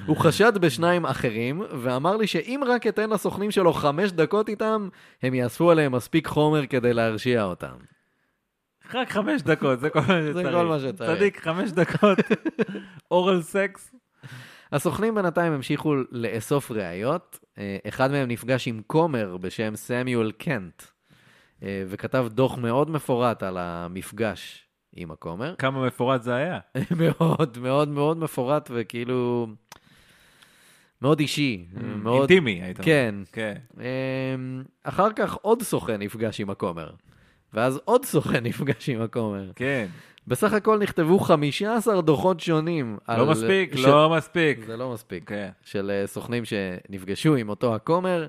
הוא- 0.06 0.18
חשד 0.18 0.58
בשניים 0.58 1.06
אחרים, 1.06 1.62
ואמר 1.82 2.18
לי 2.18 2.28
שאם 2.28 2.62
רק 2.68 2.88
אתן 2.88 3.10
לסוכנים 3.10 3.52
שלו 3.52 3.74
חמש 3.74 4.12
דקות 4.12 4.50
איתם, 4.50 4.90
הם 5.24 5.34
יאספו 5.34 5.72
עליהם 5.72 5.92
מספיק 5.92 6.28
חומר 6.28 6.66
כדי 6.68 6.94
להרשיע 6.94 7.44
אותם. 7.44 7.76
רק 8.94 9.10
חמש 9.12 9.42
דקות, 9.42 9.80
זה 9.80 9.90
כל 9.90 10.00
מה 10.00 10.06
שצריך. 10.30 10.48
כל 10.52 10.66
מה 10.66 10.80
שצריך. 10.80 11.18
צדיק, 11.18 11.40
חמש 11.40 11.72
דקות. 11.72 12.18
אורל 13.12 13.42
סקס. 13.42 13.96
הסוכנים 14.74 15.16
בינתיים 15.16 15.54
המשיכו 15.54 15.96
לאסוף 16.12 16.72
ראיות. 16.72 17.40
אה, 17.58 17.78
אחד 17.88 18.12
מהם 18.12 18.28
נפגש 18.28 18.68
עם 18.68 18.82
כומר 18.88 19.38
בשם 19.38 19.76
סמיול 19.76 20.32
קנט, 20.32 20.84
אה, 21.64 21.84
וכתב 21.88 22.26
דוח 22.32 22.58
מאוד 22.58 22.90
מפורט 22.90 23.44
על 23.44 23.58
המפגש 23.58 24.68
עם 24.96 25.12
הכומר. 25.12 25.56
כמה 25.60 25.86
מפורט 25.86 26.22
זה 26.22 26.36
היה. 26.36 26.60
מאוד 26.98 27.58
מאוד 27.58 27.90
מאוד 27.90 28.18
מפורט 28.18 28.70
וכאילו 28.74 29.48
מאוד 31.02 31.20
אישי. 31.20 31.66
מאוד... 31.96 32.18
אינטימי, 32.18 32.62
היית 32.64 32.80
אומר. 32.80 32.86
כן. 32.86 33.16
כן. 33.32 33.56
אמ, 33.80 34.64
אחר 34.84 35.14
כך 35.14 35.34
עוד 35.34 35.62
סוכן 35.62 36.02
נפגש 36.02 36.40
עם 36.40 36.50
הכומר. 36.50 36.92
ואז 37.54 37.80
עוד 37.86 38.06
סוכן 38.06 38.44
נפגש 38.44 38.90
עם 38.90 39.02
הכומר. 39.02 39.52
כן. 39.56 39.86
בסך 40.28 40.54
הכל 40.54 40.78
נכתבו 40.80 41.20
15 41.20 42.02
דוחות 42.02 42.40
שונים. 42.40 42.98
לא 43.10 43.14
על- 43.14 43.30
מספיק, 43.30 43.76
ש- 43.76 43.86
לא 43.86 44.10
מספיק. 44.18 44.60
זה 44.68 44.78
לא 44.78 44.92
מספיק. 44.94 45.30
כן. 45.30 45.50
של 45.64 45.92
אה, 45.94 46.08
סוכנים 46.08 46.44
שנפגשו 46.46 47.36
עם 47.36 47.50
אותו 47.50 47.76
הכומר. 47.76 48.28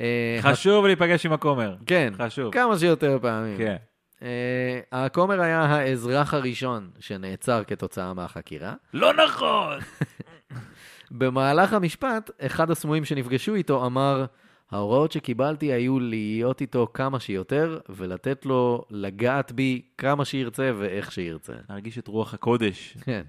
אה, 0.00 0.38
חשוב 0.40 0.86
להיפגש 0.86 1.26
עם 1.26 1.32
הכומר. 1.32 1.74
כן, 1.86 2.12
חשוב. 2.18 2.52
כמה 2.52 2.78
שיותר 2.78 3.18
פעמים. 3.22 3.58
כן. 3.58 3.76
אה, 4.22 4.80
הכומר 4.92 5.40
היה 5.40 5.60
האזרח 5.64 6.34
הראשון 6.34 6.90
שנעצר 7.00 7.62
כתוצאה 7.66 8.14
מהחקירה. 8.14 8.74
לא 8.94 9.12
נכון! 9.26 9.78
במהלך 11.10 11.72
המשפט, 11.72 12.30
אחד 12.40 12.70
הסמויים 12.70 13.04
שנפגשו 13.04 13.54
איתו 13.54 13.86
אמר, 13.86 14.24
ההוראות 14.70 15.12
שקיבלתי 15.12 15.72
היו 15.72 16.00
להיות 16.00 16.60
איתו 16.60 16.86
כמה 16.94 17.20
שיותר, 17.20 17.80
ולתת 17.88 18.46
לו 18.46 18.84
לגעת 18.90 19.52
בי 19.52 19.82
כמה 19.98 20.24
שירצה 20.24 20.72
ואיך 20.78 21.12
שירצה. 21.12 21.52
להרגיש 21.68 21.98
את 21.98 22.08
רוח 22.08 22.34
הקודש. 22.34 22.96
כן. 23.04 23.22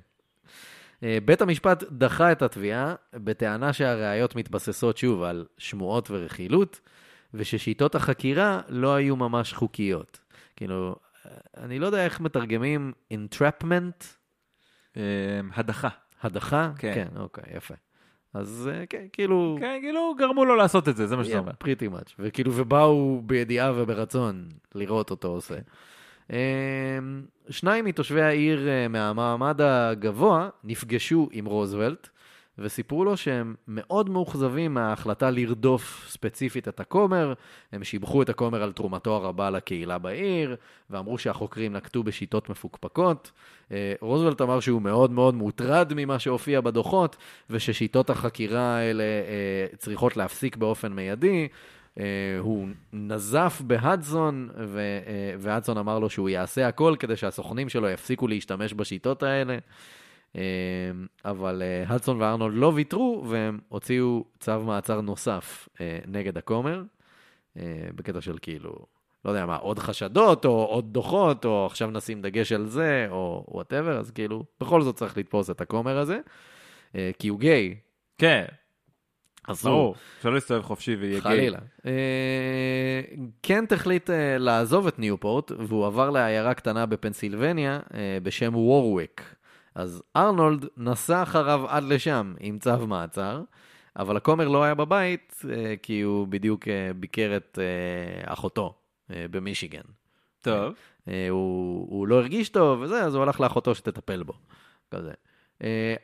אה, 1.03 1.17
בית 1.25 1.41
המשפט 1.41 1.83
דחה 1.91 2.31
את 2.31 2.41
התביעה 2.41 2.95
בטענה 3.13 3.73
שהראיות 3.73 4.35
מתבססות 4.35 4.97
שוב 4.97 5.23
על 5.23 5.45
שמועות 5.57 6.11
ורכילות, 6.11 6.79
וששיטות 7.33 7.95
החקירה 7.95 8.61
לא 8.67 8.95
היו 8.95 9.15
ממש 9.15 9.53
חוקיות. 9.53 10.19
כאילו, 10.55 10.95
אה, 11.25 11.31
אני 11.57 11.79
לא 11.79 11.85
יודע 11.85 12.05
איך 12.05 12.19
מתרגמים 12.19 12.93
entrapment, 13.13 14.05
אה, 14.97 15.01
הדחה. 15.53 15.89
הדחה? 16.21 16.71
כן. 16.77 16.93
כן, 16.95 17.07
אוקיי, 17.15 17.43
יפה. 17.55 17.73
אז 18.33 18.69
אה, 18.73 18.85
כן, 18.85 19.05
כאילו... 19.13 19.57
כן, 19.59 19.77
כאילו 19.81 20.15
גרמו 20.17 20.45
לו 20.45 20.55
לעשות 20.55 20.89
את 20.89 20.95
זה, 20.95 21.07
זה 21.07 21.15
מה 21.15 21.23
שאתה 21.23 21.39
אומר. 21.39 21.51
פריטי 21.57 21.87
מאץ'. 21.87 22.15
וכאילו, 22.19 22.51
ובאו 22.55 23.21
בידיעה 23.25 23.71
וברצון 23.75 24.49
לראות 24.75 25.11
אותו 25.11 25.27
עושה. 25.27 25.55
אמ, 26.29 26.35
שניים 27.49 27.85
מתושבי 27.85 28.21
העיר 28.21 28.67
אה, 28.69 28.87
מהמעמד 28.87 29.61
הגבוה 29.61 30.49
נפגשו 30.63 31.29
עם 31.31 31.45
רוזוולט 31.45 32.09
וסיפרו 32.59 33.05
לו 33.05 33.17
שהם 33.17 33.55
מאוד 33.67 34.09
מאוכזבים 34.09 34.73
מההחלטה 34.73 35.29
לרדוף 35.29 36.05
ספציפית 36.09 36.67
את 36.67 36.79
הכומר. 36.79 37.33
הם 37.71 37.83
שיבחו 37.83 38.21
את 38.21 38.29
הכומר 38.29 38.63
על 38.63 38.71
תרומתו 38.71 39.15
הרבה 39.15 39.49
לקהילה 39.49 39.97
בעיר, 39.97 40.55
ואמרו 40.89 41.17
שהחוקרים 41.17 41.73
נקטו 41.73 42.03
בשיטות 42.03 42.49
מפוקפקות. 42.49 43.31
אה, 43.71 43.93
רוזוולט 44.01 44.41
אמר 44.41 44.59
שהוא 44.59 44.81
מאוד 44.81 45.11
מאוד 45.11 45.35
מוטרד 45.35 45.93
ממה 45.95 46.19
שהופיע 46.19 46.61
בדוחות, 46.61 47.15
וששיטות 47.49 48.09
החקירה 48.09 48.77
האלה 48.77 49.03
אה, 49.03 49.77
צריכות 49.77 50.17
להפסיק 50.17 50.55
באופן 50.55 50.93
מיידי. 50.93 51.47
אה, 51.99 52.03
הוא 52.39 52.67
נזף 52.93 53.61
בהדסון, 53.67 54.49
והדסון 55.39 55.77
אמר 55.77 55.99
לו 55.99 56.09
שהוא 56.09 56.29
יעשה 56.29 56.67
הכל 56.67 56.95
כדי 56.99 57.15
שהסוכנים 57.15 57.69
שלו 57.69 57.89
יפסיקו 57.89 58.27
להשתמש 58.27 58.73
בשיטות 58.73 59.23
האלה. 59.23 59.57
אה, 60.37 60.41
אבל 61.31 61.63
אה, 61.65 61.83
הדסון 61.87 62.21
וארנולד 62.21 62.55
לא 62.55 62.71
ויתרו, 62.75 63.23
והם 63.29 63.59
הוציאו 63.69 64.23
צו 64.39 64.59
מעצר 64.59 65.01
נוסף 65.01 65.69
אה, 65.81 65.99
נגד 66.07 66.37
הכומר, 66.37 66.83
אה, 67.57 67.87
בקטע 67.95 68.21
של 68.21 68.37
כאילו, 68.41 68.75
לא 69.25 69.29
יודע 69.29 69.45
מה, 69.45 69.55
עוד 69.55 69.79
חשדות, 69.79 70.45
או 70.45 70.65
עוד 70.65 70.93
דוחות, 70.93 71.45
או 71.45 71.65
עכשיו 71.65 71.91
נשים 71.91 72.21
דגש 72.21 72.51
על 72.51 72.65
זה, 72.65 73.07
או 73.09 73.45
whatever, 73.47 73.97
אז 73.97 74.11
כאילו, 74.11 74.43
בכל 74.59 74.81
זאת 74.81 74.95
צריך 74.95 75.17
לתפוס 75.17 75.49
את 75.49 75.61
הכומר 75.61 75.97
הזה, 75.97 76.19
אה, 76.95 77.11
כי 77.19 77.27
הוא 77.27 77.39
גיי, 77.39 77.75
כן, 78.17 78.45
אסור. 79.47 79.71
ברור. 79.71 79.95
שלא 80.21 80.37
יסתובב 80.37 80.61
חופשי 80.61 80.95
ויהיה 80.95 81.19
גיי. 81.19 81.21
חלילה. 81.21 81.59
אה, 81.85 83.01
קנט 83.41 83.71
החליט 83.71 84.09
אה, 84.09 84.37
לעזוב 84.37 84.87
את 84.87 84.99
ניופורט, 84.99 85.51
והוא 85.51 85.85
עבר 85.85 86.09
לעיירה 86.09 86.53
קטנה 86.53 86.85
בפנסילבניה 86.85 87.79
אה, 87.93 88.17
בשם 88.23 88.55
וורוויק. 88.55 89.35
אז 89.77 90.03
ארנולד 90.15 90.65
נסע 90.77 91.23
אחריו 91.23 91.67
עד 91.67 91.83
לשם 91.83 92.33
עם 92.39 92.59
צו 92.59 92.87
מעצר, 92.87 93.41
אבל 93.95 94.17
הכומר 94.17 94.47
לא 94.47 94.63
היה 94.63 94.75
בבית, 94.75 95.41
אה, 95.49 95.73
כי 95.83 96.01
הוא 96.01 96.27
בדיוק 96.27 96.67
אה, 96.67 96.91
ביקר 96.95 97.37
את 97.37 97.59
אה, 97.61 98.33
אחותו 98.33 98.75
במישיגן. 99.09 99.81
טוב. 100.41 100.73
הוא, 101.05 101.87
הוא 101.89 102.07
לא 102.07 102.15
הרגיש 102.15 102.49
טוב 102.49 102.81
וזה, 102.81 103.03
אז 103.03 103.15
הוא 103.15 103.23
הלך 103.23 103.39
לאחותו 103.39 103.75
שתטפל 103.75 104.23
בו. 104.23 104.33
כזה. 104.91 105.11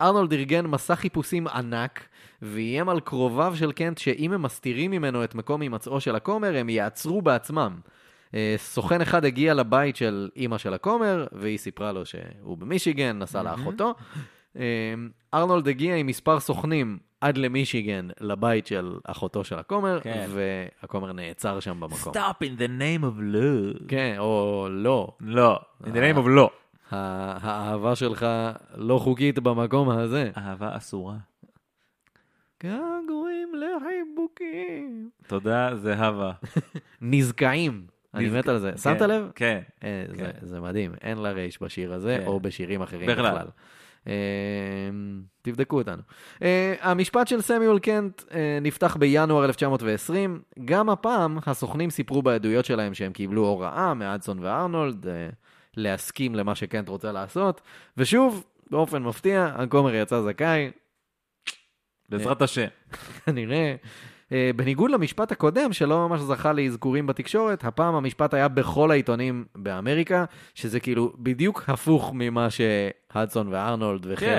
ארנולד 0.01 0.33
ארגן 0.33 0.65
מסע 0.65 0.95
חיפושים 0.95 1.47
ענק, 1.47 2.07
ואיים 2.41 2.89
על 2.89 2.99
קרוביו 2.99 3.53
של 3.55 3.71
קנט 3.71 3.97
שאם 3.97 4.33
הם 4.33 4.41
מסתירים 4.41 4.91
ממנו 4.91 5.23
את 5.23 5.35
מקום 5.35 5.61
הימצאו 5.61 6.01
של 6.01 6.15
הכומר, 6.15 6.57
הם 6.57 6.69
יעצרו 6.69 7.21
בעצמם. 7.21 7.79
אה, 8.33 8.55
סוכן 8.57 9.01
אחד 9.01 9.25
הגיע 9.25 9.53
לבית 9.53 9.95
של 9.95 10.29
אימא 10.35 10.57
של 10.57 10.73
הכומר, 10.73 11.27
והיא 11.31 11.57
סיפרה 11.57 11.91
לו 11.91 12.05
שהוא 12.05 12.57
במישיגן, 12.57 13.19
נסע. 13.19 13.43
לאחותו, 13.43 13.93
אה, 14.57 14.93
ארנולד 15.33 15.67
הגיע 15.67 15.95
עם 15.95 16.07
מספר 16.07 16.39
סוכנים 16.39 16.97
עד 17.21 17.37
למישיגן, 17.37 18.07
לבית 18.21 18.67
של 18.67 18.97
אחותו 19.03 19.43
של 19.43 19.59
הכומר, 19.59 19.99
כן. 20.01 20.29
והכומר 20.29 21.13
נעצר 21.13 21.59
שם 21.59 21.79
במקום. 21.79 22.13
Stop 22.13 22.43
in 22.43 22.59
the 22.59 22.67
name 22.67 23.03
of 23.03 23.19
love. 23.19 23.87
כן, 23.87 24.15
או 24.19 24.67
לא. 24.71 25.07
לא, 25.19 25.59
in 25.83 25.87
the 25.87 26.15
name 26.15 26.17
of 26.17 26.27
לא. 26.27 26.49
האהבה 26.89 27.95
שלך 27.95 28.25
לא 28.75 28.99
חוקית 28.99 29.39
במקום 29.39 29.89
הזה. 29.89 30.31
אהבה 30.37 30.77
אסורה. 30.77 31.15
געגועים 32.63 33.51
לחיבוקים. 33.55 35.09
תודה, 35.27 35.75
זהבה. 35.75 36.31
נזקעים. 37.01 37.92
אני 38.13 38.29
מת 38.29 38.47
על 38.47 38.57
זה. 38.59 38.71
כן, 38.71 38.77
שמת 38.77 39.01
לב? 39.01 39.31
כן. 39.35 39.59
אה, 39.83 40.05
זה- 40.09 40.15
כן. 40.17 40.31
זה 40.41 40.59
מדהים, 40.61 40.91
אין 41.01 41.17
לה 41.17 41.31
רייש 41.31 41.61
בשיר 41.63 41.93
הזה, 41.93 42.17
כן. 42.21 42.27
או 42.27 42.39
בשירים 42.39 42.81
אחרים 42.81 43.09
בכלל. 43.09 43.47
אה, 44.07 44.13
תבדקו 45.41 45.77
אותנו. 45.77 46.01
אה, 46.41 46.75
המשפט 46.81 47.27
של 47.27 47.41
סמיול 47.41 47.79
קנט 47.79 48.21
אה, 48.33 48.57
נפתח 48.61 48.95
בינואר 48.99 49.45
1920. 49.45 50.41
גם 50.65 50.89
הפעם 50.89 51.37
הסוכנים 51.45 51.89
סיפרו 51.89 52.21
בעדויות 52.21 52.65
שלהם 52.65 52.93
שהם 52.93 53.13
קיבלו 53.13 53.41
הוראה 53.47 53.93
מאדסון 53.93 54.39
וארנולד 54.41 55.05
להסכים 55.77 56.35
למה 56.35 56.55
שקנט 56.55 56.89
רוצה 56.89 57.11
לעשות. 57.11 57.61
ושוב, 57.97 58.43
באופן 58.71 59.03
מפתיע, 59.03 59.51
הכומר 59.55 59.95
יצא 59.95 60.21
זכאי, 60.21 60.71
בעזרת 62.09 62.41
השם. 62.41 62.67
כנראה. 63.25 63.75
אה, 64.31 64.51
בניגוד 64.55 64.91
למשפט 64.91 65.31
הקודם, 65.31 65.73
שלא 65.73 66.07
ממש 66.07 66.21
זכה 66.21 66.53
לאזכורים 66.53 67.07
בתקשורת, 67.07 67.63
הפעם 67.63 67.95
המשפט 67.95 68.33
היה 68.33 68.47
בכל 68.47 68.91
העיתונים 68.91 69.45
באמריקה, 69.55 70.25
שזה 70.55 70.79
כאילו 70.79 71.13
בדיוק 71.19 71.63
הפוך 71.67 72.11
ממה 72.13 72.47
שהדסון 72.49 73.47
וארנולד 73.47 74.05
וחיל 74.09 74.29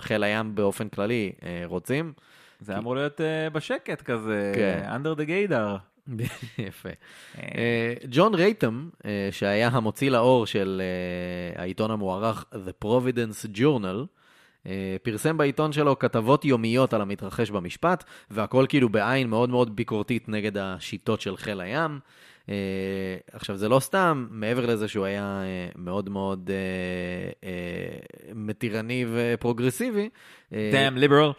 כן. 0.00 0.22
הים 0.22 0.54
באופן 0.54 0.88
כללי 0.88 1.32
אה, 1.42 1.62
רוצים. 1.66 2.12
זה 2.60 2.78
אמור 2.78 2.94
להיות 2.94 3.20
אה, 3.20 3.50
בשקט 3.50 4.02
כזה, 4.02 4.52
כן. 4.54 4.88
under 4.90 5.18
the 5.18 5.24
gator. 5.28 5.78
יפה. 6.58 6.88
ג'ון 8.10 8.34
רייטם, 8.34 8.88
שהיה 9.30 9.68
המוציא 9.68 10.10
לאור 10.10 10.46
של 10.46 10.82
העיתון 11.56 11.90
המוערך 11.90 12.44
The 12.52 12.84
Providence 12.84 13.56
Journal, 13.56 14.17
פרסם 15.02 15.36
בעיתון 15.36 15.72
שלו 15.72 15.98
כתבות 15.98 16.44
יומיות 16.44 16.94
על 16.94 17.00
המתרחש 17.00 17.50
במשפט, 17.50 18.04
והכל 18.30 18.66
כאילו 18.68 18.88
בעין 18.88 19.30
מאוד 19.30 19.50
מאוד 19.50 19.76
ביקורתית 19.76 20.28
נגד 20.28 20.56
השיטות 20.58 21.20
של 21.20 21.36
חיל 21.36 21.60
הים. 21.60 21.98
אה, 22.48 22.54
עכשיו, 23.32 23.56
זה 23.56 23.68
לא 23.68 23.80
סתם, 23.80 24.26
מעבר 24.30 24.66
לזה 24.66 24.88
שהוא 24.88 25.04
היה 25.04 25.42
אה, 25.42 25.68
מאוד 25.76 26.08
מאוד 26.08 26.50
אה, 26.50 27.48
אה, 27.48 27.98
מתירני 28.34 29.04
ופרוגרסיבי. 29.08 30.08
אה, 30.52 30.70
damn 30.72 30.98
liberal. 30.98 31.32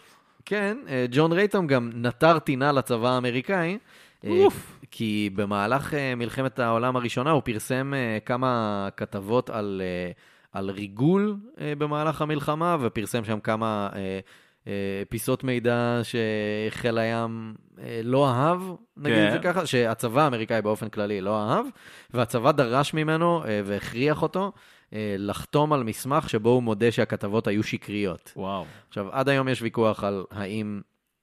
כן, 0.45 0.77
אה, 0.89 1.05
ג'ון 1.11 1.31
רייטום 1.31 1.67
גם 1.67 1.91
נטר 1.93 2.39
טינה 2.39 2.71
לצבא 2.71 3.09
האמריקאי. 3.09 3.77
אה, 4.25 4.29
אוף. 4.29 4.79
כי 4.91 5.29
במהלך 5.35 5.93
אה, 5.93 6.15
מלחמת 6.15 6.59
העולם 6.59 6.95
הראשונה 6.95 7.31
הוא 7.31 7.41
פרסם 7.45 7.93
אה, 7.93 8.17
כמה 8.25 8.89
כתבות 8.97 9.49
על, 9.49 9.81
אה, 9.85 10.11
על 10.51 10.69
ריגול 10.69 11.37
אה, 11.59 11.73
במהלך 11.77 12.21
המלחמה, 12.21 12.77
ופרסם 12.81 13.23
שם 13.23 13.39
כמה 13.39 13.89
אה, 13.95 14.19
אה, 14.67 15.03
פיסות 15.09 15.43
מידע 15.43 16.01
שחיל 16.03 16.97
הים 16.97 17.55
אה, 17.79 18.01
לא 18.03 18.29
אהב, 18.29 18.61
נגיד 18.97 19.17
כן. 19.17 19.27
את 19.27 19.31
זה 19.31 19.39
ככה, 19.39 19.65
שהצבא 19.65 20.21
האמריקאי 20.21 20.61
באופן 20.61 20.89
כללי 20.89 21.21
לא 21.21 21.41
אהב, 21.41 21.65
והצבא 22.13 22.51
דרש 22.51 22.93
ממנו 22.93 23.43
אה, 23.45 23.61
והכריח 23.65 24.21
אותו 24.21 24.51
אה, 24.93 25.15
לחתום 25.17 25.73
על 25.73 25.83
מסמך 25.83 26.29
שבו 26.29 26.49
הוא 26.49 26.63
מודה 26.63 26.91
שהכתבות 26.91 27.47
היו 27.47 27.63
שקריות. 27.63 28.33
וואו. 28.35 28.65
עכשיו, 28.87 29.07
עד 29.11 29.29
היום 29.29 29.47
יש 29.47 29.61
ויכוח 29.61 30.03
על 30.03 30.25
האם 30.31 30.81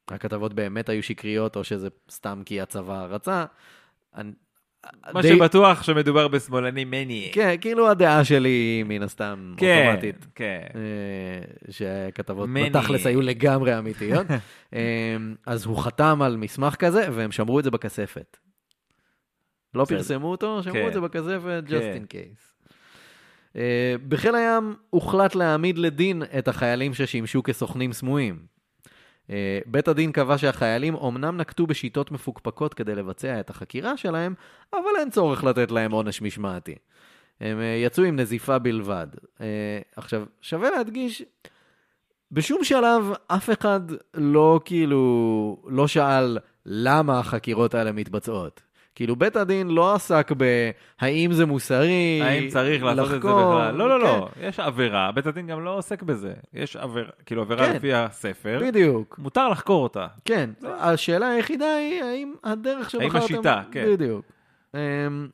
הכתבות 0.09 0.55
באמת 0.55 0.89
היו 0.89 1.03
שקריות, 1.03 1.57
או 1.57 1.65
שזה 1.65 1.89
סתם 2.11 2.43
כי 2.45 2.61
הצבא 2.61 3.07
רצה. 3.11 3.45
מה 5.13 5.23
די- 5.23 5.29
שבטוח 5.29 5.83
שמדובר 5.83 6.29
בשמאלני 6.29 6.85
מני. 6.85 7.31
כן, 7.33 7.55
כאילו 7.61 7.91
הדעה 7.91 8.25
שלי 8.25 8.49
היא 8.49 8.85
מן 8.85 9.03
הסתם 9.03 9.55
כן, 9.57 9.87
אוטומטית. 9.89 10.27
כן. 10.35 10.61
אה, 10.75 10.81
שהכתבות 11.71 12.49
מני. 12.49 12.71
בתכלס 12.71 13.07
היו 13.07 13.21
לגמרי 13.21 13.79
אמיתיות. 13.79 14.27
אה, 14.75 15.17
אז 15.47 15.65
הוא 15.65 15.79
חתם 15.79 16.23
על 16.23 16.37
מסמך 16.37 16.75
כזה, 16.75 17.07
והם 17.13 17.33
שמרו 17.33 17.59
את 17.59 17.65
זה 17.65 17.71
בכספת. 17.71 18.37
לא. 19.75 19.85
פרסמו 19.85 20.31
אותו, 20.31 20.63
שמרו 20.63 20.75
כן. 20.77 20.89
את 20.89 20.93
זה 20.93 21.01
בכספת, 21.01 21.63
כן. 21.69 21.77
just 21.77 22.01
in 22.03 22.13
case. 22.13 22.69
אה, 23.57 23.95
בחיל 24.09 24.35
הים 24.35 24.75
הוחלט 24.91 25.35
להעמיד 25.35 25.79
לדין 25.79 26.23
את 26.39 26.49
החיילים 26.49 26.95
ששימשו 26.95 27.43
כסוכנים 27.43 27.93
סמויים. 27.93 28.56
אה, 29.31 29.59
בית 29.67 29.89
הדין 29.89 30.13
קבע 30.13 30.39
שהחיילים 30.39 30.95
אומנם 30.95 31.37
נקטו 31.37 31.67
בשיטות 31.67 32.11
מפוקפקות 32.11 32.75
כדי 32.75 32.95
לבצע 32.95 33.41
את 33.41 33.51
החקירה 33.51 33.97
שלהם, 33.97 34.35
אבל 34.73 34.97
אין 34.99 35.11
צורך 35.11 35.45
לתת 35.45 35.71
להם 35.71 35.93
עונש 35.93 36.23
משמעתי. 36.23 36.75
הם 37.41 37.61
אה, 37.61 37.65
יצאו 37.65 38.05
עם 38.05 38.17
נזיפה 38.17 38.59
בלבד. 38.59 39.07
אה, 39.41 39.47
עכשיו, 39.97 40.25
שווה 40.41 40.71
להדגיש, 40.71 41.23
בשום 42.33 42.65
שלב 42.65 43.13
אף 43.27 43.51
אחד 43.51 43.81
לא 44.15 44.61
כאילו, 44.65 45.63
לא 45.67 45.89
שאל 45.89 46.39
למה 46.67 47.19
החקירות 47.19 47.75
האלה 47.75 47.93
מתבצעות. 47.93 48.66
כאילו, 48.97 49.17
בית 49.17 49.37
הדין 49.37 49.69
לא 49.69 49.95
עסק 49.95 50.33
בהאם 50.33 51.33
זה 51.33 51.47
מוסרי, 51.47 52.21
האם 52.23 52.49
צריך 52.49 52.83
לעשות 52.83 53.05
את 53.05 53.09
זה 53.11 53.17
לחקור, 53.17 53.55
בכלל? 53.55 53.75
לא, 53.75 53.89
לא, 53.89 54.01
לא. 54.01 54.29
כן, 54.35 54.49
יש 54.49 54.61
עבירה, 54.61 55.13
בית 55.13 55.27
הדין 55.27 55.47
גם 55.47 55.65
לא 55.65 55.77
עוסק 55.77 56.03
בזה. 56.03 56.33
יש 56.55 56.77
עבירה, 56.77 57.11
כאילו 57.27 57.43
עבירה 57.43 57.67
כן. 57.67 57.77
לפי 57.77 57.95
הספר, 57.95 58.61
בדיוק. 58.63 59.19
מותר 59.19 59.49
לחקור 59.49 59.83
אותה. 59.83 60.07
כן, 60.25 60.51
השאלה 60.65 61.29
היחידה 61.29 61.75
היא 61.77 62.03
האם 62.03 62.35
הדרך 62.45 62.91
שבחרתם... 62.91 63.17
השיטה, 63.17 63.63
כן. 63.73 63.87
בדיוק. 63.89 64.25
אמ, 64.75 65.29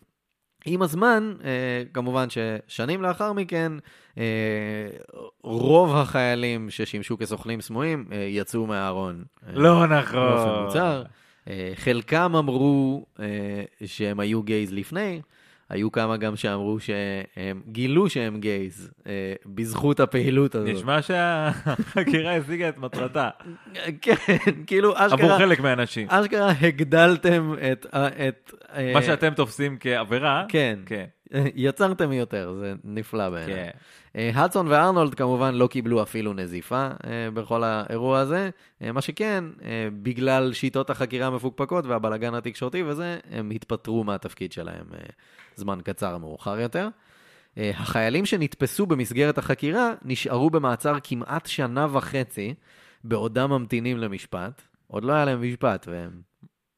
עם 0.67 0.83
הזמן, 0.83 1.35
אה, 1.45 1.83
כמובן 1.95 2.27
ששנים 2.31 3.03
לאחר 3.03 3.33
מכן, 3.33 3.73
אה, 4.19 4.25
רוב 5.43 5.97
החיילים 5.97 6.71
ששימשו 6.71 7.19
כסוכנים 7.19 7.61
סמויים 7.61 8.05
אה, 8.13 8.17
יצאו 8.17 8.67
מהארון. 8.67 9.25
לא 9.55 9.87
נכון. 9.87 10.21
באופן 10.21 10.65
מוצהר. 10.65 11.03
אה, 11.49 11.73
חלקם 11.75 12.37
אמרו 12.37 13.07
אה, 13.21 13.27
שהם 13.85 14.21
היו 14.21 14.43
גייז 14.43 14.73
לפני, 14.73 15.21
היו 15.69 15.93
כמה 15.93 16.17
גם 16.17 16.37
שאמרו 16.37 16.81
שהם 16.81 17.63
גילו 17.69 18.11
שהם 18.11 18.41
גייז 18.41 18.91
אה, 19.07 19.35
בזכות 19.47 20.01
הפעילות 20.01 20.55
הזאת. 20.55 20.69
נשמע 20.69 21.03
שהחקירה 21.03 22.37
השיגה 22.37 22.69
את 22.69 22.79
מטרתה, 22.79 23.31
כן, 24.03 24.15
כאילו 24.67 24.97
עבור 24.97 25.17
אשכרה, 25.17 25.39
חלק 25.39 25.61
מהאנשים. 25.61 26.07
אשכרה 26.11 26.53
הגדלתם 26.61 27.55
את... 27.73 27.87
מה 28.95 29.03
שאתם 29.03 29.35
תופסים 29.35 29.77
כעבירה, 29.81 30.45
כן, 30.49 30.79
כן, 30.87 31.05
יצרתם 31.55 32.13
יותר, 32.13 32.55
זה 32.61 32.75
נפלא 32.85 33.31
בעיניי. 33.31 33.55
כן. 33.55 33.71
אה, 34.17 34.31
הדסון 34.35 34.69
וארנולד 34.69 35.15
כמובן 35.15 35.55
לא 35.55 35.67
קיבלו 35.67 36.03
אפילו 36.03 36.33
נזיפה 36.33 36.89
אה, 37.07 37.31
בכל 37.35 37.65
האירוע 37.65 38.19
הזה, 38.19 38.51
אה, 38.83 38.93
מה 38.93 39.01
שכן, 39.01 39.45
אה, 39.65 39.89
בגלל 40.03 40.53
שיטות 40.53 40.91
החקירה 40.91 41.27
המפוקפקות 41.27 41.87
והבלגן 41.87 42.35
התקשורתי 42.35 42.83
וזה, 42.83 43.19
הם 43.31 43.51
התפטרו 43.51 44.05
מהתפקיד 44.05 44.53
שלהם 44.53 44.87
אה, 44.95 44.99
זמן 45.57 45.79
קצר 45.85 46.19
מאוחר 46.19 46.61
יותר. 46.61 46.89
אה, 47.59 47.71
החיילים 47.75 48.27
שנתפסו 48.27 48.87
במסגרת 48.87 49.39
החקירה 49.39 49.93
נשארו 50.05 50.51
במעצר 50.51 50.95
כמעט 51.03 51.47
שנה 51.47 51.87
וחצי, 51.93 52.55
בעודם 53.05 53.51
ממתינים 53.51 53.99
למשפט. 53.99 54.63
עוד 54.87 55.05
לא 55.05 55.13
היה 55.13 55.25
להם 55.25 55.43
משפט, 55.43 55.89
והם 55.91 56.11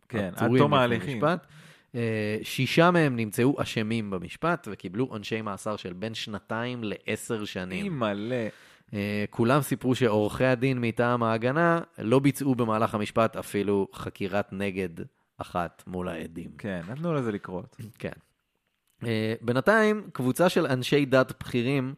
כן, 0.09 0.31
עצורים 0.37 0.65
לפני 0.65 0.77
ההליכים. 0.77 1.17
משפט. 1.19 1.47
אה, 1.95 2.39
שישה 2.43 2.91
מהם 2.91 3.17
נמצאו 3.17 3.63
אשמים 3.63 4.11
במשפט 4.11 4.69
וקיבלו 4.71 5.05
עונשי 5.05 5.43
מאסר 5.43 5.77
של 5.77 5.93
בין 5.93 6.15
שנתיים 6.15 6.85
לעשר 6.85 7.45
שנים. 7.45 7.85
אימא'לה. 7.85 8.49
אה, 8.95 9.25
כולם 9.31 9.61
סיפרו 9.61 9.95
שעורכי 9.95 10.45
הדין 10.45 10.81
מטעם 10.81 11.23
ההגנה 11.23 11.81
לא 11.99 12.19
ביצעו 12.19 12.55
במהלך 12.55 12.95
המשפט 12.95 13.37
אפילו 13.37 13.89
חקירת 13.95 14.53
נגד 14.53 14.89
אחת 15.39 15.83
מול 15.87 16.09
העדים. 16.09 16.51
כן, 16.59 16.81
נתנו 16.89 17.15
לזה 17.15 17.33
לקרות. 17.33 17.77
כן. 17.99 18.13
אה, 19.07 19.35
בינתיים, 19.41 20.09
קבוצה 20.13 20.49
של 20.49 20.67
אנשי 20.67 21.05
דת 21.05 21.33
בכירים 21.41 21.95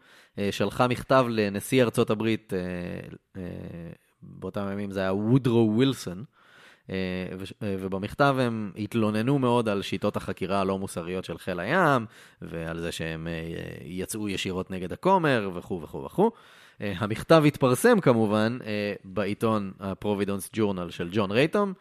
שלחה 0.51 0.89
מכתב 0.89 1.27
לנשיא 1.29 1.83
ארצות 1.83 2.11
הברית, 2.11 2.53
באותם 4.23 4.69
ימים 4.73 4.91
זה 4.91 5.01
היה 5.01 5.15
וודרו 5.15 5.73
ווילסון, 5.75 6.25
ובמכתב 7.63 8.37
הם 8.41 8.73
התלוננו 8.77 9.39
מאוד 9.39 9.69
על 9.69 9.83
שיטות 9.83 10.17
החקירה 10.17 10.61
הלא 10.61 10.79
מוסריות 10.79 11.25
של 11.25 11.39
חיל 11.39 11.61
הים, 11.61 12.07
ועל 12.43 12.81
זה 12.81 12.93
שהם 12.93 13.27
אה, 13.27 13.33
יצאו 13.85 14.29
ישירות 14.29 14.71
נגד 14.71 14.93
הכומר, 14.93 15.51
וכו' 15.55 15.83
וכו' 15.83 16.05
וכו'. 16.05 16.31
אה, 16.81 16.93
המכתב 16.99 17.43
התפרסם 17.47 18.01
כמובן 18.01 18.59
אה, 18.67 18.95
בעיתון 19.05 19.73
הפרובידונס 19.81 20.51
ג'ורנל 20.53 20.91
של 20.91 21.09
ג'ון 21.13 21.31
רייטום, 21.31 21.73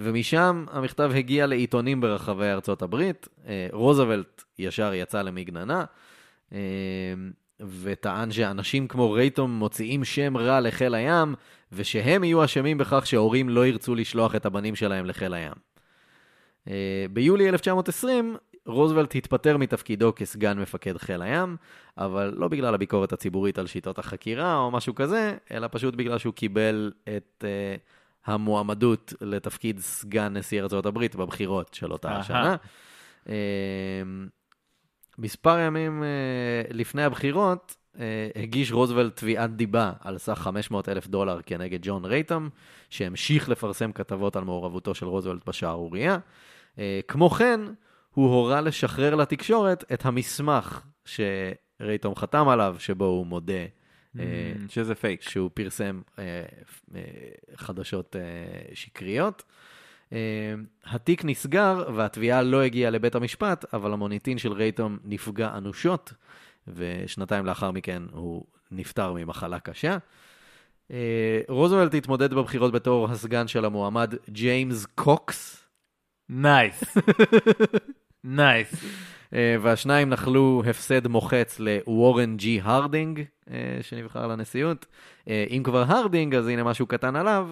ומשם 0.00 0.64
המכתב 0.70 1.10
הגיע 1.14 1.46
לעיתונים 1.46 2.00
ברחבי 2.00 2.46
ארצות 2.46 2.82
הברית. 2.82 3.28
אה, 3.46 3.68
רוזוולט 3.72 4.42
ישר 4.58 4.94
יצא 4.94 5.22
למגננה. 5.22 5.84
אה, 6.52 6.58
וטען 7.82 8.30
שאנשים 8.30 8.88
כמו 8.88 9.12
רייטום 9.12 9.50
מוציאים 9.50 10.04
שם 10.04 10.36
רע 10.36 10.60
לחיל 10.60 10.94
הים, 10.94 11.34
ושהם 11.72 12.24
יהיו 12.24 12.44
אשמים 12.44 12.78
בכך 12.78 13.06
שהורים 13.06 13.48
לא 13.48 13.66
ירצו 13.66 13.94
לשלוח 13.94 14.34
את 14.34 14.46
הבנים 14.46 14.74
שלהם 14.74 15.06
לחיל 15.06 15.34
הים. 15.34 15.52
אה, 16.68 17.06
ביולי 17.10 17.48
1920, 17.48 18.36
רוזוולט 18.66 19.14
התפטר 19.14 19.56
מתפקידו 19.56 20.12
כסגן 20.16 20.58
מפקד 20.58 20.96
חיל 20.96 21.22
הים, 21.22 21.56
אבל 21.98 22.34
לא 22.36 22.48
בגלל 22.48 22.74
הביקורת 22.74 23.12
הציבורית 23.12 23.58
על 23.58 23.66
שיטות 23.66 23.98
החקירה 23.98 24.56
או 24.56 24.70
משהו 24.70 24.94
כזה, 24.94 25.36
אלא 25.50 25.68
פשוט 25.70 25.94
בגלל 25.94 26.18
שהוא 26.18 26.34
קיבל 26.34 26.92
את 27.16 27.44
uh, 27.44 27.80
המועמדות 28.30 29.14
לתפקיד 29.20 29.78
סגן 29.80 30.36
נשיא 30.36 30.62
הברית 30.84 31.16
בבחירות 31.16 31.74
של 31.74 31.92
אותה 31.92 32.16
השנה. 32.16 32.56
Uh, 33.26 33.30
מספר 35.18 35.58
ימים 35.58 36.02
uh, 36.02 36.74
לפני 36.74 37.04
הבחירות, 37.04 37.76
הגיש 38.36 38.72
רוזוולט 38.72 39.16
תביעת 39.16 39.56
דיבה 39.56 39.92
על 40.00 40.18
סך 40.18 40.38
500 40.38 40.88
אלף 40.88 41.06
דולר 41.06 41.40
כנגד 41.46 41.78
ג'ון 41.82 42.04
רייטם, 42.04 42.48
שהמשיך 42.90 43.48
לפרסם 43.48 43.92
כתבות 43.92 44.36
על 44.36 44.44
מעורבותו 44.44 44.94
של 44.94 45.06
רוזוולט 45.06 45.48
בשערורייה. 45.48 46.18
Uh, 46.76 46.78
כמו 47.08 47.30
כן, 47.30 47.60
הוא 48.14 48.34
הורה 48.34 48.60
לשחרר 48.60 49.14
לתקשורת 49.14 49.84
את 49.92 50.06
המסמך 50.06 50.82
שרייטום 51.04 52.14
חתם 52.16 52.48
עליו, 52.48 52.76
שבו 52.78 53.04
הוא 53.04 53.26
מודה 53.26 53.64
Mm, 54.16 54.18
שזה 54.68 54.94
פייק. 54.94 55.22
שהוא 55.22 55.50
פרסם 55.54 56.00
אה, 56.18 56.24
אה, 56.94 57.00
חדשות 57.56 58.16
אה, 58.16 58.74
שקריות. 58.74 59.42
אה, 60.12 60.18
התיק 60.84 61.24
נסגר 61.24 61.90
והתביעה 61.94 62.42
לא 62.42 62.62
הגיעה 62.62 62.90
לבית 62.90 63.14
המשפט, 63.14 63.74
אבל 63.74 63.92
המוניטין 63.92 64.38
של 64.38 64.52
רייטום 64.52 64.98
נפגע 65.04 65.56
אנושות, 65.56 66.12
ושנתיים 66.68 67.46
לאחר 67.46 67.70
מכן 67.70 68.02
הוא 68.12 68.44
נפטר 68.70 69.12
ממחלה 69.12 69.60
קשה. 69.60 69.98
אה, 70.90 71.40
רוזוולט 71.48 71.94
התמודד 71.94 72.34
בבחירות 72.34 72.72
בתור 72.72 73.08
הסגן 73.10 73.48
של 73.48 73.64
המועמד 73.64 74.14
ג'יימס 74.28 74.86
קוקס, 74.86 75.66
nice. 76.28 76.84
nice. 78.24 78.84
אה, 79.34 79.56
והשניים 79.62 80.08
נחלו 80.08 80.62
הפסד 80.66 81.06
מוחץ 81.06 81.60
לוורן 81.60 82.36
ג'י 82.36 82.60
הרדינג, 82.62 83.22
אה, 83.50 83.78
שנבחר 83.80 84.26
לנשיאות. 84.26 84.86
אם 85.26 85.62
כבר 85.64 85.84
הרדינג, 85.88 86.34
אז 86.34 86.48
הנה 86.48 86.64
משהו 86.64 86.86
קטן 86.86 87.16
עליו. 87.16 87.48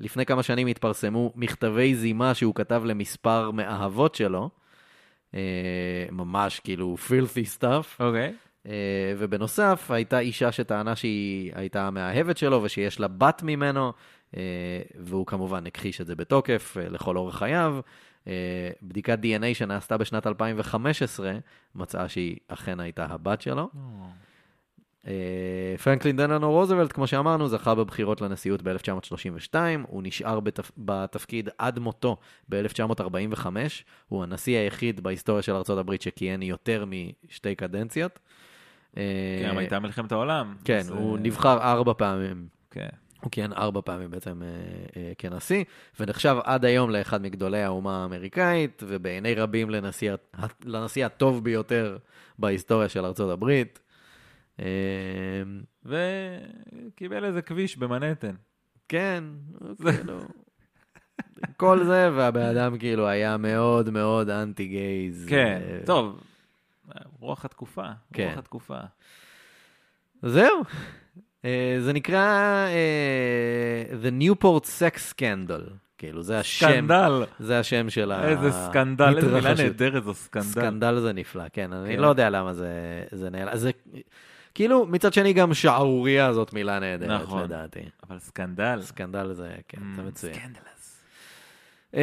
לפני 0.00 0.26
כמה 0.26 0.42
שנים 0.42 0.66
התפרסמו 0.66 1.32
מכתבי 1.36 1.94
זימה 1.94 2.34
שהוא 2.34 2.54
כתב 2.54 2.82
למספר 2.84 3.50
מאהבות 3.50 4.14
שלו. 4.14 4.50
אה, 5.34 5.40
ממש 6.10 6.60
כאילו 6.60 6.96
filthy 7.08 7.58
stuff. 7.58 8.00
אוקיי. 8.00 8.34
אה, 8.66 9.14
ובנוסף, 9.18 9.90
הייתה 9.90 10.18
אישה 10.18 10.52
שטענה 10.52 10.96
שהיא 10.96 11.52
הייתה 11.54 11.86
המאהבת 11.86 12.36
שלו 12.36 12.62
ושיש 12.62 13.00
לה 13.00 13.08
בת 13.08 13.42
ממנו, 13.42 13.92
אה, 14.36 14.42
והוא 15.00 15.26
כמובן 15.26 15.66
הכחיש 15.66 16.00
את 16.00 16.06
זה 16.06 16.14
בתוקף 16.14 16.76
אה, 16.80 16.88
לכל 16.88 17.16
אורך 17.16 17.36
חייו. 17.36 17.80
אה, 18.26 18.70
בדיקת 18.82 19.18
DNA 19.22 19.54
שנעשתה 19.54 19.96
בשנת 19.96 20.26
2015 20.26 21.32
מצאה 21.74 22.08
שהיא 22.08 22.36
אכן 22.48 22.80
הייתה 22.80 23.06
הבת 23.06 23.40
שלו. 23.40 23.70
אה, 23.76 24.06
פרנקלין 25.82 26.16
דננו 26.16 26.50
רוזוולט, 26.50 26.92
כמו 26.92 27.06
שאמרנו, 27.06 27.48
זכה 27.48 27.74
בבחירות 27.74 28.20
לנשיאות 28.20 28.62
ב-1932, 28.62 29.54
הוא 29.88 30.02
נשאר 30.02 30.40
בתפ... 30.40 30.70
בתפקיד 30.78 31.48
עד 31.58 31.78
מותו 31.78 32.16
ב-1945, 32.48 33.46
הוא 34.08 34.22
הנשיא 34.22 34.58
היחיד 34.58 35.00
בהיסטוריה 35.00 35.42
של 35.42 35.52
ארה"ב 35.52 35.92
שכיהן 36.00 36.42
יותר 36.42 36.84
משתי 36.84 37.54
קדנציות. 37.54 38.18
אה, 38.96 39.02
כן, 39.42 39.58
הייתה 39.58 39.78
מלחמת 39.78 40.12
העולם. 40.12 40.54
כן, 40.64 40.78
אז, 40.78 40.90
הוא 40.90 41.16
אה, 41.16 41.22
נבחר 41.22 41.58
ארבע 41.58 41.92
פעמים. 41.96 42.46
כן. 42.70 42.88
הוא 43.22 43.30
כיהן 43.30 43.52
ארבע 43.52 43.80
פעמים 43.84 44.10
בעצם 44.10 44.42
אה, 44.42 44.48
אה, 44.96 45.12
כנשיא, 45.18 45.64
ונחשב 46.00 46.36
עד 46.44 46.64
היום 46.64 46.90
לאחד 46.90 47.22
מגדולי 47.22 47.62
האומה 47.62 48.02
האמריקאית, 48.02 48.82
ובעיני 48.86 49.34
רבים 49.34 49.70
לנשיא, 49.70 50.12
לנשיא 50.64 51.06
הטוב 51.06 51.44
ביותר 51.44 51.96
בהיסטוריה 52.38 52.88
של 52.88 53.04
ארצות 53.04 53.30
הברית. 53.30 53.78
אה, 54.60 55.42
וקיבל 55.84 57.24
איזה 57.24 57.42
כביש 57.42 57.76
במנהטן. 57.76 58.34
כן, 58.88 59.24
כאילו... 59.84 60.18
כל 61.56 61.84
זה, 61.84 62.10
והבן 62.16 62.56
אדם 62.56 62.78
כאילו 62.78 63.08
היה 63.08 63.36
מאוד 63.36 63.90
מאוד 63.90 64.30
אנטי 64.30 64.66
gays. 64.66 65.26
כן, 65.28 65.60
אה, 65.64 65.78
טוב. 65.86 66.20
רוח 67.20 67.44
התקופה. 67.44 67.86
כן. 68.12 68.28
רוח 68.28 68.38
התקופה. 68.38 68.78
זהו. 70.22 70.62
אה, 71.44 71.76
זה 71.80 71.92
נקרא 71.92 72.66
אה, 72.66 73.84
The 74.02 74.22
Newport 74.22 74.64
Sex 74.64 75.14
Scandal. 75.14 75.70
כאילו, 75.98 76.22
זה 76.22 76.38
השם, 76.38 76.66
סקנדל. 76.66 77.24
זה 77.38 77.58
השם 77.58 77.90
של 77.90 78.12
ה... 78.12 78.28
איזה 78.28 78.52
סקנדל, 78.52 79.16
איזה 79.16 79.34
מילה. 79.34 79.54
נהדרת 79.54 80.04
זו 80.04 80.14
סקנדל. 80.14 80.46
סקנדל 80.46 81.00
זה 81.00 81.12
נפלא, 81.12 81.44
כן, 81.52 81.72
אני 81.72 81.94
כן. 81.94 82.00
לא 82.00 82.06
יודע 82.06 82.30
למה 82.30 82.54
זה, 82.54 82.70
זה 83.12 83.30
נעלם. 83.30 83.56
זה 83.56 83.70
כאילו, 84.54 84.86
מצד 84.86 85.12
שני 85.12 85.32
גם 85.32 85.54
שערורייה 85.54 86.32
זאת 86.32 86.52
מילה 86.52 86.78
נהדרת, 86.80 87.20
נכון. 87.22 87.42
לדעתי. 87.42 87.80
אבל 88.08 88.18
סקנדל. 88.18 88.78
סקנדל 88.82 89.32
זה, 89.32 89.50
כן, 89.68 89.78
זה 89.96 90.02
Mm, 90.02 90.04
מצוין. 90.04 90.34
scandals. 90.34 91.02
אמ, 91.94 92.00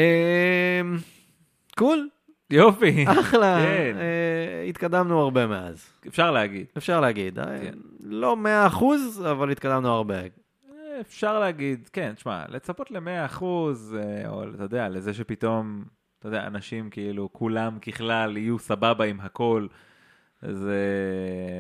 קול, 1.78 2.10
יופי. 2.50 3.06
אחלה, 3.20 3.60
כן. 3.66 3.96
אה, 3.98 4.64
התקדמנו 4.70 5.20
הרבה 5.20 5.48
מאז, 5.48 5.90
אפשר 6.08 6.32
להגיד. 6.32 6.66
אפשר 6.78 7.00
להגיד. 7.02 7.40
אה, 7.40 7.46
כן. 7.62 7.74
לא 8.00 8.38
מאה 8.38 8.68
אחוז, 8.68 9.24
אבל 9.32 9.52
התקדמנו 9.52 9.90
הרבה. 9.90 10.16
אה, 10.22 10.28
אפשר 11.02 11.40
להגיד, 11.40 11.90
כן, 11.94 12.14
תשמע, 12.16 12.44
לצפות 12.50 12.92
ל-100 12.92 13.26
אחוז, 13.26 13.96
או 14.28 14.44
אתה 14.56 14.64
יודע, 14.64 14.90
לזה 14.90 15.14
שפתאום, 15.14 15.84
אתה 16.20 16.28
יודע, 16.28 16.48
אנשים 16.48 16.90
כאילו, 16.90 17.30
כולם 17.34 17.80
ככלל 17.80 18.38
יהיו 18.38 18.60
סבבה 18.60 19.06
עם 19.06 19.20
הכל, 19.20 19.68
זה 20.42 20.84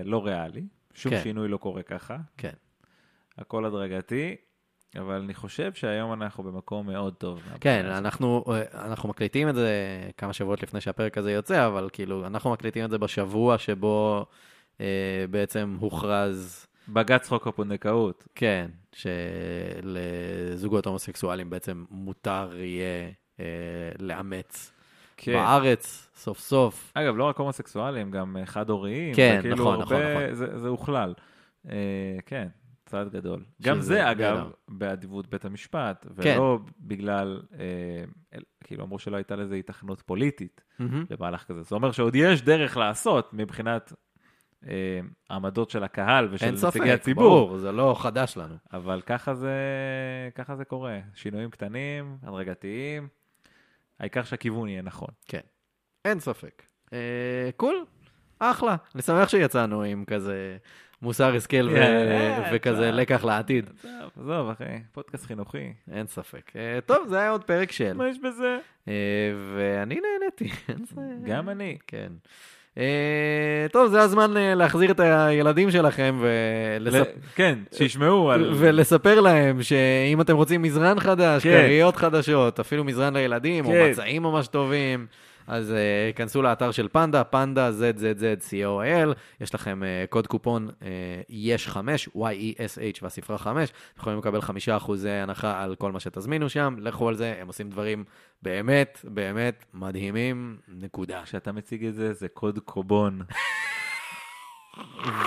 לא 0.05 0.25
ריאלי. 0.25 0.63
שום 0.93 1.11
כן. 1.11 1.19
שינוי 1.23 1.47
לא 1.47 1.57
קורה 1.57 1.83
ככה. 1.83 2.17
כן. 2.37 2.53
הכל 3.37 3.65
הדרגתי, 3.65 4.35
אבל 4.95 5.15
אני 5.15 5.33
חושב 5.33 5.73
שהיום 5.73 6.13
אנחנו 6.13 6.43
במקום 6.43 6.87
מאוד 6.87 7.13
טוב. 7.13 7.41
כן. 7.61 7.85
אנחנו, 7.85 8.43
אה, 8.47 8.85
אנחנו 8.85 9.09
מקליטים 9.09 9.49
את 9.49 9.55
זה 9.55 9.71
כמה 10.17 10.33
שבועות 10.33 10.63
לפני 10.63 10.81
שהפרק 10.81 11.17
הזה 11.17 11.31
יוצא, 11.31 11.67
אבל 11.67 11.89
כאילו, 11.93 12.27
אנחנו 12.27 12.51
מקליטים 12.51 12.85
את 12.85 12.89
זה 12.89 12.97
בשבוע 12.97 13.57
שבו 13.57 14.25
אה, 14.81 15.25
בעצם 15.29 15.77
הוכרז, 15.79 16.67
בג"ץ 16.87 17.27
חוק 17.27 17.47
הפונדקאות. 17.47 18.27
כן, 18.35 18.71
שלזוגות 18.91 20.85
הומוסקסואלים 20.85 21.49
בעצם 21.49 21.85
מותר 21.91 22.49
יהיה 22.55 23.11
אה, 23.39 23.45
לאמץ 23.99 24.71
כן. 25.21 25.33
בארץ, 25.33 26.09
סוף 26.15 26.39
סוף. 26.39 26.91
אגב, 26.95 27.17
לא 27.17 27.23
רק 27.23 27.37
הומוסקסואלים, 27.37 28.11
גם 28.11 28.37
אה, 28.37 28.45
חד-הוריים. 28.45 29.13
כן, 29.15 29.35
וכאילו 29.39 29.55
נכון, 29.55 29.79
נכון, 29.81 29.97
הרבה- 29.97 30.13
נכון. 30.25 30.33
זה, 30.35 30.57
זה 30.57 30.67
הוכלל. 30.67 31.13
אה, 31.69 31.75
כן, 32.25 32.47
צעד 32.85 33.09
גדול. 33.09 33.43
גם 33.61 33.81
זה, 33.81 34.11
אגב. 34.11 34.51
באדיבות 34.67 35.27
בית 35.27 35.45
המשפט, 35.45 36.05
כן. 36.21 36.35
ולא 36.37 36.59
בגלל, 36.79 37.41
אה, 37.59 38.39
כאילו 38.63 38.83
אמרו 38.83 38.99
שלא 38.99 39.15
הייתה 39.17 39.35
לזה 39.35 39.55
היתכנות 39.55 40.01
פוליטית 40.01 40.61
מהמם. 40.79 41.05
למהלך 41.09 41.43
כזה. 41.43 41.61
זאת 41.61 41.71
אומרת 41.71 41.93
שעוד 41.93 42.15
יש 42.15 42.41
דרך 42.41 42.77
לעשות 42.77 43.29
מבחינת 43.33 43.93
אה, 44.67 44.99
העמדות 45.29 45.69
של 45.69 45.83
הקהל 45.83 46.27
ושל 46.31 46.45
אין 46.45 46.53
נציגי 46.53 46.71
ספק, 46.71 46.87
הציבור. 46.87 47.23
ברור, 47.45 47.57
זה 47.57 47.71
לא 47.71 47.95
חדש 47.99 48.37
לנו. 48.37 48.55
אבל 48.73 49.01
ככה 49.01 49.33
זה, 49.35 49.53
ככה 50.35 50.55
זה 50.55 50.65
קורה. 50.65 50.99
שינויים 51.13 51.49
קטנים, 51.49 52.17
הדרגתיים, 52.23 53.07
העיקר 53.99 54.23
שהכיוון 54.23 54.69
יהיה 54.69 54.81
נכון. 54.81 55.09
אין 56.05 56.19
ספק. 56.19 56.63
אה, 56.93 57.49
קול, 57.57 57.85
אחלה. 58.39 58.75
אני 58.95 59.01
שמח 59.01 59.29
שיצאנו 59.29 59.83
עם 59.83 60.05
כזה 60.05 60.57
מוסר 61.01 61.35
השכל 61.35 61.69
ו- 61.71 61.77
אה, 61.77 62.49
וכזה 62.53 62.85
אה. 62.85 62.91
לקח 62.91 63.23
לעתיד. 63.23 63.69
עזוב, 63.69 64.11
עזוב, 64.19 64.49
אחי, 64.49 64.63
פודקאסט 64.91 65.25
חינוכי. 65.25 65.73
אין 65.91 66.07
ספק. 66.07 66.51
אה, 66.55 66.79
טוב, 66.85 67.07
זה 67.07 67.19
היה 67.19 67.29
עוד 67.29 67.43
פרק 67.43 67.71
של. 67.71 67.93
מה 67.93 68.09
יש 68.09 68.19
בזה? 68.19 68.57
אה, 68.87 68.93
ואני 69.55 69.99
נהניתי. 70.01 70.49
גם 71.25 71.49
אני. 71.49 71.77
כן. 71.87 72.11
אה, 72.79 72.85
טוב, 73.71 73.87
זה 73.87 74.01
הזמן 74.01 74.37
אה, 74.37 74.55
להחזיר 74.55 74.91
את 74.91 74.99
הילדים 74.99 75.71
שלכם 75.71 76.19
ולספ... 76.21 76.95
ל- 76.95 77.03
כן, 77.35 77.59
שישמעו 77.75 78.31
על... 78.31 78.53
ולספר 78.55 79.19
להם 79.19 79.61
שאם 79.63 80.21
אתם 80.21 80.35
רוצים 80.35 80.61
מזרן 80.61 80.99
חדש, 80.99 81.43
כן. 81.43 81.49
כריות 81.49 81.95
חדשות, 81.95 82.59
אפילו 82.59 82.83
מזרן 82.83 83.13
לילדים, 83.13 83.65
או 83.65 83.71
כן. 83.71 83.87
מצעים 83.91 84.23
ממש 84.23 84.47
טובים, 84.47 85.05
אז 85.49 85.69
uh, 85.69 86.17
כנסו 86.17 86.41
לאתר 86.41 86.71
של 86.71 86.87
פנדה, 86.87 87.23
פנדה, 87.23 87.69
ZZZ, 87.69 88.45
יש 89.41 89.55
לכם 89.55 89.81
uh, 89.81 90.07
קוד 90.09 90.27
קופון 90.27 90.67
uh, 90.67 90.83
יש 91.29 91.67
5, 91.67 92.09
Y-E-S-H 92.15 92.99
והספרה 93.01 93.37
5, 93.37 93.69
אתם 93.69 93.99
יכולים 93.99 94.19
לקבל 94.19 94.39
5% 94.39 94.43
הנחה 95.07 95.63
על 95.63 95.75
כל 95.75 95.91
מה 95.91 95.99
שתזמינו 95.99 96.49
שם, 96.49 96.75
לכו 96.79 97.09
על 97.09 97.15
זה, 97.15 97.35
הם 97.41 97.47
עושים 97.47 97.69
דברים 97.69 98.03
באמת, 98.41 98.99
באמת 99.03 99.65
מדהימים, 99.73 100.57
נקודה. 100.67 101.21
כשאתה 101.23 101.51
מציג 101.51 101.85
את 101.85 101.93
זה, 101.93 102.13
זה 102.13 102.27
קוד 102.27 102.59
קובון. 102.65 103.21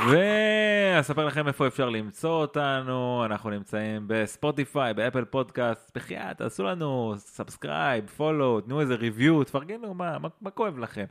ואספר 0.08 1.26
לכם 1.26 1.48
איפה 1.48 1.66
אפשר 1.66 1.88
למצוא 1.88 2.30
אותנו, 2.30 3.22
אנחנו 3.24 3.50
נמצאים 3.50 4.04
בספוטיפיי, 4.06 4.94
באפל 4.94 5.24
פודקאסט, 5.24 5.90
בחייאת, 5.94 6.38
תעשו 6.38 6.62
לנו 6.62 7.14
subscribe, 7.16 8.06
follow, 8.06 8.60
תנו 8.60 8.80
איזה 8.80 8.94
review, 8.94 9.44
תפרגנו 9.44 9.94
מה, 9.94 10.18
מה, 10.18 10.28
מה 10.40 10.50
כואב 10.50 10.78
לכם. 10.78 11.04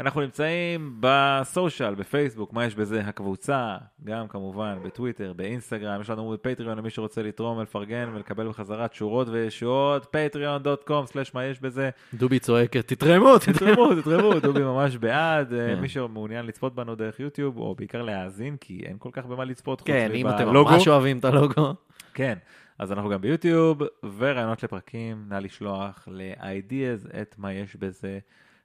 אנחנו 0.00 0.20
נמצאים 0.20 0.96
ב 1.00 1.12
social, 1.12 1.94
בפייסבוק, 1.94 2.52
מה 2.52 2.64
יש 2.64 2.74
בזה? 2.74 3.00
הקבוצה, 3.00 3.76
גם 4.04 4.28
כמובן 4.28 4.78
בטוויטר, 4.84 5.32
באינסטגרם, 5.32 6.00
יש 6.00 6.10
לנו 6.10 6.34
פטריון 6.42 6.78
למי 6.78 6.90
שרוצה 6.90 7.22
לתרום 7.22 7.58
ולפרגן 7.58 8.08
ולקבל 8.14 8.48
בחזרה 8.48 8.88
תשורות 8.88 9.28
וישועות, 9.28 10.16
patreon.com/ 10.16 11.30
מה 11.34 11.44
יש 11.44 11.60
בזה. 11.60 11.90
דובי 12.14 12.38
צועקת, 12.38 12.86
תתרמו, 12.92 13.38
תתרמו. 13.38 13.94
תתרמו, 14.00 14.40
דובי 14.40 14.62
ממש 14.62 14.96
בעד. 14.96 15.52
אה, 15.52 15.74
כן. 15.74 15.80
מי 15.80 15.88
שמעוניין 15.88 16.46
לצפות 16.46 16.74
בנו 16.74 16.94
דרך 16.94 17.20
יוטיוב, 17.20 17.56
או 17.56 17.74
בעיקר 17.74 18.02
להאזין, 18.02 18.56
כי 18.56 18.82
אין 18.84 18.96
כל 18.98 19.10
כך 19.12 19.26
במה 19.26 19.44
לצפות 19.44 19.80
חוץ 19.80 19.88
כן, 19.88 20.10
אם 20.14 20.28
אתם 20.28 20.48
מבלוגו. 20.48 20.70
ממש 20.70 20.88
אוהבים 20.88 21.18
את 21.18 21.24
הלוגו. 21.24 21.74
כן, 22.14 22.38
אז 22.78 22.92
אנחנו 22.92 23.10
גם 23.10 23.20
ביוטיוב, 23.20 23.82
ורעיונות 24.18 24.62
לפרקים, 24.62 25.24
נא 25.28 25.34
לשלוח 25.34 26.08
ל-ideas 26.10 27.20
את 27.20 27.34
מה 27.38 27.52
יש 27.52 27.76
בזה 27.76 28.18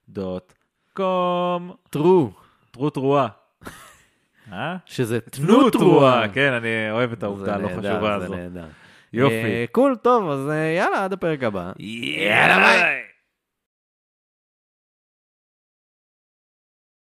דוט 0.08 0.52
קום. 0.94 1.72
טרו, 1.90 2.30
טרו 2.70 2.90
תרועה. 2.90 3.28
אה? 4.52 4.76
שזה 4.86 5.20
תנו 5.20 5.70
תרועה. 5.70 6.28
כן, 6.28 6.52
אני 6.52 6.90
אוהב 6.90 7.12
את 7.12 7.22
העובדה 7.22 7.44
זה 7.44 7.54
הלא 7.54 7.68
חשובה 7.68 8.18
זה 8.18 8.24
הזו. 8.24 8.34
נהדר. 8.34 8.64
יופי. 9.12 9.34
אה, 9.34 9.64
קול, 9.72 9.96
טוב, 10.02 10.30
אז 10.30 10.48
אה, 10.48 10.54
יאללה, 10.54 11.04
עד 11.04 11.12
הפרק 11.12 11.42
הבא. 11.42 11.72
יאללה 11.78 12.58
ביי. 12.58 13.01